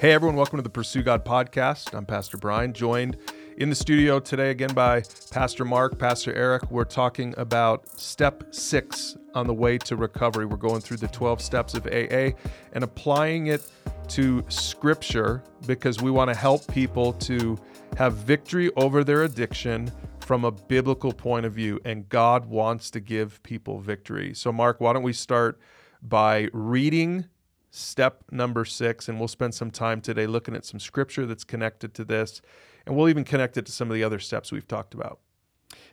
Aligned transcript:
Hey, 0.00 0.12
everyone, 0.12 0.36
welcome 0.36 0.58
to 0.58 0.62
the 0.62 0.70
Pursue 0.70 1.02
God 1.02 1.24
podcast. 1.24 1.92
I'm 1.92 2.06
Pastor 2.06 2.36
Brian, 2.36 2.72
joined 2.72 3.16
in 3.56 3.68
the 3.68 3.74
studio 3.74 4.20
today 4.20 4.50
again 4.50 4.72
by 4.72 5.02
Pastor 5.32 5.64
Mark, 5.64 5.98
Pastor 5.98 6.32
Eric. 6.32 6.70
We're 6.70 6.84
talking 6.84 7.34
about 7.36 7.88
step 7.98 8.44
six 8.54 9.16
on 9.34 9.48
the 9.48 9.54
way 9.54 9.76
to 9.78 9.96
recovery. 9.96 10.46
We're 10.46 10.56
going 10.56 10.82
through 10.82 10.98
the 10.98 11.08
12 11.08 11.42
steps 11.42 11.74
of 11.74 11.84
AA 11.88 12.30
and 12.74 12.84
applying 12.84 13.48
it 13.48 13.68
to 14.10 14.44
scripture 14.48 15.42
because 15.66 16.00
we 16.00 16.12
want 16.12 16.30
to 16.30 16.36
help 16.36 16.64
people 16.68 17.14
to 17.14 17.58
have 17.96 18.18
victory 18.18 18.70
over 18.76 19.02
their 19.02 19.24
addiction 19.24 19.90
from 20.20 20.44
a 20.44 20.52
biblical 20.52 21.12
point 21.12 21.44
of 21.44 21.54
view. 21.54 21.80
And 21.84 22.08
God 22.08 22.46
wants 22.46 22.92
to 22.92 23.00
give 23.00 23.42
people 23.42 23.80
victory. 23.80 24.32
So, 24.32 24.52
Mark, 24.52 24.80
why 24.80 24.92
don't 24.92 25.02
we 25.02 25.12
start 25.12 25.58
by 26.00 26.50
reading 26.52 27.24
step 27.70 28.24
number 28.30 28.64
six. 28.64 29.08
And 29.08 29.18
we'll 29.18 29.28
spend 29.28 29.54
some 29.54 29.70
time 29.70 30.00
today 30.00 30.26
looking 30.26 30.54
at 30.54 30.64
some 30.64 30.80
scripture 30.80 31.26
that's 31.26 31.44
connected 31.44 31.94
to 31.94 32.04
this. 32.04 32.40
And 32.86 32.96
we'll 32.96 33.08
even 33.08 33.24
connect 33.24 33.56
it 33.56 33.66
to 33.66 33.72
some 33.72 33.90
of 33.90 33.94
the 33.94 34.04
other 34.04 34.18
steps 34.18 34.50
we've 34.50 34.68
talked 34.68 34.94
about. 34.94 35.20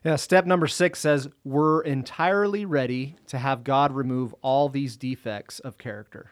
Yeah, 0.03 0.15
step 0.15 0.45
number 0.45 0.67
six 0.67 0.99
says 0.99 1.27
we're 1.43 1.81
entirely 1.81 2.63
ready 2.63 3.15
to 3.27 3.37
have 3.37 3.63
God 3.63 3.91
remove 3.91 4.33
all 4.41 4.69
these 4.69 4.95
defects 4.95 5.59
of 5.59 5.77
character. 5.77 6.31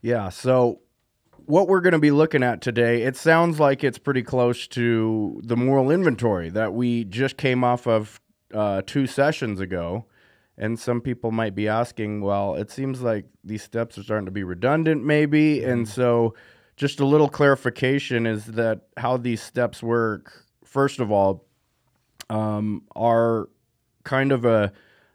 Yeah, 0.00 0.28
so 0.28 0.80
what 1.46 1.66
we're 1.66 1.80
going 1.80 1.92
to 1.92 1.98
be 1.98 2.10
looking 2.10 2.42
at 2.42 2.60
today, 2.60 3.02
it 3.02 3.16
sounds 3.16 3.58
like 3.58 3.82
it's 3.82 3.98
pretty 3.98 4.22
close 4.22 4.66
to 4.68 5.40
the 5.44 5.56
moral 5.56 5.90
inventory 5.90 6.50
that 6.50 6.74
we 6.74 7.04
just 7.04 7.36
came 7.36 7.64
off 7.64 7.86
of 7.86 8.20
uh, 8.52 8.82
two 8.86 9.06
sessions 9.06 9.58
ago. 9.58 10.04
And 10.58 10.78
some 10.78 11.00
people 11.00 11.30
might 11.30 11.54
be 11.54 11.68
asking, 11.68 12.22
well, 12.22 12.54
it 12.54 12.70
seems 12.70 13.02
like 13.02 13.26
these 13.44 13.62
steps 13.62 13.98
are 13.98 14.02
starting 14.02 14.24
to 14.26 14.32
be 14.32 14.44
redundant, 14.44 15.04
maybe. 15.04 15.58
Mm-hmm. 15.58 15.70
And 15.70 15.88
so, 15.88 16.34
just 16.76 17.00
a 17.00 17.06
little 17.06 17.28
clarification 17.28 18.26
is 18.26 18.46
that 18.46 18.82
how 18.96 19.16
these 19.16 19.42
steps 19.42 19.82
work, 19.82 20.44
first 20.64 21.00
of 21.00 21.10
all, 21.10 21.46
um, 22.28 22.82
are 22.94 23.48
kind 24.04 24.30
of 24.30 24.44
a, 24.44 24.72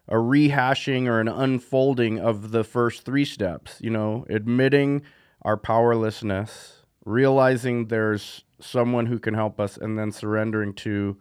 a 0.08 0.16
rehashing 0.16 1.08
or 1.08 1.20
an 1.20 1.28
unfolding 1.28 2.20
of 2.20 2.52
the 2.52 2.64
first 2.64 3.04
three 3.04 3.26
steps, 3.26 3.78
you 3.80 3.90
know, 3.90 4.26
admitting 4.30 5.04
our 5.44 5.58
powerlessness, 5.58 6.84
realizing 7.06 7.88
there's 7.88 8.44
someone 8.60 9.06
who 9.08 9.20
can 9.20 9.34
help 9.34 9.60
us, 9.60 9.78
and 9.78 9.98
then 9.98 10.12
surrendering 10.12 10.74
to 10.74 11.18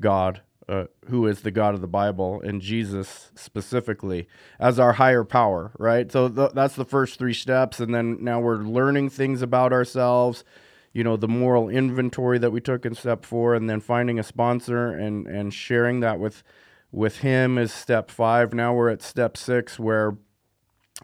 God 0.00 0.40
uh, 0.70 0.84
who 1.08 1.26
is 1.26 1.40
the 1.40 1.50
God 1.50 1.74
of 1.74 1.80
the 1.80 1.88
Bible 1.88 2.40
and 2.42 2.62
Jesus 2.62 3.32
specifically 3.34 4.28
as 4.60 4.78
our 4.78 4.92
higher 4.92 5.24
power, 5.24 5.72
right? 5.78 6.10
So 6.12 6.28
th- 6.28 6.52
that's 6.54 6.76
the 6.76 6.84
first 6.84 7.18
three 7.18 7.34
steps. 7.34 7.80
And 7.80 7.92
then 7.92 8.18
now 8.20 8.38
we're 8.38 8.58
learning 8.58 9.10
things 9.10 9.42
about 9.42 9.72
ourselves, 9.72 10.44
you 10.92 11.02
know, 11.02 11.16
the 11.16 11.26
moral 11.26 11.68
inventory 11.68 12.38
that 12.38 12.52
we 12.52 12.60
took 12.60 12.86
in 12.86 12.94
step 12.94 13.24
four, 13.24 13.54
and 13.54 13.68
then 13.68 13.80
finding 13.80 14.20
a 14.20 14.22
sponsor 14.22 14.92
and, 14.92 15.26
and 15.26 15.52
sharing 15.52 15.98
that 16.00 16.20
with, 16.20 16.44
with 16.92 17.18
him 17.18 17.58
is 17.58 17.72
step 17.72 18.08
five. 18.08 18.54
Now 18.54 18.72
we're 18.72 18.90
at 18.90 19.02
step 19.02 19.36
six 19.36 19.76
where 19.76 20.16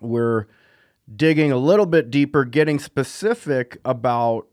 we're 0.00 0.47
digging 1.12 1.50
a 1.50 1.59
little 1.59 1.87
bit 1.87 2.11
deeper, 2.11 2.44
getting 2.44 2.78
specific 2.78 3.78
about 3.84 4.47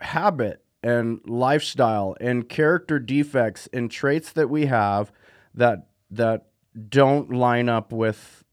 habit 0.00 0.62
and 0.82 1.20
lifestyle 1.26 2.16
and 2.20 2.48
character 2.48 2.98
defects 2.98 3.68
and 3.72 3.90
traits 3.90 4.32
that 4.32 4.48
we 4.48 4.66
have 4.66 5.10
that 5.54 5.88
that 6.10 6.46
don't 6.88 7.30
line 7.30 7.68
up 7.68 7.92
with 7.92 8.44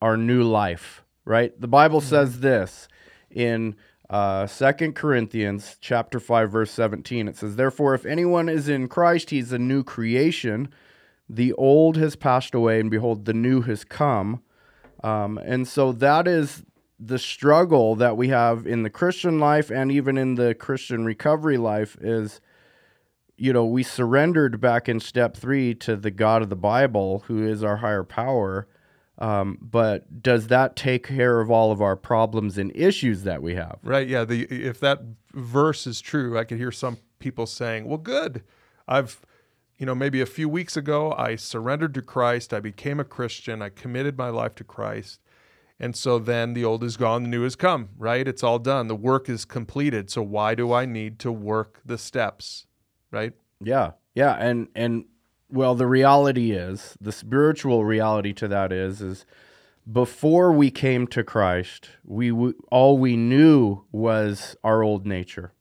our 0.00 0.16
new 0.16 0.42
life 0.42 1.02
right? 1.24 1.58
The 1.60 1.68
bible 1.68 2.00
mm-hmm. 2.00 2.08
says 2.08 2.40
this 2.40 2.88
in 3.30 3.76
uh, 4.10 4.46
2 4.46 4.92
corinthians 4.92 5.76
chapter 5.80 6.20
5 6.20 6.50
verse 6.50 6.70
17 6.70 7.26
it 7.26 7.36
says 7.36 7.56
therefore 7.56 7.94
if 7.94 8.04
anyone 8.04 8.48
is 8.48 8.68
in 8.68 8.86
christ 8.86 9.30
he's 9.30 9.52
a 9.52 9.58
new 9.58 9.82
creation. 9.82 10.68
The 11.28 11.54
old 11.54 11.96
has 11.96 12.16
passed 12.16 12.54
away 12.54 12.78
and 12.80 12.90
behold 12.90 13.24
the 13.24 13.32
new 13.32 13.62
has 13.62 13.82
come. 13.82 14.42
Um, 15.02 15.38
and 15.38 15.66
so 15.66 15.90
that 15.92 16.28
is 16.28 16.64
the 16.98 17.18
struggle 17.18 17.96
that 17.96 18.16
we 18.16 18.28
have 18.28 18.66
in 18.66 18.82
the 18.82 18.90
Christian 18.90 19.38
life 19.38 19.70
and 19.70 19.90
even 19.90 20.16
in 20.16 20.36
the 20.36 20.54
Christian 20.54 21.04
recovery 21.04 21.56
life 21.58 21.96
is 22.00 22.40
you 23.36 23.52
know, 23.52 23.64
we 23.64 23.82
surrendered 23.82 24.60
back 24.60 24.88
in 24.88 25.00
step 25.00 25.36
three 25.36 25.74
to 25.74 25.96
the 25.96 26.10
God 26.10 26.42
of 26.42 26.50
the 26.50 26.56
Bible, 26.56 27.24
who 27.26 27.46
is 27.46 27.64
our 27.64 27.78
higher 27.78 28.04
power. 28.04 28.68
Um, 29.18 29.58
but 29.60 30.22
does 30.22 30.48
that 30.48 30.76
take 30.76 31.06
care 31.06 31.40
of 31.40 31.50
all 31.50 31.70
of 31.70 31.80
our 31.80 31.96
problems 31.96 32.58
and 32.58 32.74
issues 32.74 33.22
that 33.22 33.42
we 33.42 33.54
have? 33.54 33.78
Right. 33.82 34.08
Yeah. 34.08 34.24
The 34.24 34.42
if 34.44 34.80
that 34.80 35.02
verse 35.32 35.86
is 35.86 36.00
true, 36.00 36.38
I 36.38 36.44
could 36.44 36.58
hear 36.58 36.72
some 36.72 36.98
people 37.20 37.46
saying, 37.46 37.86
"Well, 37.86 37.98
good. 37.98 38.42
I've, 38.88 39.20
you 39.78 39.86
know, 39.86 39.94
maybe 39.94 40.20
a 40.20 40.26
few 40.26 40.48
weeks 40.48 40.76
ago, 40.76 41.12
I 41.12 41.36
surrendered 41.36 41.94
to 41.94 42.02
Christ. 42.02 42.52
I 42.52 42.60
became 42.60 42.98
a 42.98 43.04
Christian. 43.04 43.62
I 43.62 43.68
committed 43.68 44.18
my 44.18 44.30
life 44.30 44.56
to 44.56 44.64
Christ." 44.64 45.20
And 45.80 45.96
so 45.96 46.18
then 46.18 46.54
the 46.54 46.64
old 46.64 46.84
is 46.84 46.96
gone, 46.96 47.24
the 47.24 47.28
new 47.28 47.42
has 47.42 47.56
come, 47.56 47.88
right? 47.98 48.26
It's 48.26 48.42
all 48.42 48.58
done. 48.58 48.86
The 48.86 48.94
work 48.94 49.28
is 49.28 49.44
completed. 49.44 50.10
So 50.10 50.22
why 50.22 50.54
do 50.54 50.72
I 50.72 50.86
need 50.86 51.18
to 51.20 51.32
work 51.32 51.80
the 51.84 51.98
steps, 51.98 52.66
right? 53.10 53.32
Yeah. 53.60 53.92
Yeah, 54.14 54.34
and 54.34 54.68
and 54.74 55.06
well, 55.50 55.74
the 55.74 55.86
reality 55.86 56.52
is, 56.52 56.96
the 57.00 57.12
spiritual 57.12 57.84
reality 57.84 58.32
to 58.34 58.48
that 58.48 58.72
is 58.72 59.00
is 59.00 59.26
before 59.90 60.52
we 60.52 60.70
came 60.70 61.06
to 61.08 61.22
Christ, 61.22 61.90
we 62.04 62.30
all 62.70 62.96
we 62.98 63.16
knew 63.16 63.84
was 63.92 64.56
our 64.64 64.82
old 64.82 65.06
nature, 65.06 65.52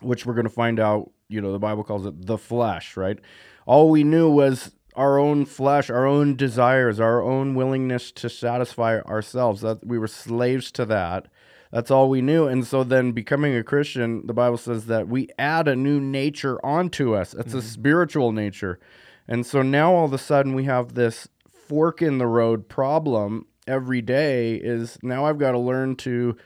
which 0.00 0.26
we're 0.26 0.34
going 0.34 0.46
to 0.46 0.52
find 0.52 0.80
out, 0.80 1.10
you 1.28 1.40
know, 1.40 1.52
the 1.52 1.58
Bible 1.58 1.84
calls 1.84 2.06
it 2.06 2.26
the 2.26 2.38
flesh, 2.38 2.96
right? 2.96 3.18
All 3.66 3.90
we 3.90 4.02
knew 4.02 4.30
was 4.30 4.73
our 4.94 5.18
own 5.18 5.44
flesh, 5.44 5.90
our 5.90 6.06
own 6.06 6.36
desires, 6.36 7.00
our 7.00 7.22
own 7.22 7.54
willingness 7.54 8.12
to 8.12 8.28
satisfy 8.28 9.00
ourselves. 9.00 9.60
That 9.62 9.86
we 9.86 9.98
were 9.98 10.08
slaves 10.08 10.70
to 10.72 10.84
that. 10.86 11.28
That's 11.72 11.90
all 11.90 12.08
we 12.08 12.22
knew. 12.22 12.46
And 12.46 12.64
so 12.64 12.84
then 12.84 13.10
becoming 13.10 13.56
a 13.56 13.64
Christian, 13.64 14.26
the 14.26 14.32
Bible 14.32 14.58
says 14.58 14.86
that 14.86 15.08
we 15.08 15.28
add 15.38 15.66
a 15.66 15.74
new 15.74 15.98
nature 15.98 16.64
onto 16.64 17.14
us. 17.14 17.34
It's 17.34 17.48
mm-hmm. 17.48 17.58
a 17.58 17.62
spiritual 17.62 18.30
nature. 18.30 18.78
And 19.26 19.44
so 19.44 19.62
now 19.62 19.92
all 19.92 20.04
of 20.04 20.12
a 20.12 20.18
sudden 20.18 20.54
we 20.54 20.64
have 20.64 20.94
this 20.94 21.28
fork 21.48 22.00
in 22.00 22.18
the 22.18 22.26
road 22.26 22.68
problem 22.68 23.46
every 23.66 24.02
day 24.02 24.54
is 24.54 24.98
now 25.02 25.24
I've 25.24 25.38
got 25.38 25.52
to 25.52 25.58
learn 25.58 25.96
to 25.96 26.36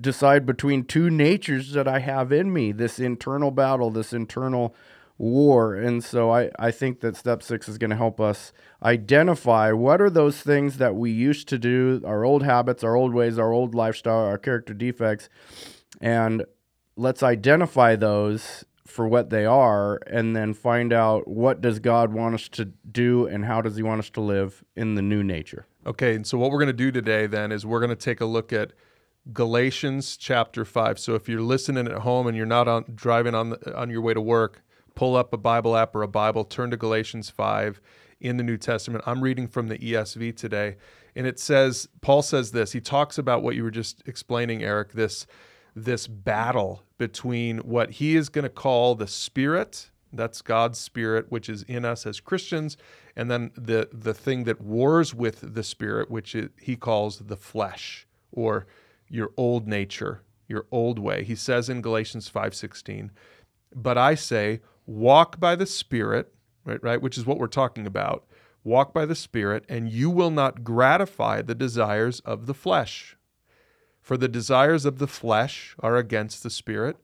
decide 0.00 0.46
between 0.46 0.84
two 0.84 1.10
natures 1.10 1.72
that 1.72 1.88
I 1.88 2.00
have 2.00 2.32
in 2.32 2.52
me, 2.52 2.72
this 2.72 2.98
internal 2.98 3.50
battle, 3.50 3.90
this 3.90 4.12
internal 4.12 4.74
war. 5.18 5.74
And 5.74 6.02
so 6.02 6.30
I, 6.30 6.50
I 6.58 6.70
think 6.70 7.00
that 7.00 7.16
step 7.16 7.42
six 7.42 7.68
is 7.68 7.78
going 7.78 7.90
to 7.90 7.96
help 7.96 8.20
us 8.20 8.52
identify 8.82 9.72
what 9.72 10.00
are 10.00 10.10
those 10.10 10.40
things 10.40 10.78
that 10.78 10.94
we 10.96 11.10
used 11.10 11.48
to 11.48 11.58
do, 11.58 12.02
our 12.04 12.24
old 12.24 12.42
habits, 12.42 12.82
our 12.82 12.96
old 12.96 13.14
ways, 13.14 13.38
our 13.38 13.52
old 13.52 13.74
lifestyle, 13.74 14.24
our 14.24 14.38
character 14.38 14.74
defects, 14.74 15.28
and 16.00 16.44
let's 16.96 17.22
identify 17.22 17.96
those 17.96 18.64
for 18.86 19.08
what 19.08 19.30
they 19.30 19.46
are 19.46 19.98
and 20.06 20.36
then 20.36 20.52
find 20.52 20.92
out 20.92 21.26
what 21.26 21.60
does 21.60 21.78
God 21.78 22.12
want 22.12 22.34
us 22.34 22.48
to 22.48 22.66
do 22.66 23.26
and 23.26 23.44
how 23.44 23.62
does 23.62 23.76
he 23.76 23.82
want 23.82 24.00
us 24.00 24.10
to 24.10 24.20
live 24.20 24.62
in 24.76 24.94
the 24.94 25.02
new 25.02 25.22
nature. 25.22 25.66
Okay, 25.86 26.14
and 26.14 26.26
so 26.26 26.36
what 26.38 26.50
we're 26.50 26.58
going 26.58 26.66
to 26.66 26.72
do 26.72 26.90
today 26.90 27.26
then 27.26 27.50
is 27.50 27.64
we're 27.64 27.80
going 27.80 27.90
to 27.90 27.96
take 27.96 28.20
a 28.20 28.26
look 28.26 28.52
at 28.52 28.72
Galatians 29.32 30.16
chapter 30.18 30.64
5. 30.64 30.98
So 30.98 31.14
if 31.14 31.28
you're 31.28 31.40
listening 31.40 31.86
at 31.86 31.98
home 32.00 32.26
and 32.26 32.36
you're 32.36 32.44
not 32.44 32.68
on 32.68 32.84
driving 32.94 33.34
on 33.34 33.50
the, 33.50 33.76
on 33.76 33.88
your 33.88 34.02
way 34.02 34.12
to 34.12 34.20
work, 34.20 34.62
pull 34.94 35.16
up 35.16 35.32
a 35.32 35.38
Bible 35.38 35.76
app 35.76 35.94
or 35.94 36.02
a 36.02 36.08
Bible, 36.08 36.44
turn 36.44 36.70
to 36.70 36.76
Galatians 36.76 37.30
5 37.30 37.80
in 38.20 38.36
the 38.36 38.42
New 38.42 38.56
Testament. 38.56 39.04
I'm 39.06 39.22
reading 39.22 39.46
from 39.46 39.68
the 39.68 39.78
ESV 39.78 40.36
today, 40.36 40.76
and 41.14 41.26
it 41.26 41.38
says 41.38 41.88
Paul 42.00 42.22
says 42.22 42.52
this. 42.52 42.72
He 42.72 42.80
talks 42.80 43.18
about 43.18 43.42
what 43.42 43.54
you 43.54 43.62
were 43.62 43.70
just 43.70 44.02
explaining, 44.06 44.62
Eric, 44.62 44.92
this 44.92 45.26
this 45.76 46.06
battle 46.06 46.82
between 46.98 47.58
what 47.58 47.92
he 47.92 48.16
is 48.16 48.28
going 48.28 48.44
to 48.44 48.48
call 48.48 48.94
the 48.94 49.08
spirit, 49.08 49.90
that's 50.12 50.40
God's 50.40 50.78
spirit 50.78 51.26
which 51.28 51.48
is 51.48 51.64
in 51.64 51.84
us 51.84 52.06
as 52.06 52.20
Christians, 52.20 52.76
and 53.16 53.30
then 53.30 53.50
the 53.56 53.88
the 53.92 54.14
thing 54.14 54.44
that 54.44 54.60
wars 54.60 55.14
with 55.14 55.54
the 55.54 55.62
spirit 55.62 56.10
which 56.10 56.36
he 56.60 56.76
calls 56.76 57.18
the 57.18 57.36
flesh 57.36 58.06
or 58.32 58.66
your 59.08 59.32
old 59.36 59.66
nature, 59.66 60.22
your 60.48 60.66
old 60.70 60.98
way. 60.98 61.24
He 61.24 61.34
says 61.34 61.68
in 61.68 61.82
Galatians 61.82 62.28
5:16, 62.28 63.10
"But 63.74 63.98
I 63.98 64.14
say, 64.14 64.60
walk 64.86 65.40
by 65.40 65.56
the 65.56 65.66
Spirit, 65.66 66.34
right, 66.64 66.82
right, 66.82 67.02
which 67.02 67.18
is 67.18 67.26
what 67.26 67.38
we're 67.38 67.46
talking 67.46 67.86
about. 67.86 68.26
Walk 68.62 68.94
by 68.94 69.04
the 69.04 69.14
Spirit, 69.14 69.64
and 69.68 69.90
you 69.90 70.08
will 70.08 70.30
not 70.30 70.64
gratify 70.64 71.42
the 71.42 71.54
desires 71.54 72.20
of 72.20 72.46
the 72.46 72.54
flesh. 72.54 73.16
For 74.00 74.16
the 74.16 74.28
desires 74.28 74.84
of 74.84 74.98
the 74.98 75.06
flesh 75.06 75.74
are 75.80 75.96
against 75.96 76.42
the 76.42 76.50
Spirit, 76.50 76.96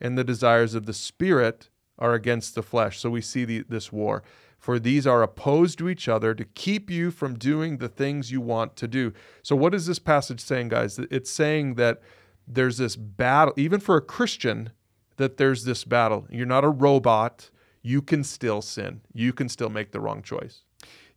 and 0.00 0.16
the 0.16 0.24
desires 0.24 0.74
of 0.74 0.86
the 0.86 0.92
Spirit 0.92 1.70
are 1.98 2.14
against 2.14 2.54
the 2.54 2.62
flesh. 2.62 2.98
So 2.98 3.10
we 3.10 3.20
see 3.20 3.44
the, 3.44 3.64
this 3.68 3.92
war. 3.92 4.22
For 4.58 4.78
these 4.78 5.06
are 5.06 5.22
opposed 5.22 5.78
to 5.78 5.88
each 5.88 6.08
other 6.08 6.34
to 6.34 6.44
keep 6.44 6.90
you 6.90 7.10
from 7.10 7.38
doing 7.38 7.78
the 7.78 7.88
things 7.88 8.32
you 8.32 8.40
want 8.40 8.74
to 8.76 8.88
do. 8.88 9.12
So, 9.42 9.54
what 9.54 9.74
is 9.74 9.86
this 9.86 9.98
passage 9.98 10.40
saying, 10.40 10.70
guys? 10.70 10.98
It's 11.10 11.30
saying 11.30 11.74
that 11.74 12.00
there's 12.48 12.78
this 12.78 12.96
battle, 12.96 13.54
even 13.56 13.80
for 13.80 13.96
a 13.96 14.00
Christian, 14.00 14.70
that 15.16 15.36
there's 15.36 15.64
this 15.64 15.84
battle. 15.84 16.26
You're 16.30 16.46
not 16.46 16.64
a 16.64 16.68
robot. 16.68 17.50
You 17.82 18.02
can 18.02 18.24
still 18.24 18.62
sin. 18.62 19.00
You 19.12 19.32
can 19.32 19.48
still 19.48 19.70
make 19.70 19.92
the 19.92 20.00
wrong 20.00 20.22
choice. 20.22 20.62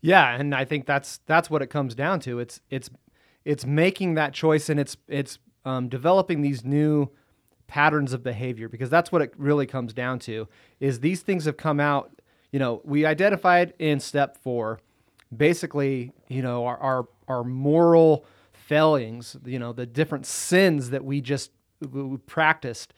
Yeah, 0.02 0.36
and 0.36 0.56
I 0.56 0.66
think 0.66 0.86
that's 0.86 1.20
that's 1.26 1.50
what 1.50 1.62
it 1.62 1.68
comes 1.68 1.96
down 1.96 2.20
to. 2.22 2.40
It's 2.40 2.62
it's 2.70 2.90
it's 3.44 3.66
making 3.66 4.14
that 4.16 4.34
choice 4.34 4.70
and 4.70 4.80
it's 4.80 4.96
it's 5.08 5.40
um, 5.66 5.90
developing 5.90 6.42
these 6.42 6.64
new 6.64 7.10
patterns 7.68 8.14
of 8.14 8.24
behavior 8.24 8.68
because 8.70 8.90
that's 8.90 9.12
what 9.12 9.22
it 9.22 9.34
really 9.38 9.66
comes 9.66 9.94
down 9.94 10.20
to. 10.20 10.48
Is 10.80 11.02
these 11.02 11.22
things 11.22 11.46
have 11.46 11.58
come 11.58 11.80
out. 11.80 12.22
You 12.52 12.60
know, 12.60 12.82
we 12.84 13.06
identified 13.06 13.74
in 13.78 14.00
step 14.00 14.38
four, 14.42 14.80
basically, 15.36 16.14
you 16.28 16.42
know, 16.42 16.66
our 16.66 16.78
our, 16.78 17.08
our 17.28 17.44
moral 17.44 18.26
failings. 18.54 19.36
You 19.46 19.60
know, 19.60 19.74
the 19.74 19.86
different 19.86 20.26
sins 20.26 20.92
that 20.92 21.04
we 21.04 21.22
just 21.22 21.52
we 21.92 22.18
practiced 22.18 22.94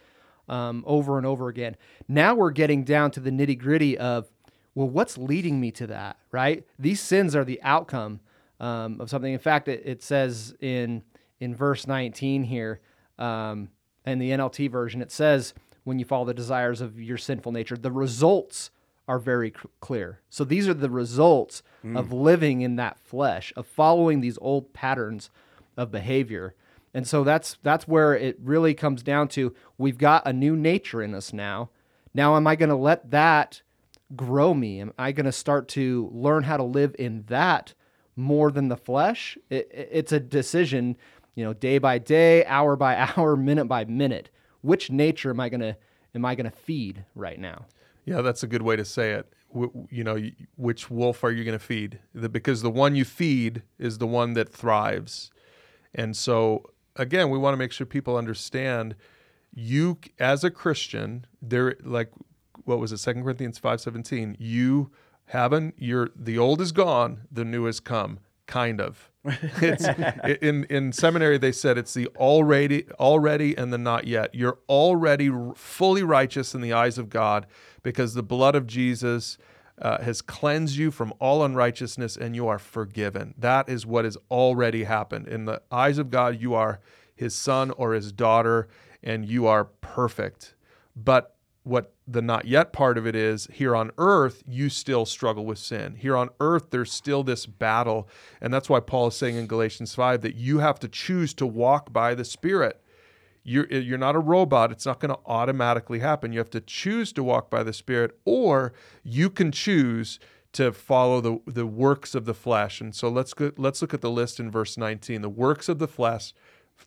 um, 0.50 0.84
over 0.86 1.18
and 1.18 1.26
over 1.26 1.48
again. 1.48 1.76
Now 2.08 2.36
we're 2.36 2.52
getting 2.52 2.84
down 2.84 3.12
to 3.12 3.20
the 3.20 3.32
nitty 3.32 3.58
gritty 3.60 3.98
of 3.98 4.30
well, 4.74 4.88
what's 4.88 5.18
leading 5.18 5.60
me 5.60 5.72
to 5.72 5.88
that, 5.88 6.18
right? 6.32 6.66
These 6.80 7.02
sins 7.02 7.36
are 7.36 7.44
the 7.44 7.62
outcome 7.62 8.22
um, 8.60 9.02
of 9.02 9.10
something. 9.10 9.34
In 9.34 9.40
fact, 9.40 9.68
it, 9.68 9.82
it, 9.86 10.02
says 10.02 10.56
in 10.62 11.04
in 11.42 11.54
verse 11.56 11.88
19 11.88 12.44
here, 12.44 12.80
um, 13.20 13.70
in 14.06 14.20
the 14.20 14.30
NLT 14.30 14.72
version, 14.72 15.02
it 15.02 15.12
says, 15.12 15.54
when 15.84 16.00
you 16.00 16.06
follow 16.06 16.26
the 16.26 16.34
desires 16.34 16.82
of 16.82 17.02
your 17.02 17.18
sinful 17.18 17.52
nature, 17.52 17.76
the 17.76 17.92
results 17.92 18.70
are 19.08 19.20
very 19.20 19.52
clear. 19.80 20.22
So 20.30 20.44
these 20.44 20.68
are 20.68 20.74
the 20.74 20.90
results 20.90 21.64
mm. 21.84 21.98
of 21.98 22.14
living 22.14 22.62
in 22.62 22.76
that 22.78 23.00
flesh, 23.00 23.52
of 23.56 23.66
following 23.66 24.22
these 24.22 24.38
old 24.40 24.74
patterns 24.74 25.30
of 25.76 25.92
behavior. 25.92 26.54
And 26.94 27.08
so 27.08 27.24
that's 27.24 27.58
that's 27.64 27.88
where 27.88 28.16
it 28.16 28.38
really 28.42 28.74
comes 28.74 29.02
down 29.04 29.30
to 29.30 29.54
we've 29.78 29.98
got 29.98 30.28
a 30.28 30.34
new 30.34 30.56
nature 30.56 31.02
in 31.02 31.14
us 31.14 31.32
now. 31.32 31.70
Now 32.14 32.36
am 32.36 32.48
I 32.48 32.56
going 32.56 32.70
to 32.70 32.76
let 32.76 33.12
that 33.12 33.62
grow 34.16 34.54
me? 34.54 34.82
Am 34.82 34.94
I 34.98 35.12
going 35.12 35.26
to 35.26 35.32
start 35.32 35.68
to 35.70 36.10
learn 36.14 36.44
how 36.44 36.58
to 36.58 36.64
live 36.64 36.96
in 37.00 37.24
that 37.28 37.74
more 38.16 38.52
than 38.52 38.68
the 38.68 38.78
flesh? 38.78 39.38
It, 39.50 39.70
it's 39.72 40.12
a 40.12 40.20
decision, 40.20 40.98
you 41.36 41.46
know, 41.46 41.54
day 41.54 41.78
by 41.78 41.98
day, 41.98 42.46
hour 42.46 42.76
by 42.76 42.96
hour, 43.16 43.36
minute 43.36 43.66
by 43.66 43.86
minute. 43.86 44.30
Which 44.62 44.92
nature 44.92 45.30
am 45.30 45.40
I 45.40 45.50
going 45.50 45.62
to 45.62 45.78
am 46.14 46.26
I 46.26 46.36
going 46.36 46.50
to 46.50 46.56
feed 46.56 47.06
right 47.16 47.40
now? 47.40 47.66
Yeah, 48.06 48.22
that's 48.22 48.44
a 48.44 48.48
good 48.48 48.64
way 48.64 48.76
to 48.76 48.86
say 48.86 49.12
it. 49.12 49.32
You 49.90 50.04
know, 50.04 50.18
which 50.56 50.90
wolf 50.90 51.24
are 51.24 51.32
you 51.32 51.44
going 51.44 51.58
to 51.58 51.64
feed? 51.64 52.00
Because 52.14 52.62
the 52.62 52.70
one 52.70 52.96
you 52.96 53.06
feed 53.06 53.64
is 53.78 53.98
the 53.98 54.08
one 54.08 54.34
that 54.34 54.50
thrives. 54.50 55.30
And 55.94 56.16
so 56.16 56.72
again, 57.02 57.30
we 57.30 57.38
want 57.38 57.54
to 57.54 57.58
make 57.58 57.72
sure 57.72 57.86
people 57.86 58.16
understand 58.16 58.96
you 59.54 59.98
as 60.20 60.44
a 60.44 60.52
Christian, 60.52 61.26
there 61.42 61.76
like 61.84 62.12
what 62.64 62.80
was 62.80 62.92
it, 62.92 63.00
Second 63.00 63.24
Corinthians 63.24 63.58
five 63.58 63.82
seventeen, 63.82 64.38
you 64.40 64.92
haven't 65.26 65.76
you're 65.78 66.10
the 66.16 66.38
old 66.38 66.62
is 66.62 66.72
gone, 66.72 67.22
the 67.32 67.44
new 67.44 67.66
has 67.66 67.80
come. 67.80 68.20
Kind 68.46 68.80
of. 68.82 69.10
It's 69.62 69.86
in 70.42 70.66
in 70.66 70.92
seminary 70.92 71.38
they 71.38 71.52
said 71.52 71.78
it's 71.78 71.94
the 71.94 72.08
already 72.18 72.90
already 72.94 73.58
and 73.58 73.72
the 73.74 73.78
not 73.78 74.08
yet. 74.08 74.34
You're 74.34 74.60
already 74.70 75.32
fully 75.56 76.04
righteous 76.04 76.54
in 76.54 76.62
the 76.62 76.74
eyes 76.74 76.98
of 76.98 77.10
God 77.10 77.46
because 77.84 78.14
the 78.14 78.24
blood 78.24 78.56
of 78.56 78.68
Jesus 78.68 79.38
uh, 79.82 80.02
has 80.02 80.22
cleansed 80.22 80.76
you 80.76 80.92
from 80.92 81.14
all 81.20 81.44
unrighteousness 81.44 82.16
and 82.16 82.36
you 82.36 82.48
are 82.48 82.60
forgiven. 82.60 83.34
That 83.38 83.68
is 83.68 83.86
what 83.86 84.06
has 84.06 84.18
already 84.30 84.84
happened. 84.84 85.28
In 85.28 85.46
the 85.46 85.62
eyes 85.72 85.98
of 85.98 86.12
God, 86.12 86.40
you 86.40 86.54
are 86.54 86.80
his 87.16 87.36
son 87.36 87.72
or 87.72 87.94
his 87.94 88.12
daughter 88.12 88.68
and 89.04 89.26
you 89.26 89.48
are 89.48 89.66
perfect. 89.66 90.56
But 90.96 91.36
what 91.64 91.94
the 92.08 92.22
not 92.22 92.46
yet 92.46 92.74
part 92.74 92.98
of 92.98 93.06
it 93.06 93.16
is 93.16 93.48
here 93.52 93.76
on 93.76 93.92
earth, 93.98 94.44
you 94.48 94.70
still 94.70 95.06
struggle 95.06 95.46
with 95.46 95.60
sin. 95.60 95.96
Here 95.96 96.18
on 96.18 96.30
earth, 96.40 96.72
there's 96.72 96.92
still 96.92 97.24
this 97.24 97.46
battle. 97.46 98.08
And 98.42 98.54
that's 98.54 98.70
why 98.70 98.80
Paul 98.80 99.08
is 99.08 99.16
saying 99.16 99.36
in 99.36 99.48
Galatians 99.48 99.94
5 99.96 100.22
that 100.22 100.36
you 100.36 100.60
have 100.60 100.80
to 100.80 100.88
choose 100.88 101.34
to 101.36 101.46
walk 101.46 101.94
by 101.94 102.16
the 102.16 102.26
Spirit. 102.26 102.81
You're, 103.44 103.68
eh, 103.72 103.80
you're 103.80 103.98
not 103.98 104.16
a 104.16 104.20
robot. 104.20 104.72
It's 104.72 104.86
not 104.86 105.00
going 105.00 105.14
to 105.14 105.20
automatically 105.26 106.00
happen. 106.00 106.32
You 106.32 106.40
have 106.40 106.50
to 106.52 106.62
choose 106.62 107.12
to 107.14 107.24
walk 107.24 107.50
by 107.50 107.64
the 107.64 107.74
Spirit, 107.74 108.18
or 108.26 108.74
you 109.04 109.30
can 109.30 109.52
choose 109.52 110.20
to 110.54 110.72
follow 110.72 111.22
the, 111.22 111.40
the 111.48 111.66
works 111.66 112.14
of 112.14 112.26
the 112.26 112.34
flesh. 112.34 112.82
And 112.82 112.94
so 112.94 113.10
let's 113.10 113.34
go, 113.34 113.52
let's 113.58 113.82
look 113.82 113.94
at 113.94 114.02
the 114.02 114.12
list 114.12 114.40
in 114.40 114.52
verse 114.52 114.78
19. 114.78 115.22
The 115.22 115.30
works 115.30 115.70
of 115.70 115.80
the 115.80 115.88
flesh 115.88 116.34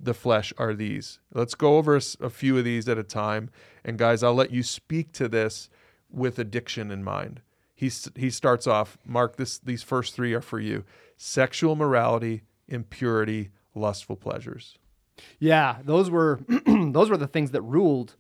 the 0.01 0.15
flesh 0.15 0.53
are 0.59 0.75
these. 0.75 1.21
Let's 1.33 1.55
go 1.55 1.77
over 1.77 1.97
a, 1.97 2.03
a, 2.21 2.31
few 2.31 2.59
of 2.59 2.65
these 2.65 2.89
at 2.89 2.99
a 2.99 3.03
time. 3.03 3.51
And 3.85 3.99
guys, 3.99 4.23
I'll 4.23 4.35
let 4.35 4.51
you 4.51 4.63
speak 4.63 5.13
to 5.13 5.29
this 5.29 5.69
with 6.11 6.39
addiction 6.39 6.91
in 6.91 7.05
mind. 7.05 7.41
He, 7.75 7.91
he 8.17 8.31
starts 8.31 8.67
off, 8.67 8.99
Mark, 9.05 9.37
this, 9.37 9.59
these 9.59 9.83
first 9.83 10.15
three 10.15 10.33
are 10.33 10.41
for 10.41 10.61
you 10.61 10.85
sexual 11.17 11.77
morality, 11.77 12.43
impurity, 12.69 13.51
lustful 13.75 14.17
pleasures. 14.17 14.79
Yeah, 15.39 15.79
those 15.85 16.11
were 16.11 16.41
those 16.67 17.11
were 17.11 17.17
the 17.17 17.27
things 17.27 17.53
that 17.53 17.63
ruled 17.63 18.17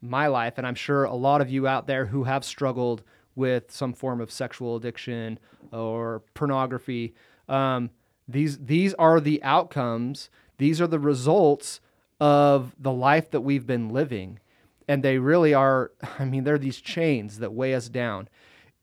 my 0.00 0.28
life, 0.28 0.54
and 0.58 0.66
I'm 0.66 0.74
sure 0.74 1.04
a 1.04 1.14
lot 1.14 1.40
of 1.40 1.50
you 1.50 1.66
out 1.66 1.86
there 1.86 2.06
who 2.06 2.24
have 2.24 2.44
struggled 2.44 3.02
with 3.34 3.70
some 3.70 3.92
form 3.92 4.20
of 4.20 4.30
sexual 4.30 4.76
addiction 4.76 5.38
or 5.72 6.22
pornography. 6.34 7.14
Um, 7.48 7.90
these 8.26 8.58
these 8.58 8.94
are 8.94 9.20
the 9.20 9.42
outcomes 9.42 10.30
these 10.58 10.80
are 10.80 10.86
the 10.86 10.98
results 10.98 11.80
of 12.20 12.74
the 12.78 12.92
life 12.92 13.30
that 13.30 13.40
we've 13.40 13.66
been 13.66 13.88
living. 13.88 14.40
And 14.86 15.02
they 15.02 15.18
really 15.18 15.54
are, 15.54 15.92
I 16.18 16.24
mean, 16.24 16.44
they're 16.44 16.58
these 16.58 16.80
chains 16.80 17.38
that 17.38 17.52
weigh 17.52 17.74
us 17.74 17.88
down. 17.88 18.28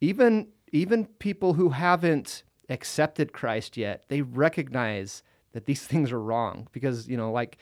Even 0.02 0.48
even 0.72 1.06
people 1.06 1.54
who 1.54 1.70
haven't 1.70 2.44
accepted 2.68 3.32
Christ 3.32 3.78
yet, 3.78 4.04
they 4.10 4.22
recognize 4.22 5.24
that 5.56 5.66
these 5.66 5.84
things 5.88 6.12
are 6.12 6.22
wrong 6.22 6.68
because, 6.72 7.08
you 7.08 7.18
know, 7.18 7.32
like 7.32 7.58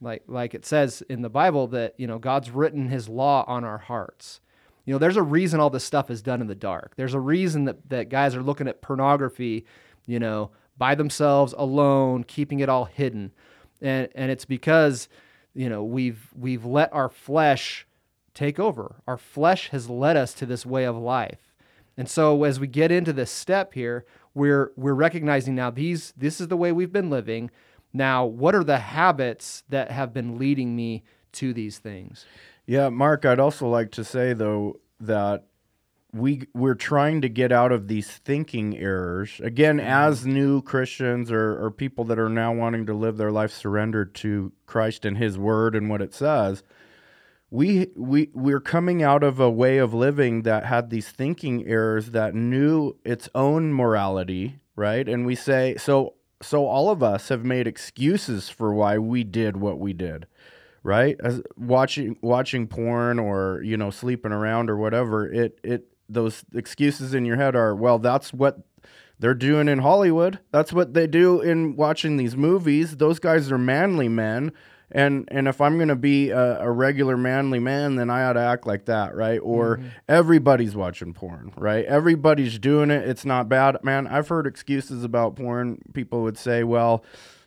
like 0.00 0.24
like 0.26 0.54
it 0.54 0.66
says 0.66 1.02
in 1.08 1.22
the 1.22 1.30
Bible 1.30 1.68
that, 1.68 1.94
you 1.96 2.08
know, 2.08 2.18
God's 2.18 2.50
written 2.50 2.88
his 2.88 3.08
law 3.08 3.44
on 3.46 3.64
our 3.64 3.78
hearts. 3.78 4.40
You 4.84 4.92
know, 4.92 4.98
there's 4.98 5.16
a 5.16 5.22
reason 5.22 5.60
all 5.60 5.70
this 5.70 5.84
stuff 5.84 6.10
is 6.10 6.20
done 6.20 6.42
in 6.42 6.46
the 6.46 6.54
dark. 6.54 6.94
There's 6.96 7.14
a 7.14 7.20
reason 7.20 7.64
that, 7.64 7.88
that 7.88 8.10
guys 8.10 8.34
are 8.36 8.42
looking 8.42 8.68
at 8.68 8.82
pornography, 8.82 9.64
you 10.04 10.18
know, 10.18 10.50
by 10.76 10.94
themselves 10.94 11.54
alone, 11.56 12.24
keeping 12.24 12.60
it 12.60 12.68
all 12.68 12.84
hidden 12.84 13.32
and 13.84 14.08
and 14.14 14.30
it's 14.30 14.44
because 14.44 15.08
you 15.54 15.68
know 15.68 15.84
we've 15.84 16.28
we've 16.34 16.64
let 16.64 16.92
our 16.92 17.08
flesh 17.08 17.86
take 18.32 18.58
over. 18.58 18.96
Our 19.06 19.18
flesh 19.18 19.68
has 19.68 19.88
led 19.88 20.16
us 20.16 20.34
to 20.34 20.46
this 20.46 20.66
way 20.66 20.84
of 20.84 20.96
life. 20.96 21.54
And 21.96 22.08
so 22.08 22.42
as 22.42 22.58
we 22.58 22.66
get 22.66 22.90
into 22.90 23.12
this 23.12 23.30
step 23.30 23.74
here, 23.74 24.04
we're 24.34 24.72
we're 24.76 24.94
recognizing 24.94 25.54
now 25.54 25.70
these 25.70 26.12
this 26.16 26.40
is 26.40 26.48
the 26.48 26.56
way 26.56 26.72
we've 26.72 26.92
been 26.92 27.10
living. 27.10 27.50
Now, 27.92 28.24
what 28.24 28.54
are 28.54 28.64
the 28.64 28.78
habits 28.78 29.62
that 29.68 29.90
have 29.90 30.12
been 30.12 30.36
leading 30.36 30.74
me 30.74 31.04
to 31.32 31.52
these 31.52 31.78
things? 31.78 32.26
Yeah, 32.66 32.88
Mark, 32.88 33.24
I'd 33.24 33.38
also 33.38 33.68
like 33.68 33.92
to 33.92 34.04
say 34.04 34.32
though 34.32 34.80
that 35.00 35.44
we 36.14 36.46
we're 36.54 36.74
trying 36.74 37.20
to 37.20 37.28
get 37.28 37.50
out 37.50 37.72
of 37.72 37.88
these 37.88 38.08
thinking 38.08 38.78
errors 38.78 39.40
again 39.42 39.78
mm-hmm. 39.78 39.86
as 39.86 40.24
new 40.24 40.62
christians 40.62 41.30
or, 41.32 41.62
or 41.62 41.70
people 41.72 42.04
that 42.04 42.20
are 42.20 42.28
now 42.28 42.52
wanting 42.54 42.86
to 42.86 42.94
live 42.94 43.16
their 43.16 43.32
life 43.32 43.50
surrendered 43.50 44.14
to 44.14 44.52
christ 44.64 45.04
and 45.04 45.18
his 45.18 45.36
word 45.36 45.74
and 45.74 45.90
what 45.90 46.00
it 46.00 46.14
says 46.14 46.62
we 47.50 47.88
we 47.96 48.30
we're 48.34 48.60
coming 48.60 49.02
out 49.02 49.22
of 49.22 49.38
a 49.38 49.50
way 49.50 49.78
of 49.78 49.94
living 49.94 50.42
that 50.42 50.64
had 50.64 50.90
these 50.90 51.08
thinking 51.08 51.66
errors 51.66 52.10
that 52.10 52.34
knew 52.34 52.96
its 53.04 53.28
own 53.34 53.72
morality 53.72 54.58
right 54.76 55.08
and 55.08 55.24
we 55.26 55.34
say 55.34 55.76
so 55.76 56.14
so 56.42 56.66
all 56.66 56.90
of 56.90 57.02
us 57.02 57.28
have 57.28 57.44
made 57.44 57.66
excuses 57.66 58.48
for 58.48 58.74
why 58.74 58.98
we 58.98 59.22
did 59.22 59.56
what 59.56 59.78
we 59.78 59.92
did 59.92 60.26
right 60.82 61.16
as 61.22 61.40
watching 61.56 62.16
watching 62.22 62.66
porn 62.66 63.18
or 63.18 63.62
you 63.62 63.76
know 63.76 63.90
sleeping 63.90 64.32
around 64.32 64.68
or 64.68 64.76
whatever 64.76 65.30
it 65.32 65.58
it 65.62 65.88
those 66.08 66.44
excuses 66.54 67.14
in 67.14 67.24
your 67.24 67.36
head 67.36 67.54
are, 67.56 67.74
well, 67.74 67.98
that's 67.98 68.32
what 68.32 68.58
they're 69.18 69.34
doing 69.34 69.68
in 69.68 69.78
Hollywood. 69.80 70.40
That's 70.50 70.72
what 70.72 70.94
they 70.94 71.06
do 71.06 71.40
in 71.40 71.76
watching 71.76 72.16
these 72.16 72.36
movies. 72.36 72.96
Those 72.96 73.18
guys 73.18 73.50
are 73.52 73.58
manly 73.58 74.08
men. 74.08 74.52
And 74.90 75.28
and 75.30 75.48
if 75.48 75.60
I'm 75.60 75.78
gonna 75.78 75.96
be 75.96 76.30
a, 76.30 76.60
a 76.60 76.70
regular 76.70 77.16
manly 77.16 77.58
man, 77.58 77.96
then 77.96 78.10
I 78.10 78.24
ought 78.24 78.34
to 78.34 78.40
act 78.40 78.66
like 78.66 78.84
that, 78.86 79.14
right? 79.14 79.40
Or 79.42 79.78
mm-hmm. 79.78 79.88
everybody's 80.08 80.76
watching 80.76 81.14
porn, 81.14 81.52
right? 81.56 81.84
Everybody's 81.84 82.58
doing 82.58 82.90
it. 82.90 83.08
It's 83.08 83.24
not 83.24 83.48
bad, 83.48 83.82
man. 83.82 84.06
I've 84.06 84.28
heard 84.28 84.46
excuses 84.46 85.04
about 85.04 85.36
porn. 85.36 85.80
People 85.92 86.22
would 86.22 86.38
say, 86.38 86.64
well, 86.64 87.04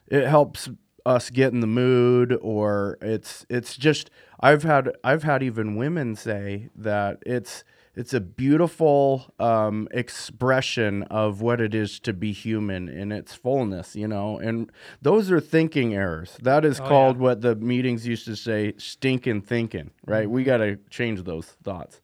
it 0.08 0.28
helps 0.28 0.70
us 1.06 1.30
get 1.30 1.54
in 1.54 1.62
the 1.62 1.68
mood, 1.68 2.38
or 2.42 2.98
it's 3.02 3.46
it's 3.50 3.78
just. 3.78 4.10
I've 4.40 4.64
had 4.64 4.92
I've 5.04 5.24
had 5.24 5.42
even 5.42 5.76
women 5.78 6.16
say 6.16 6.70
that 6.76 7.18
it's 7.26 7.64
it's 7.98 8.14
a 8.14 8.20
beautiful 8.22 9.34
um, 9.40 9.88
expression 9.90 11.02
of 11.04 11.42
what 11.42 11.60
it 11.60 11.74
is 11.74 12.00
to 12.02 12.14
be 12.14 12.32
human 12.32 12.88
in 12.88 13.12
its 13.12 13.34
fullness, 13.34 13.96
you 13.96 14.08
know. 14.08 14.38
And 14.38 14.72
those 15.02 15.32
are 15.32 15.40
thinking 15.40 15.96
errors. 15.96 16.38
That 16.44 16.64
is 16.64 16.80
Oh, 16.80 16.88
called 16.88 17.18
yeah. 17.18 17.24
what 17.24 17.42
the 17.42 17.56
meetings 17.56 18.06
used 18.06 18.26
to 18.26 18.36
say, 18.36 18.74
stinking 18.78 19.42
thinking. 19.42 19.90
Right? 20.06 20.30
We 20.30 20.44
got 20.44 20.58
to 20.58 20.78
change 20.92 21.24
those 21.24 21.48
thoughts. 21.64 22.00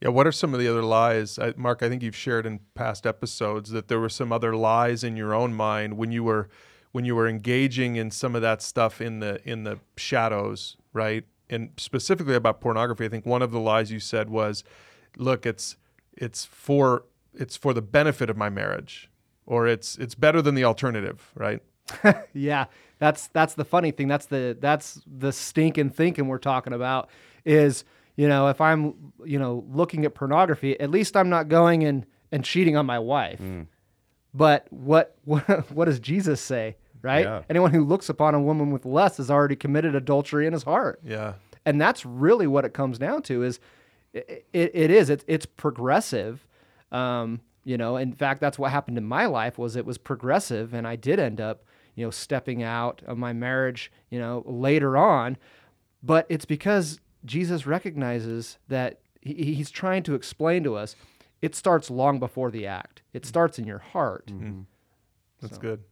Yeah, 0.00 0.10
what 0.10 0.26
are 0.26 0.32
some 0.32 0.54
of 0.54 0.60
the 0.60 0.68
other 0.68 0.82
lies, 0.82 1.38
I, 1.38 1.52
Mark? 1.56 1.82
I 1.82 1.88
think 1.88 2.02
you've 2.02 2.16
shared 2.16 2.46
in 2.46 2.60
past 2.74 3.04
episodes 3.06 3.70
that 3.70 3.88
there 3.88 4.00
were 4.00 4.08
some 4.08 4.32
other 4.32 4.54
lies 4.56 5.04
in 5.04 5.16
your 5.16 5.34
own 5.34 5.52
mind 5.52 5.96
when 5.96 6.12
you 6.12 6.22
were 6.24 6.48
when 6.92 7.04
you 7.04 7.16
were 7.16 7.26
engaging 7.26 7.96
in 7.96 8.10
some 8.10 8.36
of 8.36 8.42
that 8.42 8.62
stuff 8.62 9.00
in 9.00 9.18
the 9.20 9.40
in 9.48 9.64
the 9.64 9.78
shadows, 9.96 10.76
right? 10.92 11.24
And 11.50 11.70
specifically 11.76 12.34
about 12.34 12.60
pornography, 12.60 13.04
I 13.04 13.08
think 13.08 13.26
one 13.26 13.42
of 13.42 13.50
the 13.50 13.60
lies 13.60 13.90
you 13.92 14.00
said 14.00 14.30
was, 14.30 14.64
"Look, 15.16 15.46
it's 15.46 15.76
it's 16.12 16.44
for 16.44 17.04
it's 17.34 17.56
for 17.56 17.72
the 17.74 17.82
benefit 17.82 18.30
of 18.30 18.36
my 18.36 18.50
marriage, 18.50 19.10
or 19.46 19.66
it's 19.66 19.96
it's 19.98 20.14
better 20.14 20.42
than 20.42 20.54
the 20.54 20.64
alternative," 20.64 21.30
right? 21.34 21.60
Yeah, 22.34 22.66
that's 22.98 23.28
that's 23.28 23.54
the 23.54 23.64
funny 23.64 23.90
thing. 23.90 24.08
That's 24.08 24.26
the 24.26 24.56
that's 24.60 25.02
the 25.06 25.32
stinking 25.32 25.90
thinking 25.90 26.28
we're 26.28 26.38
talking 26.38 26.72
about. 26.72 27.10
Is 27.44 27.84
you 28.16 28.28
know 28.28 28.48
if 28.48 28.60
I'm 28.60 29.12
you 29.24 29.38
know 29.38 29.64
looking 29.68 30.04
at 30.04 30.14
pornography, 30.14 30.78
at 30.78 30.90
least 30.90 31.16
I'm 31.16 31.28
not 31.28 31.48
going 31.48 31.84
and 31.84 32.06
and 32.30 32.44
cheating 32.44 32.76
on 32.76 32.86
my 32.86 32.98
wife. 32.98 33.40
Mm. 33.40 33.66
But 34.34 34.66
what 34.70 35.16
what 35.24 35.70
what 35.70 35.86
does 35.86 36.00
Jesus 36.00 36.40
say? 36.40 36.76
Right? 37.02 37.24
Yeah. 37.24 37.42
Anyone 37.50 37.72
who 37.72 37.84
looks 37.84 38.08
upon 38.08 38.34
a 38.34 38.40
woman 38.40 38.70
with 38.70 38.86
lust 38.86 39.16
has 39.16 39.28
already 39.28 39.56
committed 39.56 39.96
adultery 39.96 40.46
in 40.46 40.52
his 40.52 40.62
heart 40.62 41.00
Yeah, 41.04 41.32
and 41.66 41.80
that's 41.80 42.06
really 42.06 42.46
what 42.46 42.64
it 42.64 42.74
comes 42.74 42.96
down 42.98 43.22
to 43.22 43.42
is 43.42 43.58
it, 44.12 44.46
it, 44.52 44.70
it 44.74 44.90
is. 44.90 45.10
It's, 45.10 45.24
it's 45.26 45.46
progressive. 45.46 46.46
Um, 46.90 47.40
you 47.64 47.78
know 47.78 47.96
in 47.96 48.12
fact 48.12 48.40
that's 48.40 48.58
what 48.58 48.70
happened 48.72 48.98
in 48.98 49.04
my 49.04 49.26
life 49.26 49.56
was 49.56 49.76
it 49.76 49.86
was 49.86 49.96
progressive 49.96 50.74
and 50.74 50.84
i 50.84 50.96
did 50.96 51.20
end 51.20 51.40
up 51.40 51.64
you 51.94 52.04
know 52.04 52.10
stepping 52.10 52.62
out 52.62 53.00
of 53.06 53.16
my 53.16 53.32
marriage 53.32 53.92
you 54.10 54.18
know 54.18 54.42
later 54.46 54.96
on. 54.96 55.36
But 56.02 56.26
it's 56.28 56.44
because 56.44 56.98
jesus 57.24 57.66
recognizes 57.66 58.58
that 58.68 58.98
he, 59.20 59.54
he's 59.54 59.70
trying 59.70 60.02
to 60.02 60.14
explain 60.14 60.64
to 60.64 60.74
us 60.74 60.96
it 61.40 61.54
starts 61.56 61.90
long 61.90 62.18
before 62.20 62.50
the 62.52 62.66
act. 62.66 63.02
It 63.12 63.26
starts 63.26 63.58
in 63.58 63.66
your 63.66 63.78
heart. 63.80 64.30
That's 65.40 65.58
good. 65.58 65.82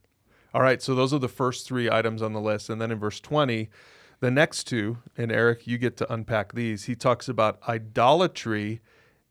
All 0.53 0.61
right, 0.61 0.81
so 0.81 0.95
those 0.95 1.13
are 1.13 1.19
the 1.19 1.27
first 1.27 1.67
three 1.67 1.89
items 1.89 2.21
on 2.21 2.31
the 2.33 2.39
list. 2.41 2.69
And 2.69 2.81
then 2.81 2.89
in 2.89 2.99
verse 2.99 3.19
20, 3.19 3.69
the 4.21 4.31
next 4.31 4.65
two, 4.65 4.99
and 5.17 5.31
Eric, 5.31 5.67
you 5.67 5.77
get 5.77 5.97
to 5.97 6.13
unpack 6.13 6.53
these. 6.53 6.85
He 6.85 6.95
talks 6.95 7.27
about 7.27 7.59
idolatry 7.67 8.79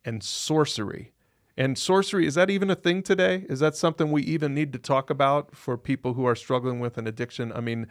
and 0.04 0.22
sorcery. 0.22 1.12
And 1.56 1.78
sorcery, 1.78 2.26
is 2.26 2.34
that 2.34 2.50
even 2.50 2.70
a 2.70 2.74
thing 2.74 3.02
today? 3.02 3.46
Is 3.48 3.60
that 3.60 3.76
something 3.76 4.10
we 4.10 4.22
even 4.22 4.52
need 4.52 4.72
to 4.72 4.78
talk 4.78 5.08
about 5.08 5.54
for 5.54 5.78
people 5.78 6.14
who 6.14 6.26
are 6.26 6.34
struggling 6.34 6.80
with 6.80 6.98
an 6.98 7.06
addiction? 7.06 7.52
I 7.52 7.60
mean, 7.60 7.86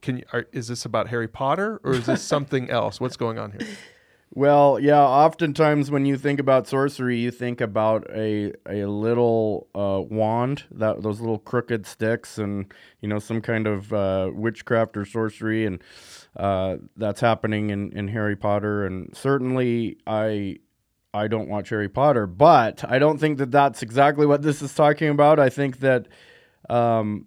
can 0.00 0.18
you, 0.18 0.24
are, 0.32 0.46
is 0.52 0.68
this 0.68 0.84
about 0.84 1.08
Harry 1.08 1.28
Potter 1.28 1.80
or 1.82 1.92
is 1.92 2.06
this 2.06 2.22
something 2.34 2.70
else? 2.70 3.00
What's 3.00 3.16
going 3.16 3.38
on 3.38 3.52
here? 3.52 3.66
Well, 4.34 4.78
yeah. 4.78 5.00
Oftentimes, 5.00 5.90
when 5.90 6.04
you 6.04 6.18
think 6.18 6.38
about 6.38 6.68
sorcery, 6.68 7.18
you 7.18 7.30
think 7.30 7.62
about 7.62 8.06
a 8.10 8.52
a 8.68 8.84
little 8.84 9.68
uh, 9.74 10.02
wand, 10.02 10.64
that 10.70 11.02
those 11.02 11.20
little 11.20 11.38
crooked 11.38 11.86
sticks, 11.86 12.36
and 12.36 12.72
you 13.00 13.08
know 13.08 13.18
some 13.18 13.40
kind 13.40 13.66
of 13.66 13.92
uh, 13.92 14.30
witchcraft 14.34 14.98
or 14.98 15.06
sorcery, 15.06 15.64
and 15.64 15.82
uh, 16.38 16.76
that's 16.96 17.20
happening 17.20 17.70
in, 17.70 17.92
in 17.92 18.08
Harry 18.08 18.36
Potter. 18.36 18.86
And 18.86 19.16
certainly, 19.16 19.98
I 20.06 20.58
I 21.14 21.26
don't 21.26 21.48
watch 21.48 21.70
Harry 21.70 21.88
Potter, 21.88 22.26
but 22.26 22.84
I 22.88 22.98
don't 22.98 23.18
think 23.18 23.38
that 23.38 23.50
that's 23.50 23.82
exactly 23.82 24.26
what 24.26 24.42
this 24.42 24.62
is 24.62 24.74
talking 24.74 25.08
about. 25.08 25.40
I 25.40 25.48
think 25.48 25.80
that 25.80 26.06
um, 26.68 27.26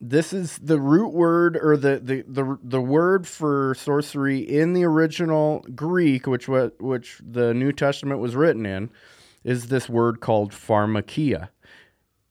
this 0.00 0.32
is 0.32 0.58
the 0.58 0.80
root 0.80 1.12
word 1.12 1.56
or 1.56 1.76
the, 1.76 2.00
the, 2.02 2.24
the, 2.26 2.58
the 2.62 2.80
word 2.80 3.26
for 3.26 3.74
sorcery 3.76 4.38
in 4.38 4.72
the 4.72 4.84
original 4.84 5.64
Greek, 5.74 6.26
which 6.26 6.48
what 6.48 6.80
which 6.80 7.20
the 7.24 7.52
New 7.52 7.72
Testament 7.72 8.20
was 8.20 8.34
written 8.34 8.64
in, 8.64 8.90
is 9.44 9.66
this 9.66 9.88
word 9.88 10.20
called 10.20 10.52
pharmakeia. 10.52 11.48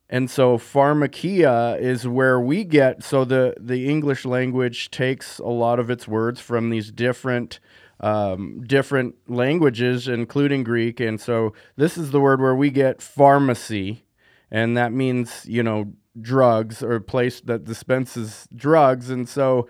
And 0.09 0.29
so 0.29 0.57
pharmakeia 0.57 1.79
is 1.79 2.07
where 2.07 2.39
we 2.39 2.63
get 2.63 3.03
so 3.03 3.25
the 3.25 3.55
the 3.59 3.89
English 3.89 4.23
language 4.23 4.89
takes 4.89 5.39
a 5.39 5.47
lot 5.47 5.79
of 5.79 5.89
its 5.89 6.07
words 6.07 6.39
from 6.39 6.69
these 6.69 6.91
different 6.91 7.59
um, 7.99 8.63
different 8.65 9.15
languages, 9.27 10.07
including 10.07 10.63
Greek. 10.63 10.99
And 10.99 11.19
so 11.19 11.53
this 11.75 11.97
is 11.97 12.11
the 12.11 12.21
word 12.21 12.39
where 12.39 12.55
we 12.55 12.69
get 12.69 13.01
pharmacy, 13.01 14.05
and 14.49 14.77
that 14.77 14.93
means 14.93 15.45
you 15.45 15.61
know 15.61 15.93
drugs 16.19 16.81
or 16.81 16.95
a 16.95 17.01
place 17.01 17.41
that 17.41 17.65
dispenses 17.65 18.47
drugs. 18.55 19.09
And 19.09 19.27
so 19.27 19.67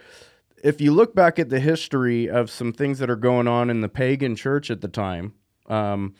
if 0.63 0.79
you 0.79 0.93
look 0.93 1.15
back 1.15 1.39
at 1.39 1.49
the 1.49 1.59
history 1.59 2.29
of 2.29 2.49
some 2.49 2.73
things 2.73 2.99
that 2.99 3.09
are 3.09 3.15
going 3.15 3.47
on 3.47 3.69
in 3.69 3.81
the 3.81 3.89
pagan 3.89 4.35
church 4.35 4.69
at 4.69 4.81
the 4.81 4.87
time, 4.87 5.33
um, 5.67 6.15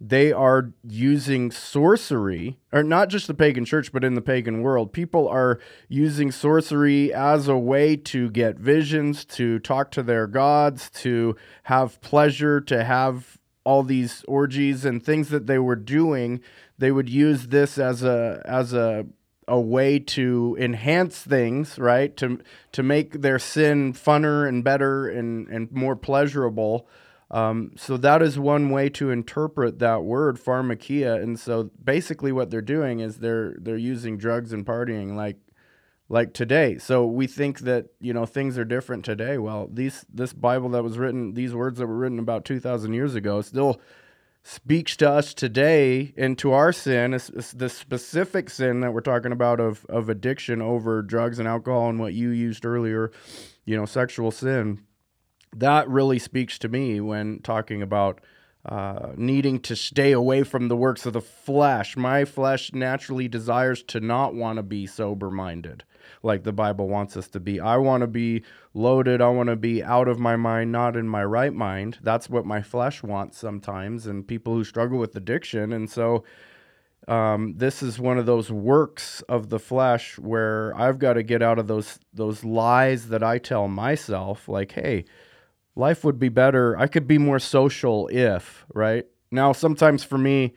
they 0.00 0.32
are 0.32 0.72
using 0.86 1.50
sorcery, 1.50 2.58
or 2.72 2.84
not 2.84 3.08
just 3.08 3.26
the 3.26 3.34
pagan 3.34 3.64
church, 3.64 3.92
but 3.92 4.04
in 4.04 4.14
the 4.14 4.20
pagan 4.20 4.62
world. 4.62 4.92
People 4.92 5.26
are 5.28 5.58
using 5.88 6.30
sorcery 6.30 7.12
as 7.12 7.48
a 7.48 7.58
way 7.58 7.96
to 7.96 8.30
get 8.30 8.58
visions, 8.58 9.24
to 9.24 9.58
talk 9.58 9.90
to 9.92 10.02
their 10.02 10.28
gods, 10.28 10.88
to 10.90 11.34
have 11.64 12.00
pleasure, 12.00 12.60
to 12.60 12.84
have 12.84 13.38
all 13.64 13.82
these 13.82 14.24
orgies 14.28 14.84
and 14.84 15.04
things 15.04 15.30
that 15.30 15.46
they 15.46 15.58
were 15.58 15.76
doing. 15.76 16.40
They 16.78 16.92
would 16.92 17.08
use 17.08 17.48
this 17.48 17.76
as 17.76 18.04
a 18.04 18.40
as 18.44 18.72
a 18.72 19.06
a 19.48 19.60
way 19.60 19.98
to 19.98 20.56
enhance 20.60 21.18
things, 21.22 21.76
right? 21.78 22.16
To 22.18 22.38
to 22.72 22.82
make 22.84 23.20
their 23.22 23.40
sin 23.40 23.94
funner 23.94 24.46
and 24.48 24.62
better 24.62 25.08
and 25.08 25.48
and 25.48 25.72
more 25.72 25.96
pleasurable. 25.96 26.86
Um, 27.30 27.72
so 27.76 27.96
that 27.98 28.22
is 28.22 28.38
one 28.38 28.70
way 28.70 28.88
to 28.90 29.10
interpret 29.10 29.78
that 29.80 30.02
word 30.02 30.38
pharmakeia. 30.38 31.22
And 31.22 31.38
so 31.38 31.70
basically, 31.82 32.32
what 32.32 32.50
they're 32.50 32.62
doing 32.62 33.00
is 33.00 33.18
they're 33.18 33.54
they're 33.58 33.76
using 33.76 34.16
drugs 34.16 34.52
and 34.52 34.64
partying 34.64 35.14
like 35.14 35.36
like 36.08 36.32
today. 36.32 36.78
So 36.78 37.06
we 37.06 37.26
think 37.26 37.60
that 37.60 37.88
you 38.00 38.12
know 38.14 38.24
things 38.24 38.56
are 38.56 38.64
different 38.64 39.04
today. 39.04 39.38
Well, 39.38 39.68
these 39.70 40.06
this 40.12 40.32
Bible 40.32 40.70
that 40.70 40.82
was 40.82 40.98
written, 40.98 41.34
these 41.34 41.54
words 41.54 41.78
that 41.78 41.86
were 41.86 41.98
written 41.98 42.18
about 42.18 42.44
two 42.44 42.60
thousand 42.60 42.94
years 42.94 43.14
ago, 43.14 43.42
still 43.42 43.80
speaks 44.42 44.96
to 44.96 45.10
us 45.10 45.34
today 45.34 46.14
and 46.16 46.38
to 46.38 46.52
our 46.52 46.72
sin, 46.72 47.10
the 47.10 47.68
specific 47.68 48.48
sin 48.48 48.80
that 48.80 48.94
we're 48.94 49.00
talking 49.00 49.32
about 49.32 49.60
of 49.60 49.84
of 49.90 50.08
addiction 50.08 50.62
over 50.62 51.02
drugs 51.02 51.38
and 51.38 51.46
alcohol 51.46 51.90
and 51.90 52.00
what 52.00 52.14
you 52.14 52.30
used 52.30 52.64
earlier, 52.64 53.10
you 53.66 53.76
know, 53.76 53.84
sexual 53.84 54.30
sin. 54.30 54.80
That 55.56 55.88
really 55.88 56.18
speaks 56.18 56.58
to 56.60 56.68
me 56.68 57.00
when 57.00 57.40
talking 57.40 57.82
about 57.82 58.20
uh, 58.64 59.12
needing 59.16 59.60
to 59.60 59.76
stay 59.76 60.12
away 60.12 60.42
from 60.42 60.68
the 60.68 60.76
works 60.76 61.06
of 61.06 61.12
the 61.12 61.20
flesh. 61.20 61.96
My 61.96 62.24
flesh 62.24 62.72
naturally 62.72 63.28
desires 63.28 63.82
to 63.84 64.00
not 64.00 64.34
want 64.34 64.56
to 64.56 64.62
be 64.62 64.86
sober 64.86 65.30
minded 65.30 65.84
like 66.22 66.44
the 66.44 66.52
Bible 66.52 66.88
wants 66.88 67.16
us 67.16 67.28
to 67.28 67.40
be. 67.40 67.60
I 67.60 67.76
want 67.76 68.02
to 68.02 68.06
be 68.06 68.42
loaded. 68.74 69.20
I 69.20 69.28
want 69.28 69.48
to 69.48 69.56
be 69.56 69.82
out 69.82 70.08
of 70.08 70.18
my 70.18 70.36
mind, 70.36 70.72
not 70.72 70.96
in 70.96 71.08
my 71.08 71.24
right 71.24 71.52
mind. 71.52 71.98
That's 72.02 72.28
what 72.28 72.46
my 72.46 72.62
flesh 72.62 73.02
wants 73.02 73.38
sometimes, 73.38 74.06
and 74.06 74.26
people 74.26 74.54
who 74.54 74.64
struggle 74.64 74.98
with 74.98 75.14
addiction. 75.16 75.72
And 75.72 75.90
so, 75.90 76.24
um, 77.06 77.54
this 77.56 77.82
is 77.82 77.98
one 77.98 78.18
of 78.18 78.26
those 78.26 78.50
works 78.50 79.22
of 79.22 79.48
the 79.48 79.58
flesh 79.58 80.18
where 80.18 80.74
I've 80.76 80.98
got 80.98 81.14
to 81.14 81.22
get 81.22 81.42
out 81.42 81.58
of 81.58 81.66
those 81.66 81.98
those 82.12 82.44
lies 82.44 83.08
that 83.08 83.22
I 83.22 83.38
tell 83.38 83.68
myself, 83.68 84.48
like, 84.48 84.72
"Hey, 84.72 85.04
life 85.78 86.04
would 86.04 86.18
be 86.18 86.28
better. 86.28 86.76
I 86.76 86.86
could 86.86 87.06
be 87.06 87.16
more 87.16 87.38
social 87.38 88.08
if." 88.08 88.66
Right 88.74 89.06
now, 89.30 89.52
sometimes 89.52 90.04
for 90.04 90.18
me, 90.18 90.54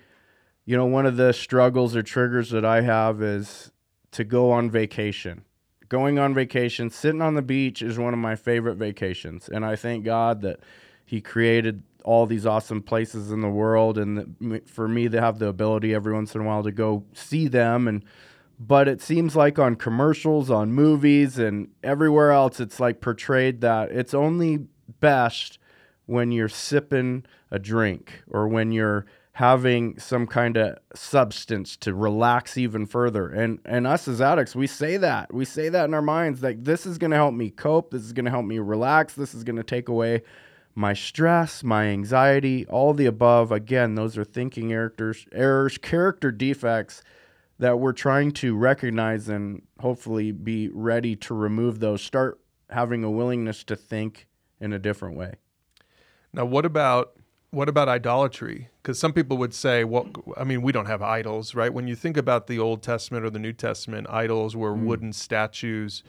you 0.65 0.77
know, 0.77 0.85
one 0.85 1.05
of 1.05 1.17
the 1.17 1.33
struggles 1.33 1.95
or 1.95 2.03
triggers 2.03 2.49
that 2.51 2.65
I 2.65 2.81
have 2.81 3.21
is 3.21 3.71
to 4.11 4.23
go 4.23 4.51
on 4.51 4.69
vacation. 4.69 5.43
Going 5.89 6.19
on 6.19 6.33
vacation, 6.33 6.89
sitting 6.89 7.21
on 7.21 7.33
the 7.33 7.41
beach 7.41 7.81
is 7.81 7.97
one 7.97 8.13
of 8.13 8.19
my 8.19 8.35
favorite 8.35 8.75
vacations. 8.75 9.49
And 9.49 9.65
I 9.65 9.75
thank 9.75 10.05
God 10.05 10.41
that 10.41 10.59
He 11.05 11.19
created 11.19 11.83
all 12.05 12.25
these 12.25 12.45
awesome 12.45 12.81
places 12.81 13.31
in 13.31 13.41
the 13.41 13.49
world. 13.49 13.97
And 13.97 14.61
for 14.65 14.87
me 14.87 15.09
to 15.09 15.19
have 15.19 15.39
the 15.39 15.47
ability 15.47 15.93
every 15.93 16.13
once 16.13 16.33
in 16.33 16.41
a 16.41 16.43
while 16.45 16.63
to 16.63 16.71
go 16.71 17.03
see 17.13 17.47
them. 17.47 17.87
And, 17.87 18.05
but 18.59 18.87
it 18.87 19.01
seems 19.01 19.35
like 19.35 19.59
on 19.59 19.75
commercials, 19.75 20.49
on 20.49 20.71
movies, 20.71 21.37
and 21.37 21.69
everywhere 21.83 22.31
else, 22.31 22.59
it's 22.61 22.79
like 22.79 23.01
portrayed 23.01 23.59
that 23.61 23.91
it's 23.91 24.13
only 24.13 24.67
best 25.01 25.59
when 26.05 26.31
you're 26.31 26.49
sipping 26.49 27.25
a 27.51 27.59
drink 27.59 28.23
or 28.27 28.47
when 28.47 28.71
you're 28.71 29.05
having 29.33 29.97
some 29.97 30.27
kind 30.27 30.57
of 30.57 30.77
substance 30.93 31.77
to 31.77 31.93
relax 31.93 32.57
even 32.57 32.85
further. 32.85 33.29
And 33.29 33.59
and 33.65 33.87
us 33.87 34.07
as 34.07 34.21
addicts, 34.21 34.55
we 34.55 34.67
say 34.67 34.97
that. 34.97 35.33
We 35.33 35.45
say 35.45 35.69
that 35.69 35.85
in 35.85 35.93
our 35.93 36.01
minds 36.01 36.43
like 36.43 36.63
this 36.63 36.85
is 36.85 36.97
going 36.97 37.11
to 37.11 37.17
help 37.17 37.33
me 37.33 37.49
cope, 37.49 37.91
this 37.91 38.03
is 38.03 38.13
going 38.13 38.25
to 38.25 38.31
help 38.31 38.45
me 38.45 38.59
relax, 38.59 39.13
this 39.13 39.33
is 39.33 39.43
going 39.43 39.55
to 39.55 39.63
take 39.63 39.89
away 39.89 40.21
my 40.75 40.93
stress, 40.93 41.63
my 41.63 41.85
anxiety, 41.85 42.65
all 42.67 42.93
the 42.93 43.05
above. 43.05 43.51
Again, 43.51 43.95
those 43.95 44.17
are 44.17 44.23
thinking 44.23 44.71
errors, 44.71 45.25
errors, 45.31 45.77
character 45.77 46.31
defects 46.31 47.01
that 47.59 47.79
we're 47.79 47.93
trying 47.93 48.31
to 48.31 48.55
recognize 48.55 49.29
and 49.29 49.61
hopefully 49.79 50.31
be 50.31 50.69
ready 50.69 51.15
to 51.15 51.33
remove 51.33 51.79
those. 51.79 52.01
Start 52.01 52.39
having 52.69 53.03
a 53.03 53.11
willingness 53.11 53.63
to 53.65 53.75
think 53.75 54.27
in 54.61 54.71
a 54.71 54.79
different 54.79 55.17
way. 55.17 55.33
Now, 56.31 56.45
what 56.45 56.65
about 56.65 57.13
what 57.49 57.67
about 57.67 57.89
idolatry? 57.89 58.69
Because 58.81 58.97
some 58.97 59.11
people 59.11 59.35
would 59.35 59.53
say, 59.53 59.83
well, 59.83 60.07
I 60.37 60.45
mean, 60.45 60.61
we 60.61 60.71
don't 60.71 60.85
have 60.85 61.01
idols, 61.01 61.53
right? 61.53 61.73
When 61.73 61.85
you 61.85 61.97
think 61.97 62.15
about 62.15 62.47
the 62.47 62.57
Old 62.59 62.81
Testament 62.81 63.25
or 63.25 63.29
the 63.29 63.39
New 63.39 63.51
Testament, 63.51 64.07
idols 64.09 64.55
were 64.55 64.73
Mm. 64.73 64.85
wooden 64.85 65.11
statues. 65.11 66.01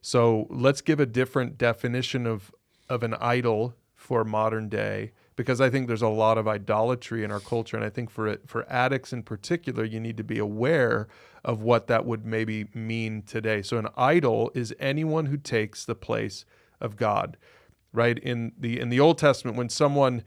So 0.00 0.48
let's 0.50 0.80
give 0.80 0.98
a 0.98 1.06
different 1.06 1.56
definition 1.56 2.26
of 2.26 2.52
of 2.88 3.04
an 3.04 3.14
idol 3.14 3.74
for 3.94 4.24
modern 4.24 4.68
day, 4.68 5.12
because 5.36 5.60
I 5.60 5.70
think 5.70 5.86
there's 5.86 6.02
a 6.02 6.08
lot 6.08 6.36
of 6.36 6.48
idolatry 6.48 7.22
in 7.22 7.30
our 7.30 7.38
culture, 7.40 7.76
and 7.76 7.86
I 7.86 7.88
think 7.90 8.10
for 8.10 8.26
it, 8.26 8.48
for 8.48 8.68
addicts 8.68 9.12
in 9.12 9.22
particular, 9.22 9.84
you 9.84 10.00
need 10.00 10.16
to 10.16 10.24
be 10.24 10.38
aware 10.38 11.06
of 11.44 11.62
what 11.62 11.86
that 11.86 12.04
would 12.04 12.26
maybe 12.26 12.66
mean 12.74 13.22
today. 13.22 13.62
So 13.62 13.78
an 13.78 13.88
idol 13.96 14.50
is 14.54 14.74
anyone 14.80 15.26
who 15.26 15.36
takes 15.36 15.84
the 15.84 15.94
place 15.94 16.44
of 16.80 16.96
God 16.96 17.36
right 17.92 18.18
in 18.18 18.52
the 18.58 18.80
in 18.80 18.88
the 18.88 19.00
Old 19.00 19.18
Testament 19.18 19.56
when 19.56 19.68
someone 19.68 20.22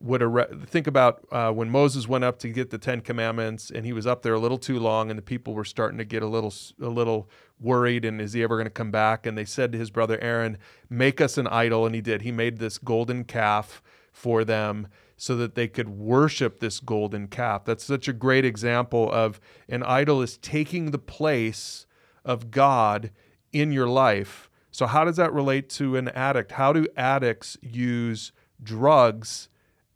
would 0.00 0.22
think 0.66 0.86
about 0.86 1.26
uh, 1.30 1.52
when 1.52 1.70
Moses 1.70 2.08
went 2.08 2.24
up 2.24 2.38
to 2.38 2.48
get 2.48 2.70
the 2.70 2.78
Ten 2.78 3.02
Commandments 3.02 3.70
and 3.70 3.84
he 3.84 3.92
was 3.92 4.06
up 4.06 4.22
there 4.22 4.32
a 4.32 4.38
little 4.38 4.58
too 4.58 4.78
long 4.78 5.10
and 5.10 5.18
the 5.18 5.22
people 5.22 5.54
were 5.54 5.64
starting 5.64 5.98
to 5.98 6.04
get 6.04 6.22
a 6.22 6.26
little 6.26 6.54
a 6.80 6.88
little 6.88 7.28
worried 7.60 8.04
and 8.04 8.20
is 8.20 8.32
he 8.32 8.42
ever 8.42 8.56
going 8.56 8.66
to 8.66 8.70
come 8.70 8.90
back? 8.90 9.26
And 9.26 9.36
they 9.36 9.44
said 9.44 9.72
to 9.72 9.78
his 9.78 9.90
brother 9.90 10.18
Aaron 10.22 10.56
make 10.88 11.20
us 11.20 11.36
an 11.36 11.46
idol 11.46 11.84
and 11.84 11.94
he 11.94 12.00
did. 12.00 12.22
He 12.22 12.32
made 12.32 12.58
this 12.58 12.78
golden 12.78 13.24
calf 13.24 13.82
for 14.12 14.42
them 14.44 14.88
so 15.16 15.36
that 15.36 15.54
they 15.54 15.68
could 15.68 15.90
worship 15.90 16.60
this 16.60 16.80
golden 16.80 17.28
calf. 17.28 17.66
That's 17.66 17.84
such 17.84 18.08
a 18.08 18.14
great 18.14 18.46
example 18.46 19.12
of 19.12 19.38
an 19.68 19.82
idol 19.82 20.22
is 20.22 20.38
taking 20.38 20.90
the 20.90 20.98
place 20.98 21.84
of 22.24 22.50
God 22.50 23.10
in 23.52 23.70
your 23.70 23.86
life 23.86 24.49
so, 24.80 24.86
how 24.86 25.04
does 25.04 25.16
that 25.16 25.34
relate 25.34 25.68
to 25.72 25.96
an 25.96 26.08
addict? 26.08 26.52
How 26.52 26.72
do 26.72 26.86
addicts 26.96 27.58
use 27.60 28.32
drugs 28.62 29.50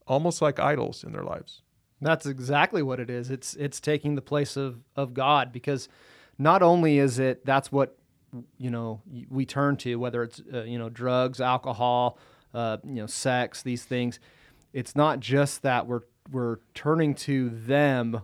almost 0.06 0.42
like 0.42 0.60
idols 0.60 1.02
in 1.02 1.12
their 1.12 1.22
lives? 1.22 1.62
That's 2.02 2.26
exactly 2.26 2.82
what 2.82 3.00
it 3.00 3.08
is. 3.08 3.30
It's 3.30 3.54
it's 3.54 3.80
taking 3.80 4.14
the 4.14 4.20
place 4.20 4.58
of 4.58 4.80
of 4.94 5.14
God 5.14 5.52
because 5.52 5.88
not 6.36 6.62
only 6.62 6.98
is 6.98 7.18
it 7.18 7.46
that's 7.46 7.72
what 7.72 7.96
you 8.58 8.70
know 8.70 9.00
we 9.30 9.46
turn 9.46 9.78
to 9.78 9.98
whether 9.98 10.22
it's 10.22 10.42
uh, 10.52 10.64
you 10.64 10.78
know 10.78 10.90
drugs, 10.90 11.40
alcohol, 11.40 12.18
uh, 12.52 12.76
you 12.84 12.96
know 12.96 13.06
sex, 13.06 13.62
these 13.62 13.84
things. 13.84 14.20
It's 14.74 14.94
not 14.94 15.18
just 15.18 15.62
that 15.62 15.86
we're 15.86 16.02
we're 16.30 16.58
turning 16.74 17.14
to 17.14 17.48
them 17.48 18.20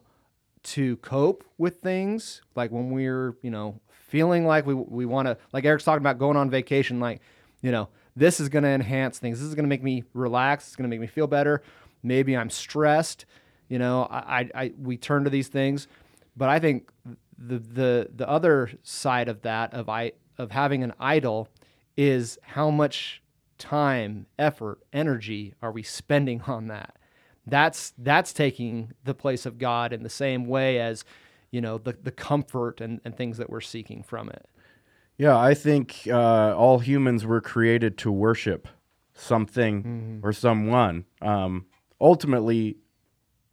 to 0.62 0.96
cope 0.98 1.44
with 1.58 1.80
things 1.80 2.42
like 2.54 2.70
when 2.70 2.90
we're 2.90 3.36
you 3.42 3.50
know 3.50 3.80
feeling 3.90 4.46
like 4.46 4.66
we 4.66 4.74
we 4.74 5.06
want 5.06 5.26
to 5.26 5.36
like 5.52 5.64
Eric's 5.64 5.84
talking 5.84 6.02
about 6.02 6.18
going 6.18 6.36
on 6.36 6.50
vacation 6.50 7.00
like 7.00 7.20
you 7.62 7.70
know 7.70 7.88
this 8.16 8.40
is 8.40 8.48
going 8.48 8.64
to 8.64 8.68
enhance 8.68 9.18
things. 9.18 9.38
This 9.38 9.48
is 9.48 9.54
going 9.54 9.64
to 9.64 9.68
make 9.68 9.82
me 9.82 10.04
relax. 10.14 10.66
It's 10.66 10.76
going 10.76 10.90
to 10.90 10.94
make 10.94 11.00
me 11.00 11.06
feel 11.06 11.26
better. 11.26 11.62
Maybe 12.02 12.36
I'm 12.36 12.50
stressed. 12.50 13.24
You 13.68 13.78
know 13.78 14.02
I, 14.10 14.18
I 14.18 14.50
I 14.54 14.72
we 14.78 14.96
turn 14.96 15.24
to 15.24 15.30
these 15.30 15.48
things. 15.48 15.88
But 16.36 16.48
I 16.48 16.58
think 16.58 16.90
the 17.38 17.58
the 17.58 18.10
the 18.14 18.28
other 18.28 18.70
side 18.82 19.28
of 19.28 19.42
that 19.42 19.72
of 19.74 19.88
I 19.88 20.12
of 20.38 20.50
having 20.50 20.82
an 20.82 20.92
idol 20.98 21.48
is 21.96 22.38
how 22.42 22.70
much 22.70 23.22
time 23.58 24.26
effort 24.38 24.80
energy 24.92 25.54
are 25.62 25.70
we 25.70 25.82
spending 25.82 26.40
on 26.46 26.68
that 26.68 26.96
that's 27.50 27.92
that's 27.98 28.32
taking 28.32 28.92
the 29.04 29.14
place 29.14 29.46
of 29.46 29.58
God 29.58 29.92
in 29.92 30.02
the 30.02 30.10
same 30.10 30.46
way 30.46 30.80
as 30.80 31.04
you 31.50 31.60
know 31.60 31.78
the 31.78 31.96
the 32.02 32.12
comfort 32.12 32.80
and, 32.80 33.00
and 33.04 33.16
things 33.16 33.36
that 33.38 33.50
we're 33.50 33.60
seeking 33.60 34.02
from 34.02 34.28
it. 34.28 34.48
Yeah, 35.18 35.38
I 35.38 35.52
think 35.52 36.08
uh, 36.10 36.56
all 36.56 36.78
humans 36.78 37.26
were 37.26 37.42
created 37.42 37.98
to 37.98 38.10
worship 38.10 38.68
something 39.12 40.20
or 40.22 40.32
someone. 40.32 41.04
Um, 41.20 41.66
ultimately, 42.00 42.78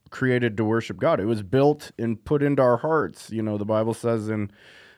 created 0.09 0.55
to 0.57 0.63
worship 0.63 0.97
God. 0.97 1.19
It 1.19 1.25
was 1.25 1.43
built 1.43 1.91
and 1.99 2.23
put 2.23 2.41
into 2.41 2.61
our 2.61 2.77
hearts. 2.77 3.29
You 3.31 3.41
know, 3.41 3.57
the 3.57 3.65
Bible 3.65 3.93
says 3.93 4.29
in 4.29 4.51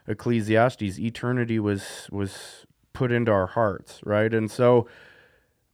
Ecclesiastes, 0.08 1.00
eternity 1.00 1.60
was 1.60 2.08
was 2.12 2.65
put 2.93 3.12
into 3.12 3.32
our 3.32 3.47
hearts, 3.47 4.00
right? 4.04 4.34
And 4.34 4.50
so 4.52 4.88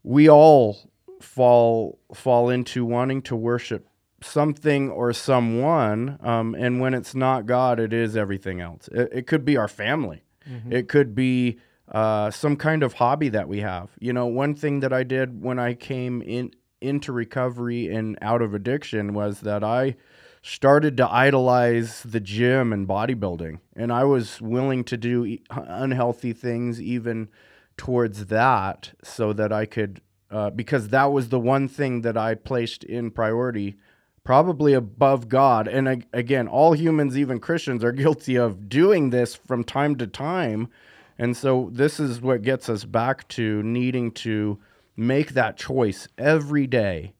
we 0.04 0.30
all 0.30 0.91
fall 1.26 2.00
fall 2.14 2.50
into 2.50 2.86
wanting 2.86 3.22
to 3.24 3.36
worship 3.36 3.88
something 4.22 4.90
or 4.90 5.12
someone 5.12 6.18
um, 6.22 6.56
and 6.56 6.80
when 6.80 6.94
it's 6.94 7.14
not 7.14 7.46
god 7.46 7.80
it 7.80 7.92
is 7.92 8.16
everything 8.16 8.62
else. 8.62 8.88
It, 8.92 9.10
it 9.12 9.28
could 9.28 9.44
be 9.44 9.58
our 9.58 9.68
family. 9.68 10.24
It 10.70 10.88
could 10.88 11.16
be 11.16 11.60
uh, 11.92 12.30
some 12.30 12.56
kind 12.56 12.84
of 12.84 12.94
hobby 12.94 13.30
that 13.30 13.48
we 13.48 13.62
have. 13.62 13.90
You 14.00 14.14
know 14.14 14.28
one 14.28 14.56
thing 14.56 14.80
that 14.82 14.94
i 14.94 15.04
did 15.04 15.42
when 15.42 15.60
i 15.60 15.74
came 15.74 16.22
in 16.22 16.52
into 16.82 17.12
recovery 17.12 17.88
and 17.88 18.18
out 18.22 18.42
of 18.42 18.54
addiction 18.54 19.14
was 19.14 19.42
that 19.42 19.64
i 19.64 19.96
started 20.42 20.96
to 20.98 21.12
idolize 21.12 22.04
the 22.04 22.20
gym 22.20 22.72
and 22.72 22.88
bodybuilding 22.88 23.58
and 23.76 23.92
i 23.92 24.04
was 24.04 24.40
willing 24.40 24.84
to 24.84 24.96
do 24.96 25.38
unhealthy 25.50 26.34
things 26.34 26.80
even 26.80 27.28
towards 27.78 28.28
that 28.28 28.92
so 29.04 29.34
that 29.34 29.52
i 29.52 29.66
could 29.66 30.02
uh, 30.36 30.50
because 30.50 30.89
that 30.89 31.13
was 31.13 31.30
the 31.30 31.39
one 31.39 31.65
thing 31.65 32.02
that 32.02 32.17
I 32.17 32.36
placed 32.36 32.84
in 32.84 33.10
priority, 33.10 33.78
probably 34.26 34.74
above 34.74 35.30
God. 35.30 35.65
And 35.65 35.88
ag- 35.88 36.08
again, 36.12 36.50
all 36.50 36.74
humans, 36.74 37.17
even 37.17 37.39
Christians, 37.39 37.86
are 37.86 37.91
guilty 38.04 38.36
of 38.36 38.67
doing 38.67 39.12
this 39.12 39.34
from 39.34 39.63
time 39.63 39.95
to 39.95 40.08
time. 40.08 40.67
And 41.17 41.38
so 41.38 41.69
this 41.71 42.02
is 42.02 42.19
what 42.19 42.41
gets 42.41 42.67
us 42.67 42.84
back 42.84 43.26
to 43.30 43.63
needing 43.63 44.12
to 44.12 44.60
make 44.98 45.36
that 45.36 45.56
choice 45.56 46.10
every 46.17 46.67
day. 46.67 47.13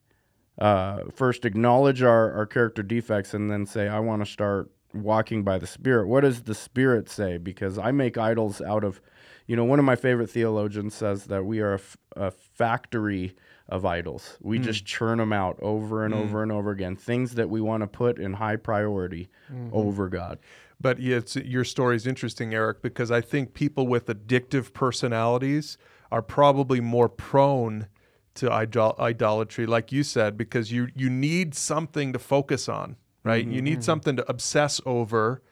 Uh, 0.58 1.04
first, 1.10 1.46
acknowledge 1.46 2.02
our, 2.02 2.30
our 2.34 2.44
character 2.44 2.82
defects 2.82 3.32
and 3.32 3.50
then 3.50 3.64
say, 3.64 3.88
I 3.88 4.00
want 4.00 4.22
to 4.26 4.30
start 4.30 4.70
walking 4.92 5.42
by 5.42 5.56
the 5.56 5.66
Spirit. 5.66 6.06
What 6.06 6.20
does 6.20 6.42
the 6.42 6.54
Spirit 6.54 7.08
say? 7.08 7.38
Because 7.38 7.78
I 7.78 7.92
make 7.92 8.18
idols 8.18 8.60
out 8.60 8.84
of 8.84 9.00
you 9.46 9.56
know, 9.56 9.64
one 9.64 9.78
of 9.78 9.84
my 9.84 9.96
favorite 9.96 10.30
theologians 10.30 10.94
says 10.94 11.24
that 11.24 11.44
we 11.44 11.60
are 11.60 11.72
a, 11.72 11.78
f- 11.78 11.96
a 12.16 12.30
factory 12.30 13.36
of 13.68 13.84
idols. 13.84 14.38
We 14.40 14.58
hmm. 14.58 14.64
just 14.64 14.84
churn 14.84 15.18
them 15.18 15.32
out 15.32 15.58
over 15.60 16.04
and 16.04 16.14
hmm. 16.14 16.20
over 16.20 16.42
and 16.42 16.52
over 16.52 16.70
again. 16.70 16.96
Things 16.96 17.34
that 17.34 17.48
we 17.48 17.60
want 17.60 17.82
to 17.82 17.86
put 17.86 18.18
in 18.18 18.34
high 18.34 18.56
priority 18.56 19.28
mm-hmm. 19.52 19.70
over 19.72 20.08
God. 20.08 20.38
But 20.80 21.00
it's, 21.00 21.36
your 21.36 21.64
story 21.64 21.96
is 21.96 22.06
interesting, 22.06 22.54
Eric, 22.54 22.82
because 22.82 23.10
I 23.10 23.20
think 23.20 23.54
people 23.54 23.86
with 23.86 24.06
addictive 24.06 24.72
personalities 24.72 25.78
are 26.12 26.22
probably 26.22 26.80
more 26.80 27.08
prone 27.08 27.86
to 28.34 28.52
idol- 28.52 28.94
idolatry, 28.98 29.66
like 29.66 29.90
you 29.90 30.02
said, 30.02 30.36
because 30.36 30.70
you 30.70 30.88
you 30.94 31.10
need 31.10 31.54
something 31.54 32.12
to 32.12 32.18
focus 32.18 32.68
on, 32.68 32.96
right? 33.24 33.44
Mm-hmm. 33.44 33.54
You 33.54 33.62
need 33.62 33.72
mm-hmm. 33.74 33.82
something 33.82 34.16
to 34.16 34.30
obsess 34.30 34.80
over, 34.86 35.42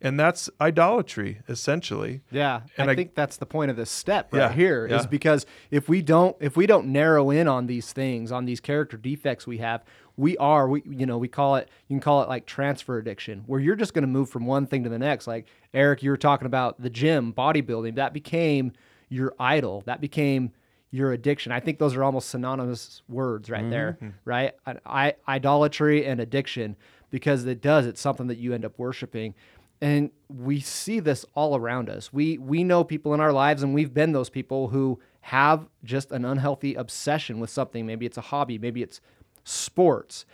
and 0.00 0.20
that's 0.20 0.50
idolatry 0.60 1.40
essentially. 1.48 2.20
Yeah, 2.30 2.62
And 2.76 2.90
I, 2.90 2.92
I- 2.92 2.96
think 2.96 3.14
that's 3.14 3.36
the 3.36 3.46
point 3.46 3.70
of 3.70 3.76
this 3.76 3.90
step 3.90 4.32
right 4.32 4.40
Yeah, 4.40 4.52
here 4.52 4.86
is 4.86 5.02
yeah. 5.02 5.06
because 5.08 5.46
if 5.70 5.88
we 5.88 6.02
don't 6.02 6.36
if 6.40 6.56
we 6.56 6.66
don't 6.66 6.88
narrow 6.88 7.30
in 7.30 7.48
on 7.48 7.66
these 7.66 7.92
things, 7.92 8.30
on 8.30 8.44
these 8.44 8.60
character 8.60 8.96
defects 8.96 9.46
we 9.46 9.58
have, 9.58 9.84
we 10.16 10.36
are 10.38 10.68
we 10.68 10.82
you 10.86 11.06
know, 11.06 11.18
we 11.18 11.28
call 11.28 11.56
it 11.56 11.68
you 11.88 11.94
can 11.94 12.00
call 12.00 12.22
it 12.22 12.28
like 12.28 12.46
transfer 12.46 12.98
addiction, 12.98 13.42
where 13.46 13.60
you're 13.60 13.76
just 13.76 13.94
going 13.94 14.02
to 14.02 14.08
move 14.08 14.28
from 14.28 14.46
one 14.46 14.66
thing 14.66 14.84
to 14.84 14.90
the 14.90 14.98
next. 14.98 15.26
Like 15.26 15.46
Eric, 15.72 16.02
you 16.02 16.10
were 16.10 16.16
talking 16.16 16.46
about 16.46 16.80
the 16.80 16.90
gym, 16.90 17.32
bodybuilding, 17.32 17.94
that 17.96 18.12
became 18.12 18.72
your 19.08 19.34
idol. 19.38 19.82
That 19.86 20.00
became 20.00 20.52
your 20.90 21.12
addiction. 21.12 21.52
I 21.52 21.60
think 21.60 21.78
those 21.78 21.94
are 21.96 22.04
almost 22.04 22.28
synonymous 22.28 23.02
words 23.08 23.50
right 23.50 23.68
there, 23.68 23.98
mm-hmm. 24.00 24.16
right? 24.24 24.54
I, 24.66 24.76
I, 24.86 25.14
idolatry 25.28 26.06
and 26.06 26.20
addiction 26.20 26.76
because 27.10 27.44
it 27.44 27.60
does. 27.60 27.86
It's 27.86 28.00
something 28.00 28.28
that 28.28 28.38
you 28.38 28.54
end 28.54 28.64
up 28.64 28.78
worshiping 28.78 29.34
and 29.80 30.10
we 30.28 30.60
see 30.60 31.00
this 31.00 31.24
all 31.34 31.56
around 31.56 31.90
us. 31.90 32.12
We 32.12 32.38
we 32.38 32.64
know 32.64 32.84
people 32.84 33.14
in 33.14 33.20
our 33.20 33.32
lives, 33.32 33.62
and 33.62 33.74
we've 33.74 33.92
been 33.92 34.12
those 34.12 34.30
people 34.30 34.68
who 34.68 35.00
have 35.22 35.68
just 35.84 36.12
an 36.12 36.24
unhealthy 36.24 36.74
obsession 36.74 37.40
with 37.40 37.50
something. 37.50 37.86
Maybe 37.86 38.06
it's 38.06 38.16
a 38.16 38.22
hobby, 38.22 38.58
maybe 38.58 38.82
it's 38.82 39.00
sports, 39.44 40.24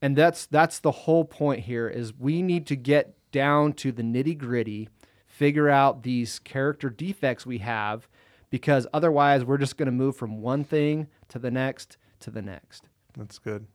and 0.00 0.16
that's 0.16 0.46
that's 0.46 0.78
the 0.78 0.90
whole 0.90 1.24
point 1.24 1.60
here. 1.60 1.88
Is 1.88 2.14
we 2.14 2.42
need 2.42 2.66
to 2.68 2.76
get 2.76 3.14
down 3.30 3.74
to 3.74 3.92
the 3.92 4.02
nitty 4.02 4.38
gritty, 4.38 4.88
figure 5.26 5.68
out 5.68 6.02
these 6.02 6.38
character 6.38 6.88
defects 6.88 7.44
we 7.44 7.58
have, 7.58 8.08
because 8.50 8.86
otherwise 8.92 9.44
we're 9.44 9.58
just 9.58 9.76
going 9.76 9.86
to 9.86 9.92
move 9.92 10.16
from 10.16 10.40
one 10.40 10.64
thing 10.64 11.08
to 11.28 11.38
the 11.38 11.50
next 11.50 11.98
to 12.20 12.30
the 12.30 12.42
next. 12.42 12.88
That's 13.16 13.38
good. 13.38 13.66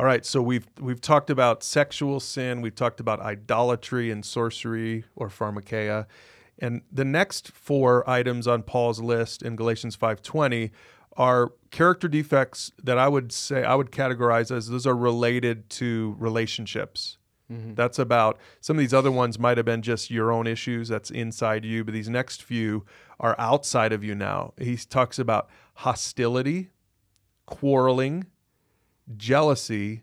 All 0.00 0.06
right, 0.06 0.24
so 0.24 0.40
we've 0.40 0.66
we've 0.80 1.02
talked 1.02 1.28
about 1.28 1.62
sexual 1.62 2.20
sin, 2.20 2.62
we've 2.62 2.74
talked 2.74 3.00
about 3.00 3.20
idolatry 3.20 4.10
and 4.10 4.24
sorcery 4.24 5.04
or 5.14 5.28
pharmakeia, 5.28 6.06
and 6.58 6.80
the 6.90 7.04
next 7.04 7.52
four 7.52 8.08
items 8.08 8.48
on 8.48 8.62
Paul's 8.62 9.02
list 9.02 9.42
in 9.42 9.56
Galatians 9.56 9.98
5:20 9.98 10.70
are 11.18 11.52
character 11.70 12.08
defects 12.08 12.72
that 12.82 12.96
I 12.96 13.08
would 13.08 13.30
say 13.30 13.62
I 13.62 13.74
would 13.74 13.92
categorize 13.92 14.50
as 14.50 14.70
those 14.70 14.86
are 14.86 14.96
related 14.96 15.68
to 15.68 16.16
relationships. 16.18 17.18
Mm-hmm. 17.52 17.74
That's 17.74 17.98
about 17.98 18.38
some 18.62 18.78
of 18.78 18.80
these 18.80 18.94
other 18.94 19.12
ones 19.12 19.38
might 19.38 19.58
have 19.58 19.66
been 19.66 19.82
just 19.82 20.10
your 20.10 20.32
own 20.32 20.46
issues 20.46 20.88
that's 20.88 21.10
inside 21.10 21.66
you, 21.66 21.84
but 21.84 21.92
these 21.92 22.08
next 22.08 22.42
few 22.42 22.86
are 23.18 23.36
outside 23.38 23.92
of 23.92 24.02
you 24.02 24.14
now. 24.14 24.54
He 24.56 24.78
talks 24.78 25.18
about 25.18 25.50
hostility, 25.74 26.70
quarreling, 27.44 28.24
jealousy, 29.16 30.02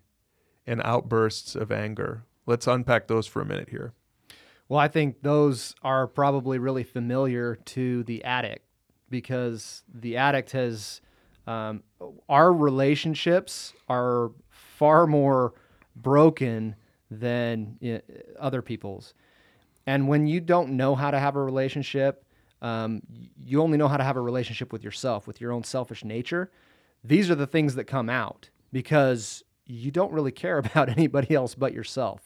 and 0.68 0.82
outbursts 0.84 1.56
of 1.56 1.72
anger. 1.72 2.24
Let's 2.46 2.68
unpack 2.68 3.08
those 3.08 3.26
for 3.26 3.42
a 3.42 3.46
minute 3.46 3.70
here. 3.70 3.94
Well, 4.70 4.80
I 4.80 4.90
think 4.90 5.22
those 5.22 5.74
are 5.82 6.08
probably 6.08 6.60
really 6.60 6.84
familiar 6.84 7.56
to 7.56 8.04
the 8.04 8.24
addict 8.24 8.66
because 9.10 9.84
the 9.94 10.18
addict 10.18 10.52
has 10.52 11.02
um, 11.48 11.84
our 12.28 12.52
relationships 12.52 13.74
are 13.88 14.32
far 14.50 15.08
more 15.08 15.54
broken 15.96 16.76
than 17.10 17.78
uh, 17.82 18.00
other 18.38 18.62
people's. 18.62 19.14
And 19.86 20.10
when 20.10 20.28
you 20.28 20.42
don't 20.42 20.72
know 20.72 20.96
how 20.96 21.12
to 21.12 21.20
have 21.20 21.38
a 21.38 21.42
relationship, 21.42 22.26
um, 22.62 23.02
you 23.46 23.62
only 23.62 23.78
know 23.78 23.88
how 23.88 23.96
to 23.96 24.04
have 24.04 24.18
a 24.18 24.22
relationship 24.22 24.74
with 24.74 24.84
yourself, 24.84 25.26
with 25.26 25.40
your 25.40 25.54
own 25.54 25.64
selfish 25.64 26.04
nature. 26.04 26.52
These 27.06 27.32
are 27.32 27.36
the 27.36 27.48
things 27.48 27.76
that 27.76 27.86
come 27.86 28.10
out 28.10 28.50
because 28.72 29.44
you 29.66 29.92
don't 29.92 30.12
really 30.12 30.32
care 30.32 30.58
about 30.66 30.90
anybody 30.90 31.36
else 31.36 31.56
but 31.56 31.74
yourself. 31.74 32.22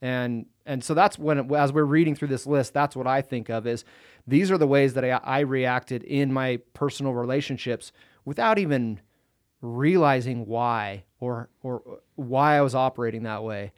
And 0.00 0.46
and 0.68 0.84
so 0.84 0.94
that's 0.94 1.18
when 1.18 1.52
as 1.54 1.72
we're 1.72 1.82
reading 1.84 2.14
through 2.14 2.28
this 2.28 2.46
list 2.46 2.74
that's 2.74 2.94
what 2.94 3.06
i 3.06 3.22
think 3.22 3.48
of 3.48 3.66
is 3.66 3.84
these 4.26 4.50
are 4.50 4.58
the 4.58 4.66
ways 4.66 4.94
that 4.94 5.04
i, 5.04 5.18
I 5.24 5.40
reacted 5.40 6.04
in 6.04 6.32
my 6.32 6.58
personal 6.74 7.14
relationships 7.14 7.90
without 8.24 8.58
even 8.58 9.00
realizing 9.60 10.46
why 10.46 11.04
or 11.18 11.48
or 11.62 12.00
why 12.14 12.58
i 12.58 12.60
was 12.60 12.74
operating 12.74 13.24
that 13.24 13.42
way. 13.42 13.72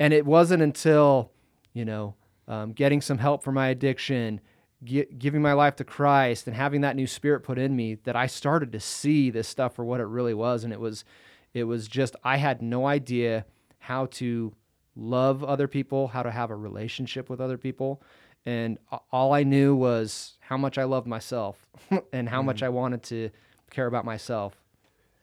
And 0.00 0.12
it 0.12 0.26
wasn't 0.26 0.62
until 0.62 1.30
you 1.72 1.84
know 1.84 2.14
um, 2.48 2.72
getting 2.72 3.00
some 3.00 3.18
help 3.18 3.44
for 3.44 3.52
my 3.52 3.68
addiction 3.68 4.40
gi- 4.86 5.06
giving 5.18 5.42
my 5.42 5.52
life 5.52 5.76
to 5.76 5.84
christ 5.84 6.46
and 6.46 6.56
having 6.56 6.80
that 6.80 6.96
new 6.96 7.06
spirit 7.06 7.40
put 7.40 7.58
in 7.58 7.76
me 7.76 7.96
that 8.04 8.16
i 8.16 8.26
started 8.26 8.72
to 8.72 8.80
see 8.80 9.30
this 9.30 9.46
stuff 9.46 9.74
for 9.74 9.84
what 9.84 10.00
it 10.00 10.06
really 10.06 10.34
was 10.34 10.64
and 10.64 10.72
it 10.72 10.80
was 10.80 11.04
it 11.52 11.64
was 11.64 11.88
just 11.88 12.16
i 12.24 12.38
had 12.38 12.62
no 12.62 12.86
idea 12.86 13.44
how 13.78 14.06
to 14.06 14.52
love 14.96 15.44
other 15.44 15.68
people, 15.68 16.08
how 16.08 16.22
to 16.22 16.30
have 16.30 16.50
a 16.50 16.56
relationship 16.56 17.28
with 17.28 17.40
other 17.40 17.58
people. 17.58 18.02
And 18.44 18.78
all 19.12 19.32
I 19.32 19.42
knew 19.42 19.74
was 19.74 20.38
how 20.40 20.56
much 20.56 20.78
I 20.78 20.84
loved 20.84 21.06
myself 21.06 21.68
and 22.12 22.28
how 22.28 22.42
mm 22.42 22.46
much 22.46 22.62
I 22.62 22.68
wanted 22.68 23.02
to 23.04 23.30
care 23.70 23.86
about 23.86 24.04
myself. 24.04 24.54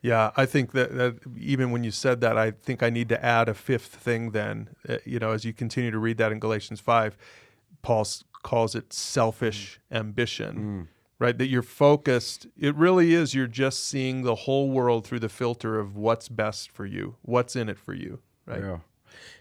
Yeah, 0.02 0.32
I 0.36 0.46
think 0.46 0.74
that, 0.74 0.94
that, 0.98 1.16
even 1.38 1.72
when 1.72 1.86
you 1.86 1.92
said 1.92 2.20
that, 2.22 2.38
I 2.38 2.52
think 2.52 2.84
I 2.84 2.90
need 2.90 3.08
to 3.10 3.26
add 3.26 3.48
a 3.48 3.54
fifth 3.54 3.96
thing 3.96 4.32
then. 4.32 4.70
Uh, 4.88 4.98
you 5.06 5.18
know, 5.18 5.32
as 5.32 5.46
you 5.46 5.54
continue 5.54 5.92
to 5.92 5.98
read 5.98 6.18
that 6.18 6.34
in 6.34 6.40
Galatians 6.40 6.82
5, 6.82 7.18
Paul 7.82 8.06
calls 8.44 8.76
it 8.76 8.94
selfish 8.94 9.80
mm. 9.92 9.98
ambition. 9.98 10.56
Mm. 10.58 10.88
Right, 11.20 11.38
that 11.38 11.48
you're 11.48 11.62
focused. 11.62 12.48
It 12.60 12.76
really 12.76 13.14
is. 13.14 13.34
You're 13.34 13.48
just 13.48 13.88
seeing 13.88 14.24
the 14.24 14.36
whole 14.36 14.70
world 14.70 15.08
through 15.08 15.20
the 15.20 15.30
filter 15.30 15.80
of 15.80 15.96
what's 15.96 16.28
best 16.28 16.70
for 16.70 16.86
you, 16.86 17.16
what's 17.22 17.56
in 17.56 17.70
it 17.70 17.80
for 17.80 17.94
you. 17.94 18.20
Right. 18.46 18.62
Yeah. 18.62 18.78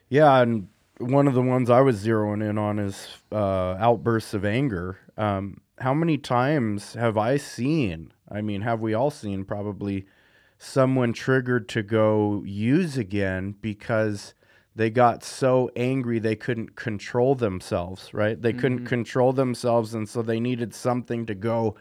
Yeah, 0.09 0.43
and 0.43 0.69
one 0.99 1.27
of 1.27 1.35
the 1.35 1.43
ones 1.43 1.71
I 1.71 1.81
was 1.81 2.05
zeroing 2.05 2.49
in 2.49 2.59
on 2.59 2.79
is 2.79 3.09
uh, 3.33 3.75
outbursts 3.79 4.35
of 4.35 4.45
anger. 4.45 4.99
Um, 5.17 5.61
how 5.79 5.95
many 5.95 6.19
times 6.19 6.95
have 6.95 7.17
I 7.17 7.37
seen? 7.37 8.13
I 8.31 8.43
mean, 8.43 8.61
have 8.61 8.81
we 8.81 8.95
all 8.95 9.11
seen 9.11 9.45
probably 9.45 10.07
someone 10.59 11.13
triggered 11.13 11.69
to 11.71 11.83
go 11.83 12.45
use 12.47 12.97
again 12.97 13.57
because 13.61 14.35
they 14.75 14.91
got 14.91 15.23
so 15.23 15.71
angry 15.77 16.19
they 16.19 16.37
couldn't 16.37 16.77
control 16.77 17.35
themselves, 17.35 18.13
right? 18.15 18.41
They 18.41 18.51
mm-hmm. 18.51 18.61
couldn't 18.61 18.87
control 18.87 19.33
themselves, 19.33 19.95
and 19.95 20.09
so 20.09 20.23
they 20.23 20.41
needed 20.41 20.75
something 20.75 21.27
to 21.27 21.35
go 21.35 21.77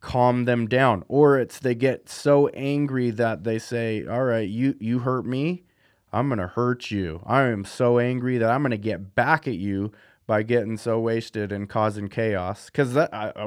calm 0.00 0.46
them 0.46 0.66
down. 0.66 1.04
Or 1.08 1.38
it's 1.38 1.58
they 1.58 1.74
get 1.74 2.08
so 2.08 2.48
angry 2.48 3.10
that 3.10 3.44
they 3.44 3.58
say, 3.58 4.06
"All 4.06 4.24
right, 4.24 4.48
you 4.48 4.74
you 4.80 5.00
hurt 5.00 5.26
me." 5.26 5.64
I'm 6.12 6.28
going 6.28 6.40
to 6.40 6.48
hurt 6.48 6.90
you. 6.90 7.22
I 7.24 7.42
am 7.42 7.64
so 7.64 8.00
angry 8.00 8.38
that 8.38 8.50
I'm 8.50 8.62
going 8.62 8.72
to 8.72 8.78
get 8.78 9.14
back 9.14 9.46
at 9.46 9.54
you 9.54 9.92
by 10.26 10.42
getting 10.42 10.76
so 10.76 10.98
wasted 10.98 11.52
and 11.52 11.68
causing 11.68 12.08
chaos. 12.08 12.66
Because 12.66 12.96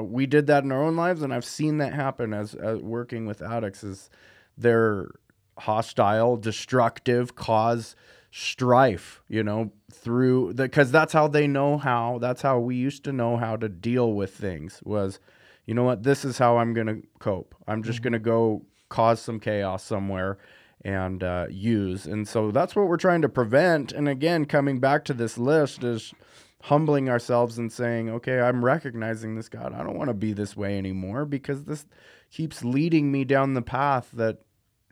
we 0.00 0.26
did 0.26 0.46
that 0.46 0.64
in 0.64 0.72
our 0.72 0.82
own 0.82 0.96
lives, 0.96 1.22
and 1.22 1.32
I've 1.32 1.44
seen 1.44 1.78
that 1.78 1.92
happen 1.92 2.32
as, 2.32 2.54
as 2.54 2.78
working 2.80 3.26
with 3.26 3.42
addicts. 3.42 3.84
Is 3.84 4.08
they're 4.56 5.10
hostile, 5.58 6.36
destructive, 6.36 7.34
cause 7.34 7.96
strife. 8.36 9.22
You 9.28 9.44
know, 9.44 9.70
through 9.92 10.54
the 10.54 10.64
because 10.64 10.90
that's 10.90 11.12
how 11.12 11.28
they 11.28 11.46
know 11.46 11.78
how. 11.78 12.18
That's 12.18 12.42
how 12.42 12.58
we 12.58 12.74
used 12.76 13.04
to 13.04 13.12
know 13.12 13.36
how 13.36 13.56
to 13.56 13.68
deal 13.68 14.12
with 14.12 14.34
things. 14.34 14.80
Was 14.84 15.20
you 15.66 15.74
know 15.74 15.84
what? 15.84 16.02
This 16.02 16.24
is 16.24 16.38
how 16.38 16.58
I'm 16.58 16.74
going 16.74 16.88
to 16.88 17.02
cope. 17.20 17.54
I'm 17.66 17.82
just 17.82 17.98
mm-hmm. 17.98 18.02
going 18.04 18.12
to 18.14 18.18
go 18.18 18.66
cause 18.88 19.20
some 19.20 19.40
chaos 19.40 19.82
somewhere 19.82 20.38
and 20.84 21.22
uh, 21.22 21.46
use. 21.48 22.06
And 22.06 22.28
so 22.28 22.50
that's 22.50 22.76
what 22.76 22.86
we're 22.86 22.98
trying 22.98 23.22
to 23.22 23.28
prevent. 23.28 23.92
And 23.92 24.08
again, 24.08 24.44
coming 24.44 24.78
back 24.78 25.04
to 25.06 25.14
this 25.14 25.38
list 25.38 25.82
is 25.82 26.12
humbling 26.64 27.08
ourselves 27.08 27.58
and 27.58 27.72
saying, 27.72 28.10
okay, 28.10 28.40
I'm 28.40 28.64
recognizing 28.64 29.36
this, 29.36 29.48
God. 29.48 29.72
I 29.72 29.82
don't 29.82 29.96
want 29.96 30.08
to 30.08 30.14
be 30.14 30.32
this 30.32 30.56
way 30.56 30.76
anymore 30.76 31.24
because 31.24 31.64
this 31.64 31.86
keeps 32.30 32.62
leading 32.62 33.10
me 33.10 33.24
down 33.24 33.54
the 33.54 33.62
path 33.62 34.10
that 34.12 34.40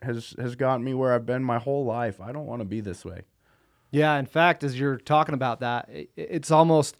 has 0.01 0.35
has 0.37 0.55
gotten 0.55 0.83
me 0.83 0.93
where 0.93 1.13
I've 1.13 1.25
been 1.25 1.43
my 1.43 1.59
whole 1.59 1.85
life. 1.85 2.19
I 2.19 2.31
don't 2.31 2.45
want 2.45 2.61
to 2.61 2.65
be 2.65 2.81
this 2.81 3.05
way. 3.05 3.21
Yeah, 3.93 4.17
in 4.17 4.25
fact, 4.25 4.63
as 4.63 4.77
you're 4.77 4.97
talking 4.97 5.35
about 5.35 5.59
that, 5.59 5.87
it's 6.17 6.49
almost 6.49 6.97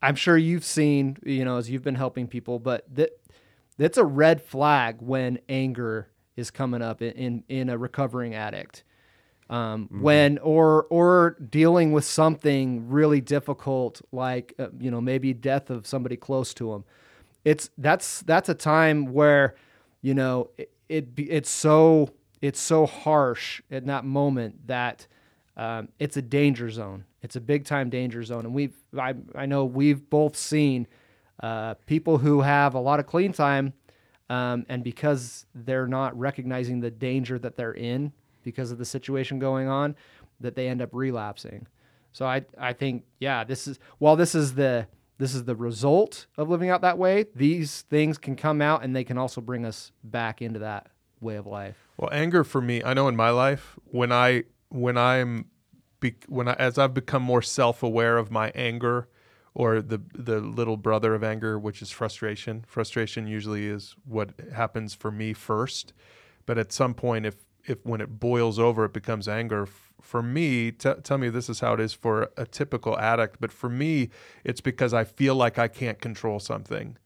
I'm 0.00 0.14
sure 0.14 0.38
you've 0.38 0.64
seen, 0.64 1.16
you 1.24 1.44
know, 1.44 1.56
as 1.56 1.68
you've 1.68 1.82
been 1.82 1.96
helping 1.96 2.28
people, 2.28 2.60
but 2.60 2.84
that 2.94 3.10
that's 3.76 3.98
a 3.98 4.04
red 4.04 4.40
flag 4.40 4.98
when 5.00 5.40
anger 5.48 6.08
is 6.36 6.52
coming 6.52 6.82
up 6.82 7.02
in 7.02 7.12
in, 7.12 7.44
in 7.48 7.68
a 7.68 7.76
recovering 7.76 8.34
addict. 8.34 8.84
Um, 9.50 9.86
mm-hmm. 9.86 10.02
when 10.02 10.38
or 10.38 10.84
or 10.84 11.36
dealing 11.50 11.90
with 11.90 12.04
something 12.04 12.88
really 12.88 13.20
difficult 13.20 14.00
like 14.12 14.54
uh, 14.60 14.68
you 14.78 14.92
know 14.92 15.00
maybe 15.00 15.34
death 15.34 15.70
of 15.70 15.88
somebody 15.88 16.16
close 16.16 16.54
to 16.54 16.70
them 16.70 16.84
it's 17.44 17.68
that's 17.76 18.20
that's 18.20 18.48
a 18.48 18.54
time 18.54 19.12
where 19.12 19.56
you 20.02 20.14
know 20.14 20.50
it, 20.56 20.70
it 20.88 21.08
it's 21.16 21.50
so 21.50 22.10
it's 22.40 22.60
so 22.60 22.86
harsh 22.86 23.60
in 23.70 23.86
that 23.86 24.04
moment 24.04 24.68
that 24.68 25.08
um, 25.60 25.88
it's 25.98 26.16
a 26.16 26.22
danger 26.22 26.70
zone 26.70 27.04
it's 27.22 27.36
a 27.36 27.40
big 27.40 27.64
time 27.64 27.90
danger 27.90 28.22
zone 28.22 28.44
and 28.44 28.54
we've 28.54 28.76
I, 28.98 29.14
I 29.34 29.46
know 29.46 29.64
we've 29.64 30.08
both 30.10 30.36
seen 30.36 30.86
uh, 31.42 31.74
people 31.86 32.18
who 32.18 32.40
have 32.40 32.74
a 32.74 32.80
lot 32.80 33.00
of 33.00 33.06
clean 33.06 33.32
time 33.32 33.72
um, 34.30 34.64
and 34.68 34.84
because 34.84 35.44
they're 35.54 35.88
not 35.88 36.16
recognizing 36.18 36.80
the 36.80 36.90
danger 36.90 37.38
that 37.40 37.56
they're 37.56 37.72
in 37.72 38.12
because 38.44 38.70
of 38.70 38.78
the 38.78 38.84
situation 38.84 39.38
going 39.38 39.68
on, 39.68 39.96
that 40.38 40.54
they 40.54 40.68
end 40.68 40.80
up 40.80 40.90
relapsing. 40.92 41.66
So 42.12 42.26
I 42.26 42.44
I 42.56 42.72
think 42.72 43.04
yeah, 43.18 43.44
this 43.44 43.66
is 43.66 43.78
while 43.98 44.16
this 44.16 44.34
is 44.34 44.54
the 44.54 44.86
this 45.18 45.34
is 45.34 45.44
the 45.44 45.56
result 45.56 46.26
of 46.38 46.48
living 46.48 46.70
out 46.70 46.80
that 46.80 46.96
way. 46.96 47.26
These 47.34 47.82
things 47.82 48.18
can 48.18 48.36
come 48.36 48.62
out 48.62 48.82
and 48.82 48.94
they 48.94 49.04
can 49.04 49.18
also 49.18 49.40
bring 49.40 49.66
us 49.66 49.92
back 50.02 50.40
into 50.40 50.60
that 50.60 50.90
way 51.20 51.36
of 51.36 51.46
life. 51.46 51.76
Well, 51.98 52.10
anger 52.12 52.44
for 52.44 52.60
me, 52.60 52.82
I 52.82 52.94
know 52.94 53.08
in 53.08 53.16
my 53.16 53.30
life 53.30 53.78
when 53.84 54.12
I 54.12 54.44
when 54.68 54.96
I'm 54.96 55.46
when 56.28 56.48
I, 56.48 56.54
as 56.54 56.78
I've 56.78 56.94
become 56.94 57.22
more 57.22 57.42
self-aware 57.42 58.18
of 58.18 58.30
my 58.30 58.50
anger 58.54 59.08
or 59.54 59.82
the 59.82 60.00
the 60.14 60.40
little 60.40 60.76
brother 60.76 61.14
of 61.14 61.24
anger, 61.24 61.58
which 61.58 61.82
is 61.82 61.90
frustration. 61.90 62.64
Frustration 62.66 63.26
usually 63.26 63.66
is 63.66 63.96
what 64.04 64.30
happens 64.54 64.94
for 64.94 65.10
me 65.10 65.32
first, 65.32 65.92
but 66.46 66.58
at 66.58 66.72
some 66.72 66.94
point, 66.94 67.26
if 67.26 67.36
if 67.64 67.84
when 67.84 68.00
it 68.00 68.20
boils 68.20 68.58
over, 68.58 68.84
it 68.84 68.92
becomes 68.92 69.28
anger. 69.28 69.66
For 70.00 70.22
me, 70.22 70.72
t- 70.72 70.94
tell 71.02 71.18
me 71.18 71.28
this 71.28 71.50
is 71.50 71.60
how 71.60 71.74
it 71.74 71.80
is 71.80 71.92
for 71.92 72.30
a 72.36 72.46
typical 72.46 72.98
addict, 72.98 73.36
but 73.38 73.52
for 73.52 73.68
me, 73.68 74.08
it's 74.44 74.60
because 74.62 74.94
I 74.94 75.04
feel 75.04 75.34
like 75.34 75.58
I 75.58 75.68
can't 75.68 76.00
control 76.00 76.40
something. 76.40 76.96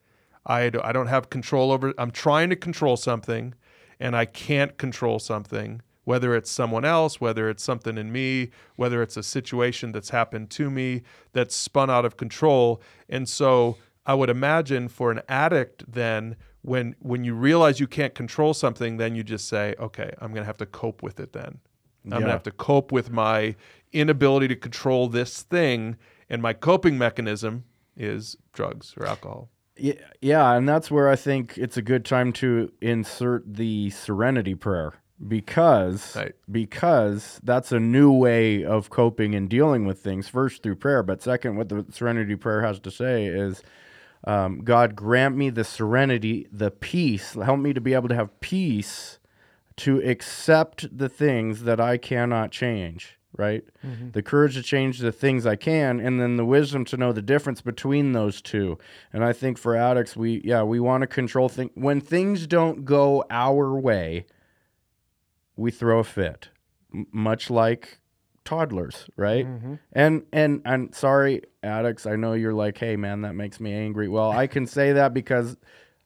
I, 0.46 0.70
I 0.82 0.92
don't 0.92 1.08
have 1.08 1.28
control 1.28 1.72
over. 1.72 1.92
I'm 1.98 2.12
trying 2.12 2.50
to 2.50 2.56
control 2.56 2.96
something, 2.96 3.54
and 3.98 4.14
I 4.14 4.26
can't 4.26 4.76
control 4.78 5.18
something 5.18 5.80
whether 6.04 6.34
it's 6.34 6.50
someone 6.50 6.84
else, 6.84 7.20
whether 7.20 7.48
it's 7.48 7.62
something 7.62 7.98
in 7.98 8.12
me, 8.12 8.50
whether 8.76 9.02
it's 9.02 9.16
a 9.16 9.22
situation 9.22 9.92
that's 9.92 10.10
happened 10.10 10.50
to 10.50 10.70
me 10.70 11.02
that's 11.32 11.54
spun 11.54 11.90
out 11.90 12.04
of 12.04 12.16
control. 12.16 12.80
And 13.08 13.28
so 13.28 13.76
I 14.06 14.14
would 14.14 14.30
imagine 14.30 14.88
for 14.88 15.10
an 15.10 15.22
addict 15.28 15.90
then 15.90 16.36
when 16.62 16.94
when 17.00 17.24
you 17.24 17.34
realize 17.34 17.80
you 17.80 17.86
can't 17.86 18.14
control 18.14 18.54
something 18.54 18.96
then 18.96 19.14
you 19.14 19.22
just 19.22 19.48
say, 19.48 19.74
"Okay, 19.78 20.12
I'm 20.18 20.30
going 20.30 20.42
to 20.42 20.46
have 20.46 20.58
to 20.58 20.66
cope 20.66 21.02
with 21.02 21.20
it 21.20 21.32
then." 21.32 21.60
I'm 22.06 22.10
yeah. 22.10 22.18
going 22.18 22.26
to 22.26 22.32
have 22.32 22.42
to 22.44 22.50
cope 22.50 22.92
with 22.92 23.10
my 23.10 23.56
inability 23.92 24.48
to 24.48 24.56
control 24.56 25.08
this 25.08 25.42
thing 25.42 25.96
and 26.28 26.42
my 26.42 26.52
coping 26.52 26.98
mechanism 26.98 27.64
is 27.96 28.36
drugs 28.52 28.94
or 28.98 29.06
alcohol. 29.06 29.48
Yeah, 29.76 29.94
yeah, 30.20 30.52
and 30.52 30.68
that's 30.68 30.90
where 30.90 31.08
I 31.08 31.16
think 31.16 31.58
it's 31.58 31.76
a 31.76 31.82
good 31.82 32.04
time 32.04 32.32
to 32.34 32.72
insert 32.80 33.42
the 33.54 33.90
serenity 33.90 34.54
prayer 34.54 34.94
because 35.26 36.14
Right. 36.16 36.34
because 36.50 37.40
that's 37.42 37.72
a 37.72 37.80
new 37.80 38.12
way 38.12 38.64
of 38.64 38.90
coping 38.90 39.34
and 39.34 39.48
dealing 39.48 39.86
with 39.86 39.98
things. 39.98 40.28
First 40.28 40.62
through 40.62 40.76
prayer, 40.76 41.02
but 41.02 41.22
second, 41.22 41.56
what 41.56 41.68
the 41.68 41.84
serenity 41.90 42.36
prayer 42.36 42.62
has 42.62 42.78
to 42.80 42.90
say 42.90 43.26
is, 43.26 43.62
um, 44.24 44.60
God 44.62 44.94
grant 44.96 45.36
me 45.36 45.50
the 45.50 45.64
serenity, 45.64 46.46
the 46.52 46.70
peace, 46.70 47.34
help 47.34 47.60
me 47.60 47.72
to 47.72 47.80
be 47.80 47.94
able 47.94 48.08
to 48.08 48.14
have 48.14 48.38
peace 48.40 49.18
to 49.76 50.00
accept 50.02 50.96
the 50.96 51.08
things 51.08 51.62
that 51.64 51.80
I 51.80 51.96
cannot 51.96 52.50
change. 52.50 53.18
Right, 53.36 53.64
the 54.12 54.22
courage 54.22 54.54
to 54.54 54.62
change 54.62 55.00
the 55.00 55.10
things 55.10 55.44
I 55.44 55.56
can, 55.56 55.98
and 55.98 56.20
then 56.20 56.36
the 56.36 56.44
wisdom 56.44 56.84
to 56.84 56.96
know 56.96 57.10
the 57.10 57.20
difference 57.20 57.60
between 57.60 58.12
those 58.12 58.40
two. 58.40 58.78
And 59.12 59.24
I 59.24 59.32
think 59.32 59.58
for 59.58 59.74
addicts, 59.74 60.16
we 60.16 60.40
yeah 60.44 60.62
we 60.62 60.78
want 60.78 61.00
to 61.00 61.08
control 61.08 61.48
things 61.48 61.72
when 61.74 62.00
things 62.00 62.46
don't 62.46 62.84
go 62.84 63.24
our 63.30 63.74
way 63.74 64.26
we 65.56 65.70
throw 65.70 66.00
a 66.00 66.04
fit, 66.04 66.48
m- 66.92 67.06
much 67.12 67.50
like 67.50 67.98
toddlers, 68.44 69.06
right? 69.16 69.46
Mm-hmm. 69.46 69.74
And 69.92 70.22
and 70.32 70.62
and 70.64 70.94
sorry, 70.94 71.42
addicts, 71.62 72.06
I 72.06 72.16
know 72.16 72.34
you're 72.34 72.54
like, 72.54 72.78
hey 72.78 72.96
man, 72.96 73.22
that 73.22 73.34
makes 73.34 73.60
me 73.60 73.72
angry. 73.72 74.08
Well, 74.08 74.30
I 74.30 74.46
can 74.46 74.66
say 74.66 74.92
that 74.92 75.14
because 75.14 75.56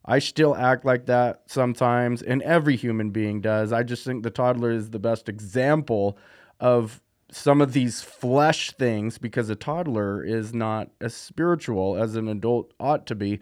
I 0.04 0.20
still 0.20 0.56
act 0.56 0.84
like 0.84 1.06
that 1.06 1.42
sometimes, 1.46 2.22
and 2.22 2.42
every 2.42 2.76
human 2.76 3.10
being 3.10 3.40
does. 3.40 3.72
I 3.72 3.82
just 3.82 4.04
think 4.04 4.22
the 4.22 4.30
toddler 4.30 4.70
is 4.70 4.90
the 4.90 4.98
best 4.98 5.28
example 5.28 6.16
of 6.60 7.02
some 7.30 7.60
of 7.60 7.72
these 7.74 8.00
flesh 8.00 8.72
things 8.72 9.18
because 9.18 9.50
a 9.50 9.54
toddler 9.54 10.24
is 10.24 10.54
not 10.54 10.90
as 11.00 11.14
spiritual 11.14 11.96
as 11.96 12.16
an 12.16 12.26
adult 12.28 12.72
ought 12.80 13.06
to 13.06 13.14
be. 13.14 13.40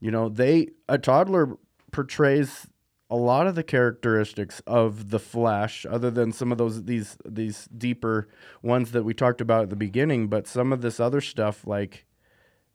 You 0.00 0.10
know, 0.10 0.28
they 0.28 0.68
a 0.88 0.96
toddler 0.96 1.58
portrays 1.90 2.66
a 3.10 3.16
lot 3.16 3.46
of 3.46 3.54
the 3.54 3.62
characteristics 3.62 4.60
of 4.66 5.10
the 5.10 5.18
flesh 5.18 5.86
other 5.88 6.10
than 6.10 6.32
some 6.32 6.52
of 6.52 6.58
those 6.58 6.84
these 6.84 7.16
these 7.24 7.66
deeper 7.76 8.28
ones 8.62 8.92
that 8.92 9.04
we 9.04 9.14
talked 9.14 9.40
about 9.40 9.64
at 9.64 9.70
the 9.70 9.76
beginning 9.76 10.28
but 10.28 10.46
some 10.46 10.72
of 10.72 10.82
this 10.82 11.00
other 11.00 11.20
stuff 11.20 11.66
like 11.66 12.06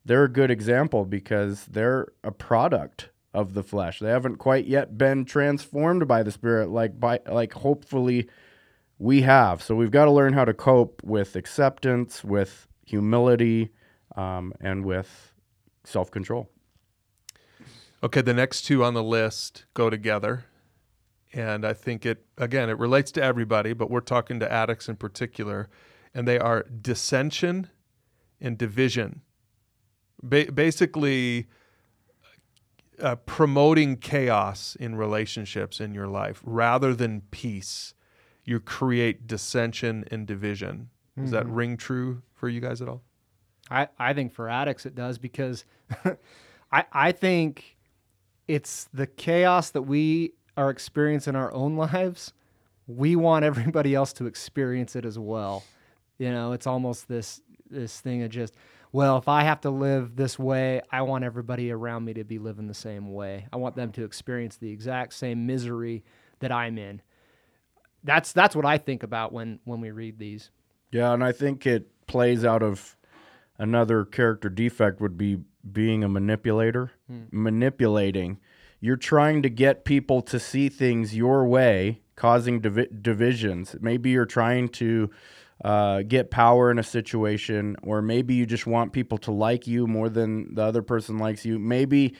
they're 0.05 0.25
a 0.25 0.29
good 0.29 0.51
example 0.51 1.05
because 1.05 1.65
they're 1.65 2.11
a 2.23 2.31
product 2.31 3.09
of 3.33 3.53
the 3.53 3.63
flesh 3.63 3.99
they 3.99 4.09
haven't 4.09 4.37
quite 4.37 4.65
yet 4.65 4.97
been 4.97 5.23
transformed 5.23 6.07
by 6.07 6.23
the 6.23 6.31
spirit 6.31 6.69
like 6.69 6.99
by 6.99 7.19
like 7.27 7.53
hopefully 7.53 8.27
we 9.03 9.21
have. 9.23 9.61
So 9.61 9.75
we've 9.75 9.91
got 9.91 10.05
to 10.05 10.11
learn 10.11 10.33
how 10.33 10.45
to 10.45 10.53
cope 10.53 11.01
with 11.03 11.35
acceptance 11.35 12.23
with 12.23 12.67
humility 12.85 13.69
um, 14.15 14.53
and 14.61 14.85
with 14.85 15.33
self-control 15.83 16.49
Okay, 18.03 18.21
the 18.21 18.33
next 18.33 18.63
two 18.63 18.83
on 18.83 18.93
the 18.93 19.03
list 19.03 19.63
go 19.73 19.89
together. 19.89 20.45
And 21.31 21.65
I 21.65 21.73
think 21.73 22.05
it, 22.05 22.25
again, 22.37 22.69
it 22.69 22.77
relates 22.77 23.11
to 23.13 23.23
everybody, 23.23 23.71
but 23.71 23.89
we're 23.89 24.01
talking 24.01 24.41
to 24.41 24.51
addicts 24.51 24.89
in 24.89 24.97
particular. 24.97 25.69
And 26.13 26.27
they 26.27 26.37
are 26.37 26.63
dissension 26.63 27.69
and 28.41 28.57
division. 28.57 29.21
Ba- 30.21 30.51
basically, 30.51 31.47
uh, 33.01 33.15
promoting 33.15 33.95
chaos 33.95 34.75
in 34.79 34.95
relationships 34.95 35.79
in 35.79 35.93
your 35.93 36.07
life 36.07 36.41
rather 36.43 36.93
than 36.93 37.21
peace. 37.31 37.93
You 38.43 38.59
create 38.59 39.27
dissension 39.27 40.03
and 40.11 40.27
division. 40.27 40.89
Does 41.17 41.31
that 41.31 41.47
ring 41.47 41.77
true 41.77 42.21
for 42.33 42.49
you 42.49 42.59
guys 42.59 42.81
at 42.81 42.89
all? 42.89 43.03
I, 43.69 43.87
I 43.97 44.13
think 44.13 44.33
for 44.33 44.49
addicts 44.49 44.85
it 44.85 44.95
does 44.95 45.17
because 45.17 45.63
I 46.71 46.85
I 46.91 47.11
think 47.11 47.72
it's 48.47 48.87
the 48.93 49.07
chaos 49.07 49.71
that 49.71 49.83
we 49.83 50.33
are 50.57 50.69
experiencing 50.69 51.31
in 51.31 51.35
our 51.35 51.53
own 51.53 51.75
lives. 51.77 52.33
We 52.87 53.15
want 53.15 53.45
everybody 53.45 53.95
else 53.95 54.13
to 54.13 54.25
experience 54.25 54.95
it 54.95 55.05
as 55.05 55.17
well. 55.17 55.63
You 56.17 56.31
know, 56.31 56.51
it's 56.51 56.67
almost 56.67 57.07
this 57.07 57.41
this 57.69 57.99
thing 57.99 58.21
of 58.23 58.29
just 58.29 58.53
well, 58.91 59.17
if 59.17 59.27
I 59.27 59.43
have 59.43 59.61
to 59.61 59.71
live 59.71 60.15
this 60.15 60.37
way, 60.37 60.79
I 60.91 61.01
want 61.01 61.23
everybody 61.23 61.71
around 61.71 62.05
me 62.05 62.13
to 62.13 62.23
be 62.23 62.37
living 62.37 62.67
the 62.67 62.75
same 62.75 63.11
way. 63.11 63.47
I 63.51 63.57
want 63.57 63.75
them 63.75 63.91
to 63.93 64.03
experience 64.03 64.57
the 64.57 64.69
exact 64.69 65.15
same 65.15 65.47
misery 65.47 66.03
that 66.39 66.51
I'm 66.51 66.77
in. 66.77 67.01
That's 68.03 68.31
that's 68.31 68.55
what 68.55 68.65
I 68.65 68.77
think 68.77 69.01
about 69.01 69.33
when 69.33 69.59
when 69.63 69.81
we 69.81 69.91
read 69.91 70.19
these. 70.19 70.51
Yeah, 70.91 71.13
and 71.13 71.23
I 71.23 71.31
think 71.31 71.65
it 71.65 71.89
plays 72.05 72.45
out 72.45 72.61
of 72.61 72.95
another 73.57 74.05
character 74.05 74.49
defect 74.49 74.99
would 75.01 75.17
be 75.17 75.39
being 75.71 76.03
a 76.03 76.09
manipulator, 76.09 76.91
manipulating. 77.31 78.39
You're 78.79 78.97
trying 78.97 79.41
to 79.43 79.49
get 79.49 79.85
people 79.85 80.21
to 80.23 80.39
see 80.39 80.67
things 80.69 81.15
your 81.15 81.45
way, 81.45 82.01
causing 82.15 82.59
divi- 82.59 82.89
divisions. 83.01 83.75
Maybe 83.79 84.09
you're 84.09 84.25
trying 84.25 84.69
to 84.69 85.09
uh, 85.63 86.01
get 86.01 86.31
power 86.31 86.69
in 86.69 86.79
a 86.79 86.83
situation, 86.83 87.77
or 87.83 88.01
maybe 88.01 88.33
you 88.33 88.45
just 88.45 88.67
want 88.67 88.91
people 88.91 89.17
to 89.19 89.31
like 89.31 89.67
you 89.67 89.87
more 89.87 90.09
than 90.09 90.53
the 90.55 90.63
other 90.63 90.81
person 90.81 91.17
likes 91.17 91.45
you. 91.45 91.57
Maybe 91.59 92.15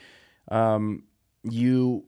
um, 0.50 1.02
you 1.42 2.06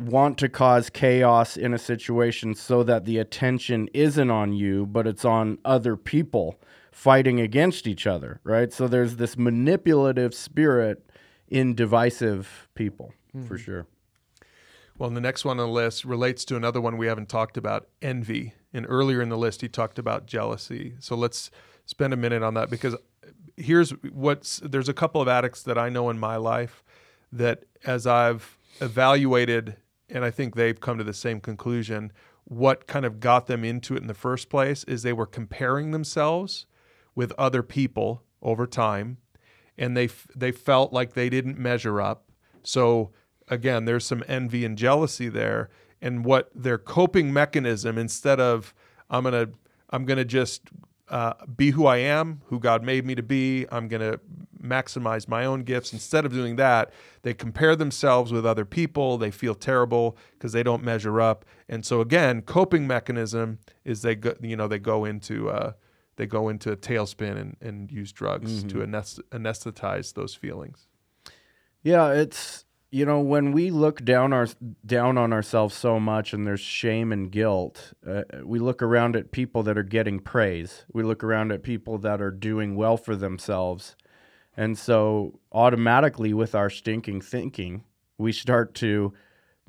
want 0.00 0.38
to 0.38 0.48
cause 0.48 0.90
chaos 0.90 1.56
in 1.56 1.74
a 1.74 1.78
situation 1.78 2.54
so 2.54 2.82
that 2.82 3.04
the 3.04 3.18
attention 3.18 3.88
isn't 3.94 4.30
on 4.30 4.52
you, 4.52 4.86
but 4.86 5.06
it's 5.06 5.24
on 5.24 5.58
other 5.64 5.96
people 5.96 6.60
fighting 7.00 7.40
against 7.40 7.86
each 7.86 8.06
other, 8.06 8.42
right? 8.44 8.74
So 8.74 8.86
there's 8.86 9.16
this 9.16 9.38
manipulative 9.38 10.34
spirit 10.34 11.02
in 11.48 11.74
divisive 11.74 12.68
people, 12.74 13.14
for 13.46 13.56
hmm. 13.56 13.64
sure. 13.64 13.86
Well, 14.98 15.06
and 15.06 15.16
the 15.16 15.22
next 15.22 15.46
one 15.46 15.58
on 15.58 15.66
the 15.66 15.72
list 15.72 16.04
relates 16.04 16.44
to 16.44 16.56
another 16.56 16.78
one 16.78 16.98
we 16.98 17.06
haven't 17.06 17.30
talked 17.30 17.56
about 17.56 17.88
envy. 18.02 18.52
And 18.74 18.84
earlier 18.86 19.22
in 19.22 19.30
the 19.30 19.38
list, 19.38 19.62
he 19.62 19.68
talked 19.68 19.98
about 19.98 20.26
jealousy. 20.26 20.92
So 21.00 21.16
let's 21.16 21.50
spend 21.86 22.12
a 22.12 22.18
minute 22.18 22.42
on 22.42 22.52
that 22.52 22.68
because 22.68 22.94
here's 23.56 23.92
what's 24.12 24.58
there's 24.58 24.90
a 24.90 24.94
couple 24.94 25.22
of 25.22 25.28
addicts 25.28 25.62
that 25.62 25.78
I 25.78 25.88
know 25.88 26.10
in 26.10 26.18
my 26.18 26.36
life 26.36 26.84
that 27.32 27.64
as 27.82 28.06
I've 28.06 28.58
evaluated, 28.78 29.78
and 30.10 30.22
I 30.22 30.30
think 30.30 30.54
they've 30.54 30.78
come 30.78 30.98
to 30.98 31.04
the 31.04 31.14
same 31.14 31.40
conclusion, 31.40 32.12
what 32.44 32.86
kind 32.86 33.06
of 33.06 33.20
got 33.20 33.46
them 33.46 33.64
into 33.64 33.94
it 33.94 34.02
in 34.02 34.06
the 34.06 34.12
first 34.12 34.50
place 34.50 34.84
is 34.84 35.02
they 35.02 35.14
were 35.14 35.24
comparing 35.24 35.92
themselves 35.92 36.66
with 37.20 37.32
other 37.36 37.62
people 37.62 38.22
over 38.40 38.66
time 38.66 39.18
and 39.76 39.94
they 39.94 40.08
they 40.34 40.52
felt 40.52 40.90
like 40.90 41.12
they 41.12 41.28
didn't 41.28 41.58
measure 41.58 42.00
up. 42.00 42.30
So 42.62 43.10
again, 43.46 43.84
there's 43.84 44.06
some 44.06 44.24
envy 44.26 44.64
and 44.64 44.78
jealousy 44.78 45.28
there, 45.28 45.68
and 46.00 46.24
what 46.24 46.50
their 46.54 46.78
coping 46.78 47.30
mechanism 47.30 47.98
instead 47.98 48.40
of 48.40 48.72
I'm 49.10 49.24
gonna 49.24 49.48
I'm 49.90 50.06
gonna 50.06 50.24
just 50.24 50.62
uh, 51.10 51.34
be 51.54 51.72
who 51.72 51.84
I 51.84 51.98
am, 51.98 52.40
who 52.46 52.58
God 52.58 52.82
made 52.82 53.04
me 53.04 53.14
to 53.16 53.22
be. 53.22 53.66
I'm 53.70 53.86
gonna 53.86 54.18
maximize 54.62 55.28
my 55.28 55.44
own 55.44 55.62
gifts. 55.64 55.92
Instead 55.92 56.24
of 56.24 56.32
doing 56.32 56.56
that, 56.56 56.90
they 57.20 57.34
compare 57.34 57.76
themselves 57.76 58.32
with 58.32 58.46
other 58.46 58.64
people. 58.64 59.18
They 59.18 59.30
feel 59.30 59.54
terrible 59.54 60.16
because 60.32 60.52
they 60.52 60.62
don't 60.62 60.82
measure 60.82 61.20
up. 61.20 61.44
And 61.68 61.84
so 61.84 62.00
again, 62.00 62.40
coping 62.40 62.86
mechanism 62.86 63.58
is 63.84 64.00
they 64.00 64.14
go 64.14 64.34
you 64.40 64.56
know 64.56 64.68
they 64.68 64.78
go 64.78 65.04
into 65.04 65.50
uh, 65.50 65.72
they 66.16 66.26
go 66.26 66.48
into 66.48 66.70
a 66.72 66.76
tailspin 66.76 67.36
and, 67.38 67.56
and 67.60 67.90
use 67.90 68.12
drugs 68.12 68.62
to 68.64 68.78
anest- 68.78 69.22
anesthetize 69.30 70.14
those 70.14 70.34
feelings. 70.34 70.88
Yeah, 71.82 72.12
it's 72.12 72.64
you 72.90 73.06
know 73.06 73.20
when 73.20 73.52
we 73.52 73.70
look 73.70 74.04
down 74.04 74.32
our 74.32 74.48
down 74.84 75.16
on 75.16 75.32
ourselves 75.32 75.74
so 75.74 75.98
much 75.98 76.32
and 76.32 76.46
there's 76.46 76.60
shame 76.60 77.12
and 77.12 77.30
guilt, 77.30 77.92
uh, 78.06 78.22
we 78.44 78.58
look 78.58 78.82
around 78.82 79.16
at 79.16 79.32
people 79.32 79.62
that 79.62 79.78
are 79.78 79.82
getting 79.82 80.20
praise. 80.20 80.84
We 80.92 81.02
look 81.02 81.24
around 81.24 81.52
at 81.52 81.62
people 81.62 81.98
that 81.98 82.20
are 82.20 82.30
doing 82.30 82.76
well 82.76 82.96
for 82.96 83.16
themselves. 83.16 83.96
And 84.56 84.76
so 84.76 85.40
automatically 85.52 86.34
with 86.34 86.54
our 86.54 86.68
stinking 86.68 87.22
thinking, 87.22 87.84
we 88.18 88.32
start 88.32 88.74
to 88.74 89.14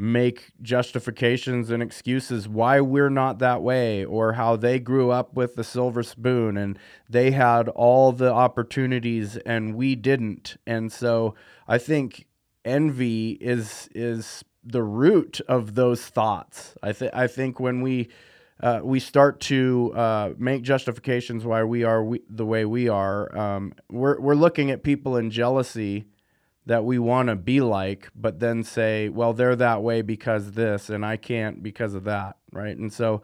make 0.02 0.52
justifications 0.64 1.70
and 1.70 1.84
excuses 1.84 2.50
why 2.50 2.82
we're 2.82 3.10
not 3.10 3.38
that 3.38 3.62
way 3.62 4.04
or 4.04 4.34
how 4.34 4.56
they 4.56 4.80
grew 4.80 5.12
up 5.12 5.36
with 5.36 5.54
the 5.54 5.64
silver 5.64 6.02
spoon 6.02 6.58
and 6.58 6.80
they 7.08 7.30
had 7.30 7.70
all 7.70 8.12
the 8.12 8.34
opportunities 8.34 9.38
and 9.38 9.76
we 9.76 9.94
didn't. 9.94 10.58
And 10.66 10.92
so 10.92 11.36
I 11.68 11.78
think 11.78 12.26
envy 12.66 13.34
is 13.34 13.90
is 13.94 14.44
the 14.64 14.82
root 14.82 15.40
of 15.48 15.76
those 15.76 16.04
thoughts. 16.08 16.76
I 16.82 16.94
think 16.94 17.14
I 17.14 17.28
think 17.28 17.60
when 17.60 17.82
we 17.82 18.10
uh, 18.60 18.80
we 18.84 19.00
start 19.00 19.40
to 19.42 19.92
uh, 19.96 20.34
make 20.38 20.64
justifications 20.64 21.46
why 21.46 21.64
we 21.64 21.84
are 21.84 22.04
we, 22.04 22.22
the 22.28 22.46
way 22.46 22.66
we 22.66 22.90
are, 22.90 23.36
um, 23.38 23.74
we're 23.90 24.20
we're 24.20 24.36
looking 24.36 24.72
at 24.72 24.82
people 24.82 25.16
in 25.16 25.30
jealousy 25.30 26.08
that 26.66 26.86
we 26.86 27.00
want 27.00 27.30
to 27.30 27.36
be 27.36 27.62
like, 27.62 28.10
but 28.16 28.40
then 28.40 28.64
say, 28.64 29.10
well, 29.10 29.34
they're 29.34 29.56
that 29.56 29.82
way 29.82 30.02
because 30.02 30.52
this, 30.52 30.90
and 30.90 31.06
I 31.06 31.18
can't 31.18 31.64
because 31.64 31.94
of 31.96 32.04
that, 32.04 32.38
right? 32.52 32.78
And 32.78 32.94
so 32.94 33.24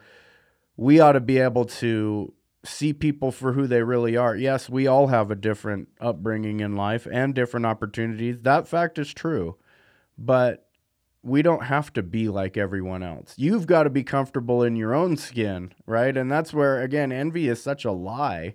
we 0.76 1.00
ought 1.00 1.12
to 1.12 1.20
be 1.20 1.38
able 1.38 1.64
to 1.64 2.32
see 2.64 2.92
people 2.92 3.30
for 3.30 3.52
who 3.52 3.66
they 3.66 3.82
really 3.82 4.16
are. 4.16 4.34
Yes, 4.34 4.68
we 4.68 4.86
all 4.86 5.06
have 5.06 5.30
a 5.30 5.36
different 5.36 5.88
upbringing 6.00 6.60
in 6.60 6.76
life 6.76 7.06
and 7.10 7.34
different 7.34 7.66
opportunities. 7.66 8.40
That 8.42 8.66
fact 8.66 8.98
is 8.98 9.14
true. 9.14 9.56
But 10.18 10.68
we 11.22 11.42
don't 11.42 11.64
have 11.64 11.92
to 11.92 12.02
be 12.02 12.28
like 12.28 12.56
everyone 12.56 13.02
else. 13.02 13.34
You've 13.36 13.66
got 13.66 13.84
to 13.84 13.90
be 13.90 14.02
comfortable 14.02 14.62
in 14.62 14.76
your 14.76 14.94
own 14.94 15.16
skin, 15.16 15.72
right? 15.86 16.16
And 16.16 16.30
that's 16.30 16.52
where 16.52 16.82
again 16.82 17.12
envy 17.12 17.48
is 17.48 17.62
such 17.62 17.84
a 17.84 17.92
lie 17.92 18.54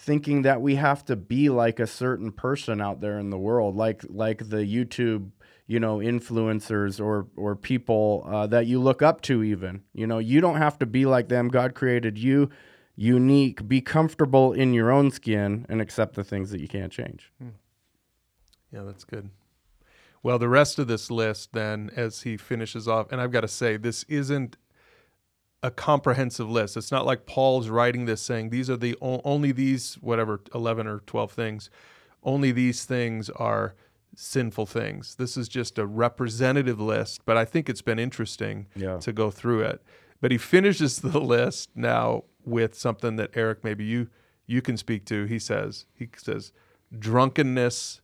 thinking 0.00 0.42
that 0.42 0.62
we 0.62 0.76
have 0.76 1.04
to 1.04 1.14
be 1.14 1.50
like 1.50 1.78
a 1.78 1.86
certain 1.86 2.32
person 2.32 2.80
out 2.80 3.00
there 3.00 3.18
in 3.18 3.28
the 3.28 3.38
world, 3.38 3.76
like 3.76 4.02
like 4.08 4.48
the 4.48 4.58
YouTube, 4.58 5.30
you 5.66 5.78
know, 5.78 5.98
influencers 5.98 7.04
or 7.04 7.26
or 7.36 7.54
people 7.54 8.24
uh, 8.26 8.46
that 8.46 8.66
you 8.66 8.80
look 8.80 9.02
up 9.02 9.20
to. 9.22 9.42
Even 9.42 9.82
you 9.92 10.06
know, 10.06 10.18
you 10.18 10.40
don't 10.40 10.56
have 10.56 10.78
to 10.78 10.86
be 10.86 11.04
like 11.04 11.28
them. 11.28 11.48
God 11.48 11.74
created 11.74 12.16
you 12.16 12.50
unique. 12.96 13.68
Be 13.68 13.80
comfortable 13.80 14.52
in 14.52 14.72
your 14.72 14.90
own 14.90 15.10
skin 15.10 15.66
and 15.68 15.80
accept 15.80 16.14
the 16.14 16.24
things 16.24 16.50
that 16.50 16.60
you 16.60 16.68
can't 16.68 16.92
change. 16.92 17.32
Yeah, 18.72 18.82
that's 18.82 19.04
good. 19.04 19.30
Well, 20.22 20.38
the 20.38 20.48
rest 20.48 20.78
of 20.78 20.86
this 20.86 21.10
list, 21.10 21.54
then, 21.54 21.90
as 21.96 22.22
he 22.22 22.36
finishes 22.36 22.86
off, 22.86 23.10
and 23.10 23.20
I've 23.20 23.32
got 23.32 23.40
to 23.40 23.48
say, 23.48 23.78
this 23.78 24.04
isn't 24.04 24.56
a 25.62 25.70
comprehensive 25.70 26.48
list. 26.48 26.76
It's 26.76 26.90
not 26.90 27.04
like 27.04 27.26
Paul's 27.26 27.68
writing 27.68 28.06
this 28.06 28.22
saying 28.22 28.50
these 28.50 28.70
are 28.70 28.76
the 28.76 28.96
o- 29.02 29.20
only 29.24 29.52
these 29.52 29.94
whatever 30.00 30.40
11 30.54 30.86
or 30.86 31.00
12 31.00 31.32
things, 31.32 31.70
only 32.22 32.52
these 32.52 32.84
things 32.84 33.28
are 33.30 33.74
sinful 34.16 34.66
things. 34.66 35.14
This 35.16 35.36
is 35.36 35.48
just 35.48 35.78
a 35.78 35.86
representative 35.86 36.80
list, 36.80 37.22
but 37.24 37.36
I 37.36 37.44
think 37.44 37.68
it's 37.68 37.82
been 37.82 37.98
interesting 37.98 38.66
Yeah. 38.74 38.98
to 38.98 39.12
go 39.12 39.30
through 39.30 39.60
it. 39.62 39.82
But 40.20 40.30
he 40.30 40.38
finishes 40.38 41.00
the 41.00 41.20
list 41.20 41.70
now 41.74 42.24
with 42.44 42.74
something 42.74 43.16
that 43.16 43.30
Eric 43.34 43.62
maybe 43.64 43.84
you 43.84 44.08
you 44.46 44.60
can 44.60 44.76
speak 44.76 45.04
to. 45.06 45.26
He 45.26 45.38
says 45.38 45.86
he 45.94 46.08
says 46.16 46.52
drunkenness, 46.98 48.00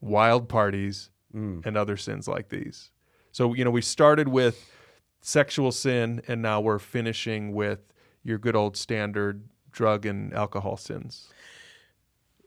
wild 0.00 0.48
parties, 0.48 1.10
mm. 1.34 1.64
and 1.66 1.76
other 1.76 1.96
sins 1.96 2.28
like 2.28 2.50
these. 2.50 2.90
So 3.32 3.54
you 3.54 3.64
know 3.64 3.70
we 3.70 3.82
started 3.82 4.28
with 4.28 4.70
sexual 5.20 5.72
sin, 5.72 6.22
and 6.28 6.42
now 6.42 6.60
we're 6.60 6.78
finishing 6.78 7.52
with 7.54 7.80
your 8.22 8.38
good 8.38 8.56
old 8.56 8.76
standard 8.76 9.48
drug 9.70 10.06
and 10.06 10.32
alcohol 10.34 10.76
sins. 10.76 11.28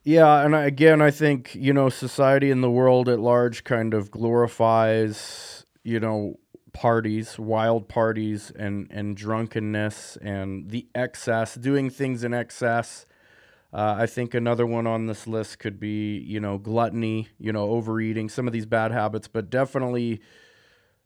Yeah, 0.04 0.44
and 0.44 0.56
again, 0.56 1.02
I 1.02 1.12
think 1.12 1.54
you 1.54 1.74
know 1.74 1.90
society 1.90 2.50
and 2.50 2.64
the 2.64 2.72
world 2.72 3.08
at 3.08 3.20
large 3.20 3.64
kind 3.64 3.94
of 3.94 4.10
glorifies 4.10 5.66
you 5.84 6.00
know 6.00 6.40
parties, 6.74 7.38
wild 7.38 7.88
parties, 7.88 8.52
and 8.56 8.88
and 8.90 9.16
drunkenness 9.16 10.18
and 10.22 10.70
the 10.70 10.88
excess, 10.96 11.56
doing 11.56 11.90
things 11.90 12.24
in 12.24 12.34
excess. 12.34 13.06
Uh, 13.74 13.96
I 14.00 14.06
think 14.06 14.34
another 14.34 14.66
one 14.66 14.86
on 14.88 15.06
this 15.06 15.28
list 15.28 15.60
could 15.60 15.80
be 15.80 16.18
you 16.18 16.40
know 16.40 16.58
gluttony, 16.58 17.30
you 17.38 17.54
know 17.54 17.70
overeating, 17.70 18.28
some 18.30 18.48
of 18.48 18.54
these 18.54 18.66
bad 18.66 18.92
habits, 18.92 19.28
but 19.28 19.50
definitely, 19.50 20.22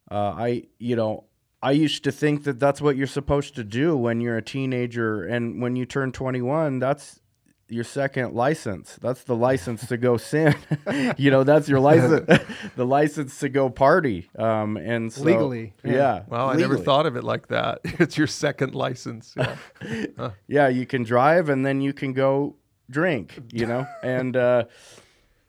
uh, 0.09 0.33
I 0.37 0.63
you 0.79 0.95
know. 0.95 1.25
I 1.65 1.71
used 1.71 2.03
to 2.03 2.11
think 2.11 2.43
that 2.43 2.59
that's 2.59 2.79
what 2.79 2.95
you're 2.95 3.07
supposed 3.07 3.55
to 3.55 3.63
do 3.63 3.97
when 3.97 4.21
you're 4.21 4.37
a 4.37 4.41
teenager, 4.43 5.25
and 5.25 5.63
when 5.63 5.75
you 5.75 5.87
turn 5.87 6.11
21, 6.11 6.77
that's 6.77 7.21
your 7.69 7.83
second 7.83 8.35
license. 8.35 8.99
That's 9.01 9.23
the 9.23 9.35
license 9.35 9.87
to 9.87 9.97
go 9.97 10.17
sin. 10.17 10.55
you 11.17 11.31
know, 11.31 11.43
that's 11.43 11.67
your 11.67 11.79
license, 11.79 12.39
the 12.75 12.85
license 12.85 13.39
to 13.39 13.49
go 13.49 13.71
party. 13.71 14.29
Um, 14.37 14.77
and 14.77 15.11
so, 15.11 15.23
Legally, 15.23 15.73
yeah. 15.83 15.91
yeah. 15.91 16.23
Well, 16.27 16.49
I 16.51 16.55
never 16.55 16.77
thought 16.77 17.07
of 17.07 17.15
it 17.15 17.23
like 17.23 17.47
that. 17.47 17.79
It's 17.83 18.15
your 18.15 18.27
second 18.27 18.75
license. 18.75 19.33
Yeah. 19.35 20.31
Yeah, 20.47 20.67
you 20.67 20.85
can 20.85 21.01
drive 21.01 21.49
and 21.49 21.65
then 21.65 21.81
you 21.81 21.93
can 21.93 22.13
go 22.13 22.57
drink. 22.91 23.39
You 23.51 23.65
know, 23.65 23.87
and 24.03 24.37
uh, 24.37 24.65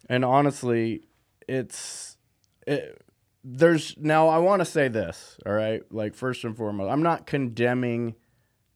and 0.08 0.24
honestly, 0.24 1.02
it's 1.46 2.16
it, 2.66 3.02
there's 3.48 3.94
now. 3.96 4.28
I 4.28 4.38
want 4.38 4.60
to 4.60 4.66
say 4.66 4.88
this. 4.88 5.38
All 5.46 5.52
right, 5.52 5.82
like 5.90 6.14
first 6.14 6.44
and 6.44 6.56
foremost, 6.56 6.90
I'm 6.90 7.02
not 7.02 7.26
condemning 7.26 8.16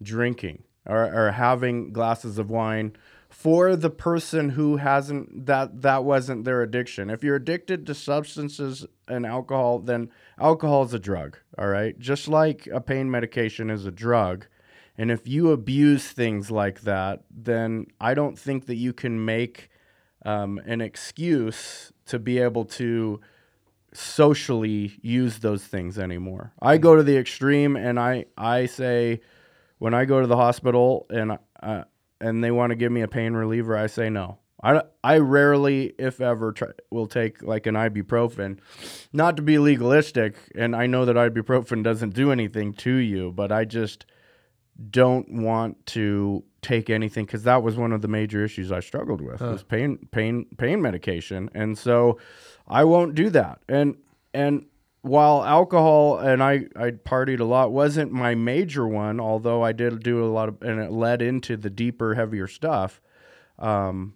drinking 0.01 0.63
or, 0.87 1.05
or 1.13 1.33
having 1.33 1.93
glasses 1.93 2.39
of 2.39 2.51
wine 2.51 2.97
for 3.29 3.77
the 3.77 3.91
person 3.91 4.51
who 4.51 4.77
hasn't 4.77 5.47
that 5.47 5.83
that 5.83 6.05
wasn't 6.05 6.45
their 6.45 6.63
addiction. 6.63 7.11
If 7.11 7.25
you're 7.25 7.37
addicted 7.37 7.87
to 7.87 7.95
substances 7.95 8.87
and 9.09 9.27
alcohol, 9.27 9.81
then 9.81 10.11
alcohol 10.39 10.85
is 10.85 10.95
a 10.95 10.99
drug, 10.99 11.39
all 11.59 11.69
right? 11.69 11.99
Just 11.99 12.29
like 12.29 12.69
a 12.69 12.81
pain 12.81 13.11
medication 13.11 13.71
is 13.71 13.87
a 13.87 13.91
drug. 13.91 14.47
And 14.97 15.11
if 15.11 15.27
you 15.27 15.51
abuse 15.51 16.11
things 16.11 16.51
like 16.51 16.83
that, 16.83 17.25
then 17.31 17.87
I 18.01 18.15
don't 18.15 18.39
think 18.39 18.67
that 18.67 18.75
you 18.77 18.93
can 18.93 19.25
make 19.25 19.71
um, 20.25 20.61
an 20.67 20.81
excuse 20.81 21.93
to 22.07 22.19
be 22.19 22.39
able 22.39 22.67
to 22.67 23.21
socially 23.92 24.98
use 25.03 25.38
those 25.38 25.64
things 25.64 25.98
anymore. 25.98 26.53
I 26.61 26.79
go 26.79 26.96
to 26.96 27.03
the 27.03 27.16
extreme 27.16 27.76
and 27.76 27.98
I 27.98 28.26
I 28.37 28.66
say 28.66 29.20
when 29.79 29.94
I 29.94 30.05
go 30.05 30.20
to 30.20 30.26
the 30.26 30.37
hospital 30.37 31.07
and 31.11 31.38
uh, 31.62 31.85
and 32.20 32.44
they 32.44 32.50
want 32.50 32.70
to 32.70 32.76
give 32.76 32.92
me 32.92 33.00
a 33.00 33.09
pain 33.09 33.33
reliever, 33.33 33.76
I 33.76 33.87
say 33.87 34.11
no. 34.11 34.38
I, 34.62 34.83
I 35.03 35.18
rarely, 35.18 35.94
if 35.98 36.20
ever, 36.20 36.53
try, 36.53 36.68
will 36.90 37.07
take 37.07 37.42
like 37.42 37.66
an 37.66 37.76
ibuprofen. 37.76 38.59
Not 39.12 39.37
to 39.37 39.42
be 39.42 39.59
legalistic, 39.59 40.37
and 40.55 40.76
I 40.76 40.87
know 40.87 41.07
that 41.07 41.16
ibuprofen 41.16 41.83
doesn't 41.83 42.14
do 42.14 42.31
anything 42.31 42.74
to 42.74 42.94
you, 42.94 43.33
but 43.33 43.50
I 43.50 43.64
just 43.64 44.05
don't 44.90 45.42
want 45.42 45.85
to 45.87 46.44
take 46.62 46.90
anything 46.90 47.24
because 47.24 47.44
that 47.44 47.62
was 47.62 47.76
one 47.76 47.92
of 47.92 48.03
the 48.03 48.09
major 48.09 48.44
issues 48.44 48.70
I 48.70 48.81
struggled 48.81 49.22
with 49.22 49.40
was 49.40 49.62
pain 49.62 49.98
pain 50.11 50.46
pain 50.59 50.83
medication, 50.83 51.50
and 51.55 51.76
so 51.79 52.18
I 52.71 52.85
won't 52.85 53.15
do 53.15 53.29
that. 53.31 53.61
And 53.69 53.97
and 54.33 54.67
while 55.03 55.45
alcohol 55.45 56.19
and 56.19 56.43
I 56.43 56.67
I 56.77 56.93
partied 56.93 57.41
a 57.41 57.45
lot 57.45 57.73
wasn't 57.73 58.13
my 58.13 58.35
major 58.35 58.87
one, 58.87 59.21
although 59.21 59.63
I 59.63 59.73
did 59.73 60.03
do 60.03 60.25
a 60.25 60.31
lot 60.31 60.49
of 60.49 60.63
and 60.63 60.81
it 60.81 60.93
led 60.93 61.21
into 61.21 61.57
the 61.57 61.71
deeper, 61.71 62.15
heavier 62.15 62.47
stuff. 62.47 63.01
Um, 63.59 64.15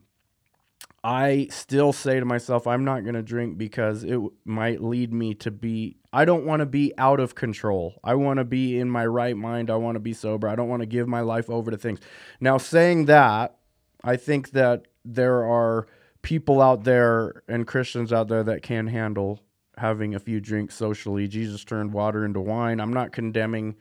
I 1.03 1.49
still 1.51 1.93
say 1.93 2.19
to 2.19 2.25
myself, 2.25 2.67
I'm 2.67 2.83
not 2.83 3.03
going 3.03 3.15
to 3.15 3.23
drink 3.23 3.59
because 3.59 4.05
it 4.05 4.13
w- 4.13 4.33
might 4.47 4.83
lead 4.83 5.13
me 5.13 5.35
to 5.35 5.51
be. 5.51 5.99
I 6.15 6.25
don't 6.25 6.47
want 6.47 6.61
to 6.61 6.67
be 6.67 6.95
out 6.97 7.21
of 7.21 7.35
control. 7.35 8.01
I 8.03 8.15
want 8.15 8.39
to 8.39 8.45
be 8.45 8.79
in 8.79 8.89
my 8.89 9.05
right 9.05 9.37
mind. 9.37 9.71
I 9.71 9.77
want 9.77 9.97
to 9.97 10.01
be 10.01 10.15
sober. 10.15 10.49
I 10.49 10.55
don't 10.55 10.69
want 10.71 10.81
to 10.81 10.87
give 10.87 11.07
my 11.07 11.21
life 11.21 11.51
over 11.51 11.71
to 11.71 11.77
things. 11.77 12.01
Now, 12.41 12.57
saying 12.57 13.05
that, 13.05 13.57
I 14.03 14.17
think 14.17 14.53
that 14.53 14.87
there 15.05 15.45
are 15.45 15.87
people 16.25 16.61
out 16.61 16.83
there 16.83 17.45
and 17.47 17.67
Christians 17.67 18.13
out 18.13 18.27
there 18.27 18.43
that 18.43 18.63
can 18.63 18.89
handle 18.89 19.41
having 19.79 20.15
a 20.15 20.21
few 20.21 20.41
drinks 20.41 20.75
socially. 20.75 21.29
Jesus 21.29 21.65
turned 21.65 21.93
water 21.93 22.25
into 22.25 22.41
wine. 22.41 22.81
I'm 22.81 22.93
not 22.93 23.13
condemning 23.13 23.77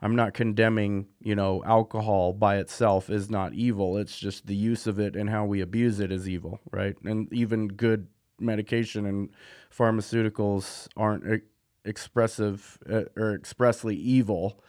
I'm 0.00 0.14
not 0.14 0.32
condemning, 0.32 1.08
you 1.20 1.34
know, 1.34 1.62
alcohol 1.64 2.32
by 2.32 2.58
itself 2.58 3.10
is 3.10 3.28
not 3.28 3.54
evil. 3.54 3.96
It's 3.96 4.18
just 4.18 4.46
the 4.46 4.54
use 4.54 4.86
of 4.86 5.00
it 5.00 5.16
and 5.16 5.28
how 5.28 5.44
we 5.44 5.60
abuse 5.60 5.98
it 5.98 6.12
is 6.12 6.28
evil, 6.28 6.60
right? 6.70 6.94
And 7.04 7.32
even 7.32 7.66
good 7.68 8.06
medication 8.38 9.06
and 9.06 9.30
pharmaceuticals 9.76 10.86
aren't 10.96 11.42
expressive 11.84 12.78
or 13.16 13.34
expressly 13.34 13.96
evil. 13.96 14.62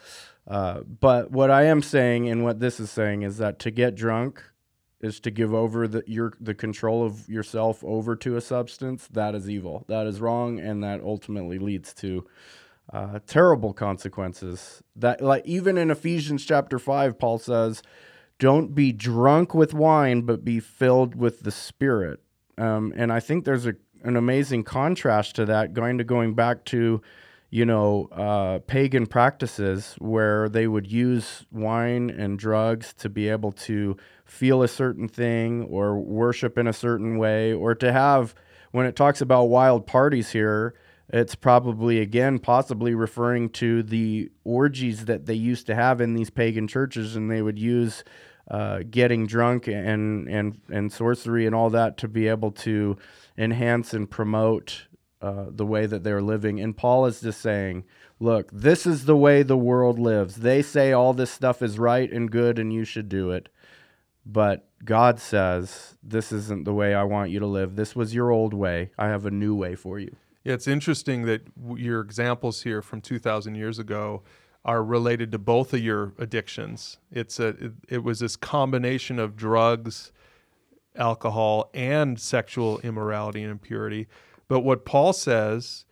Uh, 0.47 0.79
but 0.82 1.29
what 1.29 1.51
I 1.51 1.65
am 1.65 1.84
saying 1.84 2.27
and 2.27 2.43
what 2.43 2.60
this 2.60 2.79
is 2.79 2.89
saying 2.89 3.21
is 3.21 3.38
that 3.38 3.60
to 3.60 3.69
get 3.69 3.93
drunk 3.93 4.43
is 5.02 5.20
to 5.22 5.32
give 5.32 5.54
over 5.54 5.88
the 5.88 6.04
your 6.06 6.34
the 6.40 6.54
control 6.54 7.06
of 7.06 7.28
yourself 7.30 7.84
over 7.84 8.16
to 8.18 8.36
a 8.36 8.42
substance. 8.42 9.08
That 9.08 9.36
is 9.36 9.50
evil. 9.50 9.86
That 9.88 10.08
is 10.08 10.20
wrong, 10.20 10.60
and 10.60 10.84
that 10.84 11.02
ultimately 11.02 11.60
leads 11.60 11.94
to 11.96 12.26
uh, 12.92 13.20
terrible 13.26 13.74
consequences. 13.74 14.84
That 14.96 15.22
like 15.22 15.46
even 15.46 15.78
in 15.78 15.92
Ephesians 15.92 16.46
chapter 16.46 16.80
five, 16.80 17.18
Paul 17.18 17.40
says, 17.40 17.82
"Don't 18.40 18.76
be 18.76 18.92
drunk 18.92 19.54
with 19.54 19.74
wine, 19.74 20.22
but 20.22 20.44
be 20.44 20.60
filled 20.60 21.16
with 21.16 21.42
the 21.42 21.52
Spirit." 21.52 22.20
Um, 22.58 22.94
and 22.96 23.14
I 23.14 23.20
think 23.20 23.46
there's 23.46 23.66
a 23.66 23.76
an 24.04 24.16
amazing 24.16 24.64
contrast 24.64 25.36
to 25.36 25.46
that, 25.46 25.74
going 25.74 25.98
to 25.98 26.04
going 26.04 26.34
back 26.34 26.64
to, 26.66 27.02
you 27.50 27.66
know, 27.66 28.08
uh, 28.12 28.60
pagan 28.68 29.08
practices 29.08 29.96
where 29.98 30.50
they 30.50 30.68
would 30.68 30.92
use 30.92 31.46
wine 31.52 32.10
and 32.10 32.38
drugs 32.38 32.94
to 32.94 33.10
be 33.10 33.28
able 33.30 33.52
to 33.52 33.97
feel 34.26 34.62
a 34.62 34.68
certain 34.68 35.08
thing 35.08 35.64
or 35.64 36.00
worship 36.00 36.58
in 36.58 36.68
a 36.68 36.74
certain 36.74 37.18
way, 37.18 37.52
or 37.52 37.74
to 37.76 37.91
have 37.91 38.36
when 38.72 38.86
it 38.86 38.95
talks 38.95 39.22
about 39.22 39.45
wild 39.45 39.88
parties 39.88 40.32
here 40.32 40.76
it's 41.12 41.36
probably 41.36 42.00
again 42.00 42.39
possibly 42.39 42.93
referring 42.93 43.50
to 43.50 43.82
the 43.84 44.32
orgies 44.43 45.06
that 45.06 45.26
they 45.26 45.34
used 45.34 45.66
to 45.66 45.76
have 45.76 46.02
in 46.02 46.14
these 46.14 46.30
pagan 46.30 46.68
churches 46.68 47.16
and 47.16 47.32
they 47.32 47.41
would 47.41 47.58
use 47.58 48.04
uh, 48.50 48.82
getting 48.89 49.26
drunk 49.26 49.68
and 49.68 50.28
and 50.28 50.60
and 50.72 50.91
sorcery 50.91 51.45
and 51.45 51.56
all 51.56 51.70
that 51.70 51.97
to 51.97 52.08
be 52.08 52.28
able 52.28 52.52
to 52.52 52.97
enhance 53.38 53.93
and 53.93 54.10
promote 54.10 54.88
uh, 55.22 55.45
the 55.49 55.65
way 55.65 55.86
that 55.86 56.03
they're 56.03 56.22
living 56.22 56.59
and 56.59 56.78
paul 56.78 57.05
is 57.05 57.22
just 57.22 57.41
saying 57.41 57.84
look 58.20 58.49
this 58.51 58.86
is 58.86 59.05
the 59.05 59.17
way 59.17 59.43
the 59.43 59.57
world 59.57 59.99
lives 59.99 60.38
they 60.38 60.61
say 60.61 60.91
all 60.91 61.13
this 61.13 61.32
stuff 61.32 61.61
is 61.61 61.78
right 61.78 62.11
and 62.11 62.32
good 62.32 62.57
and 62.57 62.72
you 62.74 62.84
should 62.84 63.09
do 63.09 63.32
it 63.32 63.49
but 64.32 64.70
God 64.86 65.20
says, 65.20 65.97
This 66.03 66.32
isn't 66.32 66.65
the 66.65 66.74
way 66.74 66.93
I 66.93 67.03
want 67.03 67.32
you 67.32 67.39
to 67.39 67.47
live. 67.47 67.76
This 67.76 67.95
was 67.95 68.13
your 68.13 68.32
old 68.32 68.53
way. 68.53 68.91
I 68.97 69.07
have 69.07 69.26
a 69.26 69.32
new 69.32 69.55
way 69.55 69.76
for 69.76 69.99
you. 69.99 70.15
Yeah, 70.43 70.53
it's 70.53 70.67
interesting 70.67 71.26
that 71.26 71.41
your 71.76 72.01
examples 72.01 72.63
here 72.63 72.82
from 72.82 73.01
2,000 73.01 73.55
years 73.55 73.80
ago 73.80 74.24
are 74.63 74.84
related 74.84 75.32
to 75.32 75.38
both 75.39 75.74
of 75.74 75.82
your 75.82 76.13
addictions. 76.17 76.97
It's 77.11 77.39
a 77.39 77.47
it, 77.47 77.72
it 77.89 78.03
was 78.03 78.20
this 78.20 78.36
combination 78.36 79.20
of 79.20 79.36
drugs, 79.36 80.11
alcohol, 80.95 81.70
and 81.74 82.20
sexual 82.20 82.80
immorality 82.80 83.41
and 83.41 83.51
impurity. 83.51 84.07
But 84.50 84.60
what 84.62 84.84
Paul 84.84 85.14
says 85.14 85.86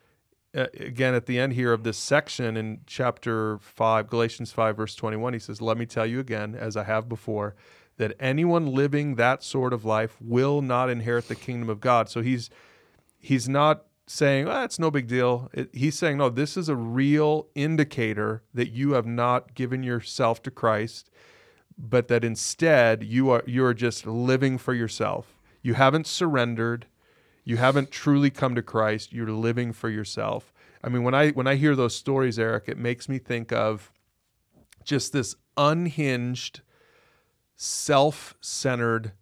uh, 0.53 0.65
again 0.77 1.13
at 1.13 1.25
the 1.25 1.39
end 1.39 1.53
here 1.53 1.71
of 1.71 1.83
this 1.83 1.97
section 1.97 2.57
in 2.57 2.81
chapter 2.85 3.59
5 3.59 4.09
Galatians 4.09 4.51
5 4.51 4.75
verse 4.75 4.95
21 4.95 5.33
he 5.33 5.39
says 5.39 5.61
let 5.61 5.77
me 5.77 5.85
tell 5.85 6.05
you 6.05 6.19
again 6.19 6.55
as 6.55 6.75
I 6.75 6.83
have 6.83 7.07
before 7.07 7.53
that 7.97 8.15
anyone 8.19 8.67
living 8.67 9.15
that 9.15 9.43
sort 9.43 9.73
of 9.73 9.83
life 9.83 10.17
will 10.21 10.61
not 10.61 10.89
inherit 10.89 11.27
the 11.27 11.35
kingdom 11.35 11.69
of 11.69 11.81
God. 11.81 12.09
So 12.09 12.21
he's 12.21 12.49
he's 13.19 13.49
not 13.49 13.85
saying, 14.05 14.47
oh, 14.47 14.63
it's 14.63 14.79
no 14.79 14.89
big 14.89 15.07
deal. 15.07 15.49
It, 15.53 15.69
he's 15.73 15.97
saying, 15.97 16.17
no, 16.17 16.29
this 16.29 16.55
is 16.55 16.69
a 16.69 16.75
real 16.75 17.47
indicator 17.55 18.43
that 18.53 18.71
you 18.71 18.93
have 18.93 19.05
not 19.05 19.53
given 19.53 19.83
yourself 19.83 20.41
to 20.43 20.51
Christ, 20.51 21.11
but 21.77 22.07
that 22.07 22.23
instead 22.23 23.03
you 23.03 23.29
are 23.29 23.43
you 23.45 23.65
are 23.65 23.73
just 23.73 24.05
living 24.05 24.57
for 24.57 24.73
yourself. 24.73 25.39
You 25.61 25.73
haven't 25.73 26.07
surrendered. 26.07 26.87
You 27.47 27.55
haven't 27.55 27.91
truly 27.91 28.29
come 28.29 28.55
to 28.55 28.61
Christ. 28.61 29.13
You're 29.13 29.31
living 29.31 29.71
for 29.71 29.87
yourself. 29.89 30.51
I 30.83 30.89
mean, 30.89 31.03
when 31.03 31.13
I 31.13 31.29
when 31.29 31.47
I 31.47 31.55
hear 31.55 31.77
those 31.77 31.95
stories, 31.95 32.37
Eric, 32.37 32.65
it 32.67 32.77
makes 32.77 33.07
me 33.07 33.19
think 33.19 33.53
of 33.53 33.93
just 34.83 35.13
this 35.13 35.33
unhinged, 35.55 36.59
self-centered 37.55 39.13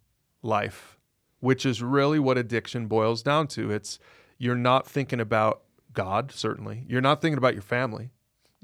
life, 0.42 0.98
which 1.40 1.68
is 1.68 1.84
really 1.84 2.18
what 2.18 2.40
addiction 2.40 2.88
boils 2.88 3.22
down 3.22 3.46
to. 3.50 3.70
It's 3.70 4.00
you're 4.40 4.56
not 4.56 4.88
thinking 4.88 5.20
about 5.20 5.62
God, 5.94 6.32
certainly. 6.32 6.84
You're 6.90 7.02
not 7.02 7.22
thinking 7.22 7.38
about 7.38 7.54
your 7.54 7.62
family, 7.62 8.10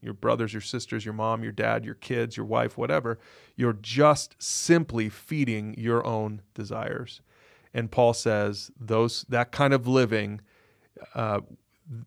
your 0.01 0.15
brothers, 0.15 0.53
your 0.53 0.63
sisters, 0.63 1.05
your 1.05 1.13
mom, 1.13 1.43
your 1.43 1.51
dad, 1.51 1.85
your 1.85 1.93
kids, 1.93 2.35
your 2.35 2.47
wife, 2.47 2.79
whatever. 2.79 3.19
You're 3.55 3.77
just 3.79 4.41
simply 4.41 5.07
feeding 5.07 5.75
your 5.77 6.03
own 6.03 6.41
desires. 6.55 7.21
And 7.73 7.89
Paul 7.91 8.13
says 8.13 8.71
those 8.79 9.25
that 9.29 9.51
kind 9.51 9.73
of 9.73 9.87
living, 9.87 10.41
uh, 11.15 11.41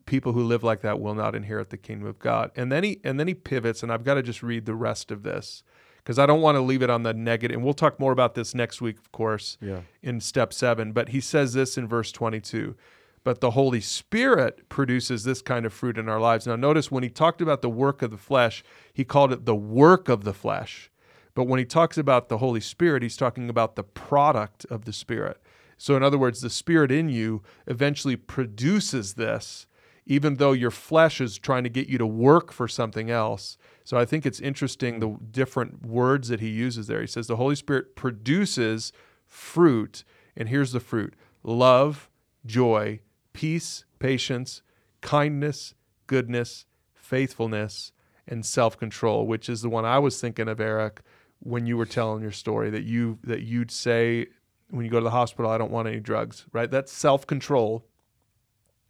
people 0.06 0.32
who 0.32 0.44
live 0.44 0.62
like 0.62 0.80
that 0.82 1.00
will 1.00 1.14
not 1.14 1.34
inherit 1.34 1.70
the 1.70 1.76
kingdom 1.76 2.06
of 2.08 2.18
God. 2.18 2.50
And 2.56 2.70
then 2.70 2.84
he 2.84 3.00
and 3.04 3.18
then 3.18 3.28
he 3.28 3.34
pivots, 3.34 3.82
and 3.82 3.92
I've 3.92 4.04
got 4.04 4.14
to 4.14 4.22
just 4.22 4.42
read 4.42 4.66
the 4.66 4.74
rest 4.74 5.10
of 5.10 5.22
this 5.22 5.62
because 5.98 6.18
I 6.18 6.26
don't 6.26 6.42
want 6.42 6.56
to 6.56 6.60
leave 6.60 6.82
it 6.82 6.90
on 6.90 7.02
the 7.02 7.14
negative. 7.14 7.56
And 7.56 7.64
we'll 7.64 7.72
talk 7.74 7.98
more 7.98 8.12
about 8.12 8.34
this 8.34 8.54
next 8.54 8.82
week, 8.82 8.98
of 8.98 9.10
course, 9.10 9.56
Yeah. 9.60 9.80
in 10.02 10.20
step 10.20 10.52
seven. 10.52 10.92
But 10.92 11.10
he 11.10 11.20
says 11.20 11.54
this 11.54 11.76
in 11.78 11.88
verse 11.88 12.12
22 12.12 12.76
but 13.24 13.40
the 13.40 13.52
Holy 13.52 13.80
Spirit 13.80 14.68
produces 14.68 15.24
this 15.24 15.40
kind 15.40 15.64
of 15.64 15.72
fruit 15.72 15.96
in 15.96 16.10
our 16.10 16.20
lives. 16.20 16.46
Now, 16.46 16.56
notice 16.56 16.90
when 16.90 17.02
he 17.02 17.08
talked 17.08 17.40
about 17.40 17.62
the 17.62 17.70
work 17.70 18.02
of 18.02 18.10
the 18.10 18.18
flesh, 18.18 18.62
he 18.92 19.02
called 19.02 19.32
it 19.32 19.46
the 19.46 19.54
work 19.54 20.10
of 20.10 20.24
the 20.24 20.34
flesh. 20.34 20.90
But 21.34 21.44
when 21.44 21.58
he 21.58 21.64
talks 21.64 21.96
about 21.96 22.28
the 22.28 22.36
Holy 22.36 22.60
Spirit, 22.60 23.02
he's 23.02 23.16
talking 23.16 23.48
about 23.48 23.76
the 23.76 23.82
product 23.82 24.66
of 24.66 24.84
the 24.84 24.92
Spirit. 24.92 25.40
So, 25.84 25.96
in 25.98 26.02
other 26.02 26.16
words, 26.16 26.40
the 26.40 26.48
Spirit 26.48 26.90
in 26.90 27.10
you 27.10 27.42
eventually 27.66 28.16
produces 28.16 29.16
this, 29.16 29.66
even 30.06 30.36
though 30.36 30.52
your 30.52 30.70
flesh 30.70 31.20
is 31.20 31.36
trying 31.36 31.62
to 31.64 31.68
get 31.68 31.88
you 31.88 31.98
to 31.98 32.06
work 32.06 32.52
for 32.52 32.66
something 32.66 33.10
else. 33.10 33.58
So, 33.84 33.98
I 33.98 34.06
think 34.06 34.24
it's 34.24 34.40
interesting 34.40 34.98
the 34.98 35.18
different 35.30 35.84
words 35.84 36.28
that 36.28 36.40
he 36.40 36.48
uses 36.48 36.86
there. 36.86 37.02
He 37.02 37.06
says 37.06 37.26
the 37.26 37.36
Holy 37.36 37.54
Spirit 37.54 37.96
produces 37.96 38.94
fruit, 39.26 40.04
and 40.34 40.48
here's 40.48 40.72
the 40.72 40.80
fruit 40.80 41.16
love, 41.42 42.08
joy, 42.46 43.00
peace, 43.34 43.84
patience, 43.98 44.62
kindness, 45.02 45.74
goodness, 46.06 46.64
faithfulness, 46.94 47.92
and 48.26 48.46
self-control, 48.46 49.26
which 49.26 49.50
is 49.50 49.60
the 49.60 49.68
one 49.68 49.84
I 49.84 49.98
was 49.98 50.18
thinking 50.18 50.48
of, 50.48 50.62
Eric, 50.62 51.02
when 51.40 51.66
you 51.66 51.76
were 51.76 51.84
telling 51.84 52.22
your 52.22 52.32
story 52.32 52.70
that 52.70 52.84
you 52.84 53.18
that 53.22 53.42
you'd 53.42 53.70
say 53.70 54.28
when 54.70 54.84
you 54.84 54.90
go 54.90 54.98
to 54.98 55.04
the 55.04 55.10
hospital, 55.10 55.50
I 55.50 55.58
don't 55.58 55.70
want 55.70 55.88
any 55.88 56.00
drugs, 56.00 56.46
right? 56.52 56.70
That's 56.70 56.92
self-control, 56.92 57.84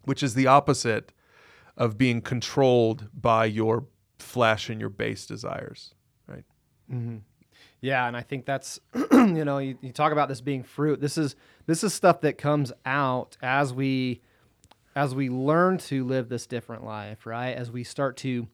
which 0.04 0.22
is 0.22 0.34
the 0.34 0.46
opposite 0.46 1.12
of 1.76 1.98
being 1.98 2.20
controlled 2.20 3.08
by 3.12 3.46
your 3.46 3.86
flesh 4.18 4.70
and 4.70 4.80
your 4.80 4.90
base 4.90 5.26
desires, 5.26 5.94
right? 6.26 6.44
Mm-hmm. 6.90 7.18
Yeah, 7.80 8.06
and 8.06 8.16
I 8.16 8.22
think 8.22 8.46
that's 8.46 8.80
you 9.12 9.44
know 9.44 9.58
you, 9.58 9.76
you 9.82 9.92
talk 9.92 10.12
about 10.12 10.28
this 10.28 10.40
being 10.40 10.62
fruit. 10.62 11.00
This 11.00 11.18
is 11.18 11.36
this 11.66 11.84
is 11.84 11.92
stuff 11.92 12.22
that 12.22 12.38
comes 12.38 12.72
out 12.86 13.36
as 13.42 13.74
we 13.74 14.22
as 14.96 15.14
we 15.14 15.28
learn 15.28 15.76
to 15.78 16.04
live 16.04 16.28
this 16.28 16.46
different 16.46 16.84
life, 16.84 17.26
right? 17.26 17.50
As 17.50 17.70
we 17.70 17.84
start 17.84 18.16
to 18.18 18.48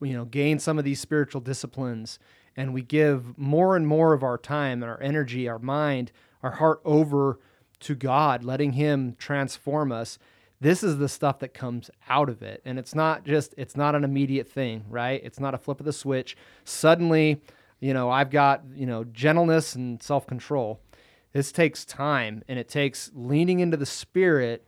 you 0.00 0.12
know 0.12 0.24
gain 0.26 0.58
some 0.60 0.78
of 0.78 0.84
these 0.84 1.00
spiritual 1.00 1.40
disciplines 1.40 2.20
and 2.56 2.72
we 2.72 2.82
give 2.82 3.36
more 3.36 3.76
and 3.76 3.86
more 3.86 4.12
of 4.12 4.22
our 4.22 4.38
time 4.38 4.82
and 4.82 4.90
our 4.90 5.00
energy, 5.02 5.48
our 5.48 5.58
mind, 5.58 6.10
our 6.46 6.52
heart 6.52 6.80
over 6.84 7.38
to 7.80 7.94
God, 7.94 8.42
letting 8.42 8.72
him 8.72 9.16
transform 9.18 9.92
us. 9.92 10.18
This 10.60 10.82
is 10.82 10.96
the 10.96 11.08
stuff 11.08 11.38
that 11.40 11.52
comes 11.52 11.90
out 12.08 12.28
of 12.28 12.42
it. 12.42 12.62
And 12.64 12.78
it's 12.78 12.94
not 12.94 13.24
just 13.24 13.54
it's 13.58 13.76
not 13.76 13.94
an 13.94 14.04
immediate 14.04 14.48
thing, 14.48 14.84
right? 14.88 15.20
It's 15.22 15.38
not 15.38 15.54
a 15.54 15.58
flip 15.58 15.80
of 15.80 15.86
the 15.86 15.92
switch. 15.92 16.36
Suddenly 16.64 17.42
you 17.80 17.92
know 17.92 18.10
i've 18.10 18.30
got 18.30 18.62
you 18.74 18.86
know 18.86 19.04
gentleness 19.04 19.74
and 19.74 20.02
self-control 20.02 20.80
this 21.32 21.52
takes 21.52 21.84
time 21.84 22.42
and 22.48 22.58
it 22.58 22.68
takes 22.68 23.10
leaning 23.14 23.60
into 23.60 23.76
the 23.76 23.86
spirit 23.86 24.66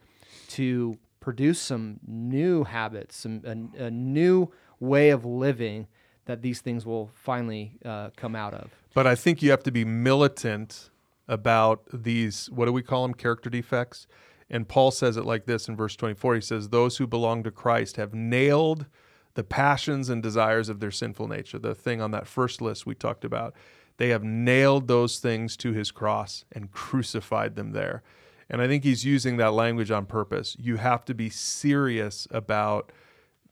to 0.49 0.97
produce 1.21 1.61
some 1.61 1.99
new 2.07 2.65
habits 2.65 3.17
some 3.17 3.43
a, 3.45 3.85
a 3.85 3.91
new 3.91 4.51
way 4.81 5.11
of 5.11 5.25
living 5.25 5.87
that 6.27 6.43
these 6.43 6.61
things 6.61 6.85
will 6.85 7.11
finally 7.15 7.73
uh, 7.85 8.11
come 8.17 8.37
out 8.37 8.53
of 8.53 8.71
But 8.95 9.07
I 9.07 9.15
think 9.15 9.43
you 9.43 9.51
have 9.51 9.63
to 9.63 9.73
be 9.73 9.85
militant 9.85 10.91
about 11.29 11.83
these, 11.93 12.49
what 12.51 12.67
do 12.67 12.73
we 12.73 12.83
call 12.83 13.03
them? 13.03 13.15
Character 13.15 13.51
defects. 13.51 14.07
And 14.51 14.67
Paul 14.67 14.91
says 14.91 15.17
it 15.17 15.25
like 15.25 15.45
this 15.45 15.69
in 15.69 15.77
verse 15.77 15.95
24. 15.95 16.37
He 16.37 16.41
says, 16.41 16.71
Those 16.71 16.97
who 16.97 17.07
belong 17.07 17.43
to 17.43 17.51
Christ 17.51 17.97
have 17.97 18.15
nailed 18.15 18.87
the 19.35 19.45
passions 19.45 20.09
and 20.09 20.23
desires 20.23 20.69
of 20.69 20.81
their 20.81 20.91
sinful 20.91 21.29
nature, 21.29 21.59
the 21.59 21.75
thing 21.75 22.01
on 22.01 22.11
that 22.13 22.27
first 22.27 22.61
list 22.61 22.87
we 22.87 22.95
talked 22.95 23.25
about. 23.25 23.55
They 23.99 24.09
have 24.09 24.25
nailed 24.25 24.89
those 24.89 25.19
things 25.19 25.57
to 25.59 25.73
his 25.73 25.91
cross 25.91 26.45
and 26.51 26.73
crucified 26.73 27.57
them 27.57 27.73
there. 27.73 28.03
And 28.49 28.63
I 28.63 28.67
think 28.67 28.85
he's 28.85 29.05
using 29.05 29.37
that 29.37 29.53
language 29.53 29.91
on 29.91 30.07
purpose. 30.07 30.57
You 30.59 30.77
have 30.77 31.05
to 31.05 31.15
be 31.15 31.29
serious 31.29 32.27
about 32.31 32.91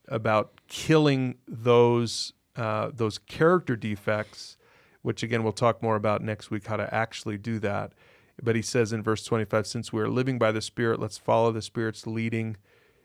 about 0.09 0.61
killing 0.69 1.37
those 1.47 2.33
uh, 2.55 2.91
those 2.95 3.19
character 3.19 3.77
defects, 3.77 4.57
which 5.07 5.23
again 5.23 5.45
we'll 5.45 5.53
talk 5.53 5.85
more 5.85 5.95
about 5.95 6.21
next 6.21 6.51
week 6.51 6.67
how 6.67 6.77
to 6.77 6.93
actually 6.93 7.39
do 7.39 7.61
that. 7.61 7.93
But 8.43 8.57
he 8.57 8.61
says 8.61 8.93
in 8.93 9.05
verse 9.05 9.23
25, 9.25 9.65
since 9.65 9.93
we 9.93 10.03
are 10.03 10.09
living 10.09 10.37
by 10.37 10.51
the 10.51 10.61
Spirit, 10.61 10.99
let's 10.99 11.17
follow 11.17 11.53
the 11.53 11.63
Spirit's 11.63 12.09
leading 12.09 12.57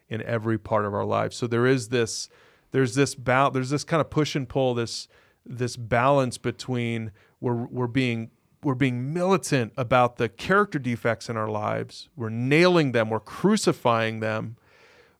in 0.10 0.24
every 0.24 0.58
part 0.58 0.86
of 0.86 0.95
our 0.95 1.06
lives. 1.06 1.38
So 1.38 1.45
there 1.45 1.68
is 1.68 1.89
this 1.89 2.28
there's 2.72 2.95
this 2.95 3.14
ba- 3.14 3.52
there's 3.54 3.70
this 3.70 3.84
kind 3.84 4.02
of 4.02 4.10
push 4.10 4.36
and 4.36 4.49
pull 4.49 4.74
this 4.74 5.08
this 5.45 5.78
balance 5.78 6.39
between 6.39 7.12
we're 7.39 7.68
we're 7.68 7.86
being 7.86 8.32
we're 8.64 8.74
being 8.74 9.14
militant 9.14 9.72
about 9.78 10.18
the 10.18 10.28
character 10.28 10.80
defects 10.80 11.30
in 11.30 11.38
our 11.38 11.49
lives. 11.49 12.10
We're 12.16 12.30
nailing 12.30 12.93
them, 12.93 13.12
we're 13.12 13.20
crucifying 13.20 14.22
them. 14.22 14.58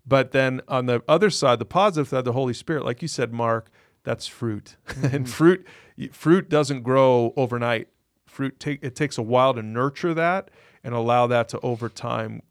But 0.04 0.32
then 0.32 0.62
on 0.68 0.88
the 0.88 1.04
other 1.08 1.30
side, 1.30 1.60
the 1.60 1.66
positive 1.66 2.08
side, 2.08 2.26
the 2.26 2.34
Holy 2.34 2.56
Spirit, 2.56 2.86
like 2.86 3.04
you 3.04 3.08
said, 3.08 3.32
Mark, 3.32 3.70
that's 4.04 4.28
fruit. 4.28 4.76
and 5.04 5.30
fruit 5.30 5.66
fruit 6.12 6.50
doesn't 6.50 6.84
grow 6.84 7.34
overnight. 7.36 7.88
Fruit 8.26 8.60
take 8.60 8.84
it 8.84 8.96
takes 8.96 9.18
a 9.18 9.22
while 9.22 9.54
to 9.54 9.62
nurture 9.62 10.14
that 10.14 10.50
and 10.84 10.94
allow 10.94 11.28
that 11.28 11.50
to 11.50 11.60
over 11.60 11.90
time 11.90 12.42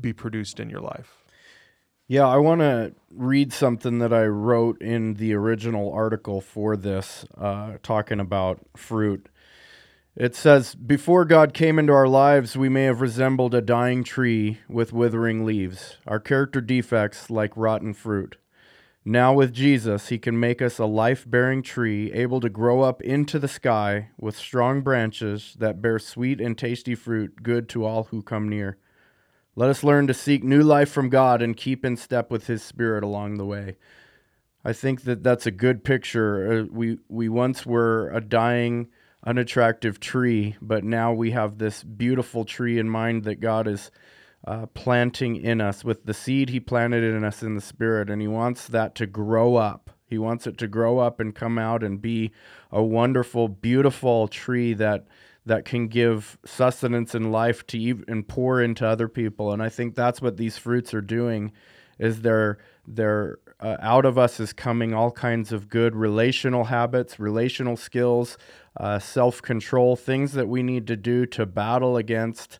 be 0.00 0.12
produced 0.12 0.60
in 0.60 0.70
your 0.70 0.80
life. 0.80 1.16
Yeah, 2.08 2.28
I 2.28 2.36
want 2.36 2.60
to 2.60 2.94
read 3.10 3.52
something 3.52 3.98
that 3.98 4.12
I 4.12 4.26
wrote 4.26 4.80
in 4.80 5.14
the 5.14 5.34
original 5.34 5.92
article 5.92 6.40
for 6.40 6.76
this, 6.76 7.24
uh, 7.36 7.78
talking 7.82 8.20
about 8.20 8.60
fruit. 8.76 9.28
It 10.14 10.36
says, 10.36 10.76
Before 10.76 11.24
God 11.24 11.52
came 11.52 11.80
into 11.80 11.92
our 11.92 12.06
lives, 12.06 12.56
we 12.56 12.68
may 12.68 12.84
have 12.84 13.00
resembled 13.00 13.54
a 13.54 13.60
dying 13.60 14.04
tree 14.04 14.60
with 14.68 14.92
withering 14.92 15.44
leaves, 15.44 15.96
our 16.06 16.20
character 16.20 16.60
defects 16.60 17.28
like 17.28 17.56
rotten 17.56 17.92
fruit. 17.92 18.36
Now, 19.08 19.32
with 19.32 19.52
Jesus, 19.52 20.08
He 20.08 20.18
can 20.18 20.40
make 20.40 20.60
us 20.60 20.80
a 20.80 20.84
life 20.84 21.24
bearing 21.30 21.62
tree, 21.62 22.12
able 22.12 22.40
to 22.40 22.48
grow 22.48 22.82
up 22.82 23.00
into 23.02 23.38
the 23.38 23.46
sky 23.46 24.08
with 24.18 24.36
strong 24.36 24.80
branches 24.80 25.54
that 25.60 25.80
bear 25.80 26.00
sweet 26.00 26.40
and 26.40 26.58
tasty 26.58 26.96
fruit, 26.96 27.44
good 27.44 27.68
to 27.68 27.84
all 27.84 28.04
who 28.04 28.20
come 28.20 28.48
near. 28.48 28.78
Let 29.54 29.70
us 29.70 29.84
learn 29.84 30.08
to 30.08 30.14
seek 30.14 30.42
new 30.42 30.60
life 30.60 30.90
from 30.90 31.08
God 31.08 31.40
and 31.40 31.56
keep 31.56 31.84
in 31.84 31.96
step 31.96 32.32
with 32.32 32.48
His 32.48 32.64
Spirit 32.64 33.04
along 33.04 33.36
the 33.36 33.46
way. 33.46 33.76
I 34.64 34.72
think 34.72 35.02
that 35.02 35.22
that's 35.22 35.46
a 35.46 35.52
good 35.52 35.84
picture. 35.84 36.62
Uh, 36.62 36.64
we 36.68 36.98
we 37.08 37.28
once 37.28 37.64
were 37.64 38.10
a 38.10 38.20
dying 38.20 38.88
unattractive 39.24 40.00
tree, 40.00 40.56
but 40.60 40.82
now 40.82 41.12
we 41.12 41.30
have 41.30 41.58
this 41.58 41.84
beautiful 41.84 42.44
tree 42.44 42.76
in 42.76 42.88
mind 42.88 43.22
that 43.22 43.38
God 43.38 43.68
is 43.68 43.92
uh, 44.46 44.66
planting 44.66 45.36
in 45.36 45.60
us 45.60 45.84
with 45.84 46.04
the 46.04 46.14
seed 46.14 46.50
He 46.50 46.60
planted 46.60 47.02
in 47.02 47.24
us 47.24 47.42
in 47.42 47.54
the 47.54 47.60
Spirit, 47.60 48.08
and 48.10 48.20
He 48.22 48.28
wants 48.28 48.66
that 48.68 48.94
to 48.96 49.06
grow 49.06 49.56
up. 49.56 49.90
He 50.06 50.18
wants 50.18 50.46
it 50.46 50.56
to 50.58 50.68
grow 50.68 50.98
up 50.98 51.18
and 51.18 51.34
come 51.34 51.58
out 51.58 51.82
and 51.82 52.00
be 52.00 52.32
a 52.70 52.82
wonderful, 52.82 53.48
beautiful 53.48 54.28
tree 54.28 54.72
that 54.74 55.06
that 55.44 55.64
can 55.64 55.86
give 55.86 56.36
sustenance 56.44 57.14
and 57.14 57.30
life 57.30 57.64
to 57.68 57.78
even 57.78 58.04
and 58.08 58.26
pour 58.26 58.60
into 58.60 58.86
other 58.86 59.08
people. 59.08 59.52
And 59.52 59.62
I 59.62 59.68
think 59.68 59.94
that's 59.94 60.20
what 60.20 60.36
these 60.36 60.58
fruits 60.58 60.92
are 60.92 61.00
doing, 61.00 61.52
is 61.98 62.22
they're 62.22 62.58
they're 62.86 63.38
uh, 63.58 63.76
out 63.80 64.04
of 64.04 64.18
us 64.18 64.38
is 64.38 64.52
coming 64.52 64.92
all 64.92 65.10
kinds 65.10 65.50
of 65.50 65.68
good 65.68 65.96
relational 65.96 66.64
habits, 66.64 67.18
relational 67.18 67.76
skills, 67.76 68.36
uh, 68.76 68.98
self 68.98 69.40
control, 69.40 69.96
things 69.96 70.32
that 70.32 70.48
we 70.48 70.62
need 70.62 70.86
to 70.86 70.96
do 70.96 71.26
to 71.26 71.46
battle 71.46 71.96
against 71.96 72.58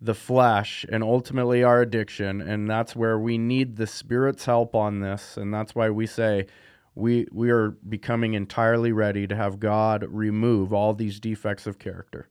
the 0.00 0.14
flesh 0.14 0.86
and 0.88 1.02
ultimately 1.02 1.62
our 1.62 1.80
addiction. 1.80 2.40
And 2.40 2.68
that's 2.68 2.94
where 2.94 3.18
we 3.18 3.38
need 3.38 3.76
the 3.76 3.86
Spirit's 3.86 4.44
help 4.44 4.74
on 4.74 5.00
this. 5.00 5.36
And 5.36 5.52
that's 5.52 5.74
why 5.74 5.90
we 5.90 6.06
say 6.06 6.46
we, 6.94 7.26
we 7.32 7.50
are 7.50 7.70
becoming 7.70 8.34
entirely 8.34 8.92
ready 8.92 9.26
to 9.26 9.36
have 9.36 9.60
God 9.60 10.04
remove 10.08 10.72
all 10.72 10.94
these 10.94 11.20
defects 11.20 11.66
of 11.66 11.78
character. 11.78 12.28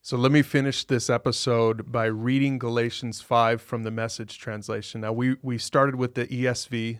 So 0.00 0.18
let 0.18 0.32
me 0.32 0.42
finish 0.42 0.84
this 0.84 1.08
episode 1.08 1.90
by 1.90 2.04
reading 2.06 2.58
Galatians 2.58 3.22
5 3.22 3.62
from 3.62 3.84
the 3.84 3.90
message 3.90 4.38
translation. 4.38 5.00
Now, 5.00 5.12
we, 5.14 5.36
we 5.40 5.56
started 5.56 5.96
with 5.96 6.14
the 6.14 6.26
ESV 6.26 6.98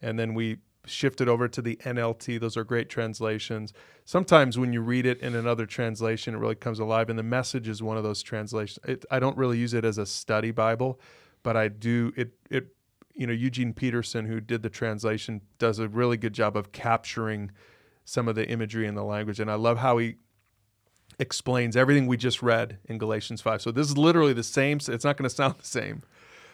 and 0.00 0.18
then 0.18 0.32
we 0.32 0.58
shifted 0.88 1.28
over 1.28 1.48
to 1.48 1.62
the 1.62 1.76
NLT. 1.76 2.40
Those 2.40 2.56
are 2.56 2.64
great 2.64 2.88
translations. 2.88 3.72
Sometimes 4.04 4.58
when 4.58 4.72
you 4.72 4.80
read 4.80 5.06
it 5.06 5.20
in 5.20 5.34
another 5.34 5.66
translation, 5.66 6.34
it 6.34 6.38
really 6.38 6.54
comes 6.54 6.78
alive. 6.78 7.10
And 7.10 7.18
the 7.18 7.22
message 7.22 7.68
is 7.68 7.82
one 7.82 7.96
of 7.96 8.02
those 8.02 8.22
translations. 8.22 8.78
It, 8.84 9.04
I 9.10 9.20
don't 9.20 9.36
really 9.36 9.58
use 9.58 9.74
it 9.74 9.84
as 9.84 9.98
a 9.98 10.06
study 10.06 10.50
Bible, 10.50 11.00
but 11.42 11.56
I 11.56 11.68
do. 11.68 12.12
It 12.16 12.32
it 12.50 12.74
you 13.14 13.26
know 13.26 13.32
Eugene 13.32 13.72
Peterson, 13.72 14.26
who 14.26 14.40
did 14.40 14.62
the 14.62 14.70
translation, 14.70 15.42
does 15.58 15.78
a 15.78 15.88
really 15.88 16.16
good 16.16 16.32
job 16.32 16.56
of 16.56 16.72
capturing 16.72 17.50
some 18.04 18.28
of 18.28 18.34
the 18.34 18.48
imagery 18.48 18.86
and 18.86 18.96
the 18.96 19.04
language. 19.04 19.38
And 19.40 19.50
I 19.50 19.54
love 19.54 19.78
how 19.78 19.98
he 19.98 20.16
explains 21.18 21.76
everything 21.76 22.06
we 22.06 22.16
just 22.16 22.42
read 22.42 22.78
in 22.86 22.98
Galatians 22.98 23.40
five. 23.40 23.60
So 23.60 23.70
this 23.70 23.88
is 23.88 23.98
literally 23.98 24.32
the 24.32 24.42
same. 24.42 24.78
It's 24.78 25.04
not 25.04 25.16
going 25.16 25.28
to 25.28 25.34
sound 25.34 25.56
the 25.58 25.66
same, 25.66 26.02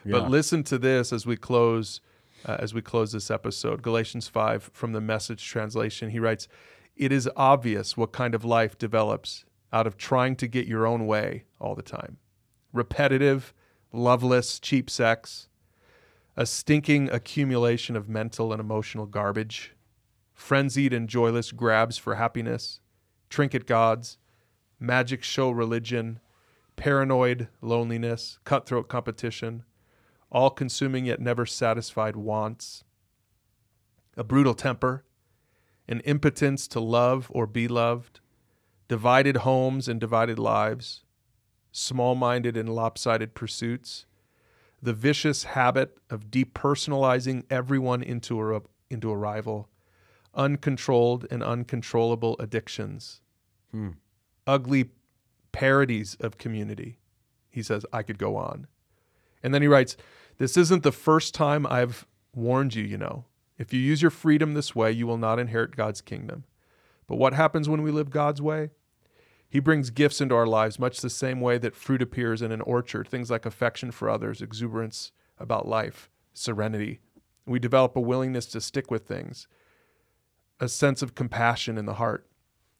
yeah. 0.04 0.12
but 0.12 0.30
listen 0.30 0.64
to 0.64 0.78
this 0.78 1.12
as 1.12 1.26
we 1.26 1.36
close 1.36 2.00
uh, 2.44 2.56
as 2.58 2.74
we 2.74 2.82
close 2.82 3.12
this 3.12 3.30
episode. 3.30 3.82
Galatians 3.82 4.28
5 4.28 4.70
from 4.72 4.92
the 4.92 5.00
message 5.00 5.44
translation. 5.46 6.10
He 6.10 6.18
writes, 6.18 6.48
It 6.96 7.12
is 7.12 7.28
obvious 7.36 7.96
what 7.96 8.12
kind 8.12 8.34
of 8.34 8.44
life 8.44 8.76
develops 8.78 9.44
out 9.72 9.86
of 9.86 9.96
trying 9.96 10.36
to 10.36 10.46
get 10.46 10.66
your 10.66 10.86
own 10.86 11.06
way 11.06 11.44
all 11.60 11.74
the 11.74 11.82
time. 11.82 12.18
Repetitive, 12.72 13.52
loveless, 13.92 14.60
cheap 14.60 14.90
sex, 14.90 15.48
a 16.36 16.46
stinking 16.46 17.08
accumulation 17.10 17.96
of 17.96 18.08
mental 18.08 18.52
and 18.52 18.60
emotional 18.60 19.06
garbage, 19.06 19.74
frenzied 20.32 20.92
and 20.92 21.08
joyless 21.08 21.52
grabs 21.52 21.96
for 21.96 22.16
happiness, 22.16 22.80
trinket 23.30 23.66
gods, 23.66 24.18
magic 24.80 25.22
show 25.22 25.50
religion, 25.50 26.20
paranoid 26.76 27.48
loneliness, 27.60 28.38
cutthroat 28.44 28.88
competition 28.88 29.64
all 30.34 30.50
consuming 30.50 31.06
yet 31.06 31.20
never 31.20 31.46
satisfied 31.46 32.16
wants, 32.16 32.82
a 34.16 34.24
brutal 34.24 34.54
temper, 34.54 35.04
an 35.88 36.00
impotence 36.00 36.66
to 36.66 36.80
love 36.80 37.30
or 37.30 37.46
be 37.46 37.68
loved, 37.68 38.18
divided 38.88 39.38
homes 39.38 39.88
and 39.88 40.00
divided 40.00 40.38
lives, 40.38 41.04
small 41.70 42.16
minded 42.16 42.56
and 42.56 42.68
lopsided 42.68 43.34
pursuits, 43.34 44.06
the 44.82 44.92
vicious 44.92 45.44
habit 45.44 45.96
of 46.10 46.30
depersonalizing 46.30 47.44
everyone 47.48 48.02
into 48.02 48.54
a, 48.54 48.60
into 48.90 49.10
a 49.10 49.16
rival, 49.16 49.68
uncontrolled 50.34 51.26
and 51.30 51.44
uncontrollable 51.44 52.34
addictions, 52.40 53.20
hmm. 53.70 53.90
ugly 54.48 54.90
parodies 55.52 56.16
of 56.18 56.38
community. 56.38 56.98
He 57.50 57.62
says, 57.62 57.86
I 57.92 58.02
could 58.02 58.18
go 58.18 58.36
on. 58.36 58.66
And 59.44 59.54
then 59.54 59.62
he 59.62 59.68
writes, 59.68 59.96
this 60.38 60.56
isn't 60.56 60.82
the 60.82 60.92
first 60.92 61.34
time 61.34 61.66
I've 61.66 62.06
warned 62.34 62.74
you, 62.74 62.84
you 62.84 62.98
know. 62.98 63.24
If 63.58 63.72
you 63.72 63.80
use 63.80 64.02
your 64.02 64.10
freedom 64.10 64.54
this 64.54 64.74
way, 64.74 64.90
you 64.90 65.06
will 65.06 65.18
not 65.18 65.38
inherit 65.38 65.76
God's 65.76 66.00
kingdom. 66.00 66.44
But 67.06 67.16
what 67.16 67.34
happens 67.34 67.68
when 67.68 67.82
we 67.82 67.90
live 67.90 68.10
God's 68.10 68.42
way? 68.42 68.70
He 69.48 69.60
brings 69.60 69.90
gifts 69.90 70.20
into 70.20 70.34
our 70.34 70.46
lives, 70.46 70.80
much 70.80 71.00
the 71.00 71.10
same 71.10 71.40
way 71.40 71.58
that 71.58 71.76
fruit 71.76 72.02
appears 72.02 72.42
in 72.42 72.50
an 72.50 72.60
orchard 72.62 73.06
things 73.06 73.30
like 73.30 73.46
affection 73.46 73.92
for 73.92 74.10
others, 74.10 74.42
exuberance 74.42 75.12
about 75.38 75.68
life, 75.68 76.10
serenity. 76.32 76.98
We 77.46 77.60
develop 77.60 77.94
a 77.94 78.00
willingness 78.00 78.46
to 78.46 78.60
stick 78.60 78.90
with 78.90 79.06
things, 79.06 79.46
a 80.58 80.68
sense 80.68 81.02
of 81.02 81.14
compassion 81.14 81.78
in 81.78 81.86
the 81.86 81.94
heart, 81.94 82.26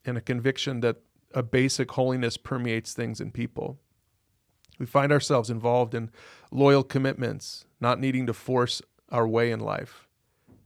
and 0.04 0.18
a 0.18 0.22
conviction 0.22 0.80
that 0.80 0.96
a 1.32 1.42
basic 1.42 1.92
holiness 1.92 2.36
permeates 2.36 2.92
things 2.92 3.20
and 3.20 3.32
people. 3.32 3.78
We 4.78 4.86
find 4.86 5.12
ourselves 5.12 5.50
involved 5.50 5.94
in 5.94 6.10
loyal 6.50 6.82
commitments, 6.82 7.66
not 7.80 8.00
needing 8.00 8.26
to 8.26 8.34
force 8.34 8.82
our 9.10 9.26
way 9.26 9.50
in 9.50 9.60
life, 9.60 10.08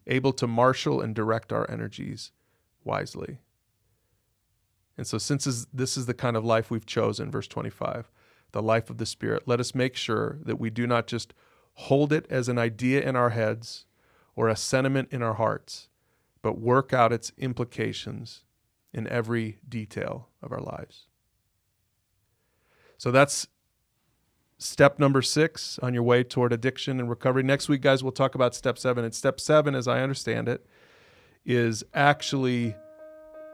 able 0.07 0.33
to 0.35 0.47
marshal 0.47 1.01
and 1.01 1.15
direct 1.15 1.53
our 1.53 1.71
energies 1.71 2.33
wisely. 2.85 3.39
And 4.97 5.07
so, 5.07 5.19
since 5.19 5.67
this 5.73 5.97
is 5.97 6.07
the 6.07 6.15
kind 6.15 6.37
of 6.37 6.45
life 6.45 6.71
we've 6.71 6.87
chosen, 6.87 7.31
verse 7.31 7.47
25, 7.47 8.11
the 8.53 8.63
life 8.63 8.91
of 8.91 8.99
the 8.99 9.07
Spirit, 9.07 9.45
let 9.47 9.61
us 9.61 9.75
make 9.75 9.95
sure 9.95 10.39
that 10.43 10.59
we 10.59 10.71
do 10.71 10.87
not 10.87 11.07
just 11.07 11.35
hold 11.75 12.13
it 12.13 12.27
as 12.29 12.49
an 12.49 12.59
idea 12.59 13.01
in 13.01 13.15
our 13.15 13.31
heads 13.31 13.87
or 14.35 14.49
a 14.49 14.57
sentiment 14.57 15.09
in 15.13 15.23
our 15.23 15.35
hearts, 15.35 15.89
but 16.43 16.59
work 16.59 16.93
out 16.93 17.13
its 17.13 17.31
implications 17.39 18.45
in 18.93 19.07
every 19.09 19.59
detail 19.69 20.29
of 20.43 20.51
our 20.51 20.61
lives. 20.61 21.07
So 22.97 23.11
that's 23.13 23.47
step 24.59 24.99
number 24.99 25.23
six 25.23 25.79
on 25.83 25.95
your 25.95 26.03
way 26.03 26.23
toward 26.23 26.53
addiction 26.53 26.99
and 27.01 27.09
recovery. 27.09 27.43
Next 27.43 27.69
week, 27.69 27.81
guys, 27.81 28.03
we'll 28.03 28.13
talk 28.13 28.35
about 28.35 28.55
step 28.55 28.77
seven. 28.77 29.05
And 29.05 29.15
step 29.15 29.41
seven, 29.41 29.75
as 29.75 29.89
I 29.89 30.03
understand 30.03 30.49
it, 30.49 30.67
is 31.47 31.85
actually 31.95 32.75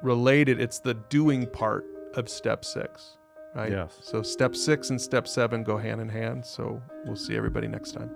related. 0.02 0.60
It's 0.60 0.78
the 0.80 0.94
doing 0.94 1.46
part 1.46 1.84
of 2.14 2.28
step 2.28 2.64
six, 2.64 3.18
right? 3.54 3.70
Yes. 3.70 3.98
So 4.02 4.22
step 4.22 4.56
six 4.56 4.90
and 4.90 5.00
step 5.00 5.28
seven 5.28 5.62
go 5.62 5.76
hand 5.76 6.00
in 6.00 6.08
hand. 6.08 6.44
So 6.44 6.82
we'll 7.04 7.16
see 7.16 7.36
everybody 7.36 7.68
next 7.68 7.92
time. 7.92 8.10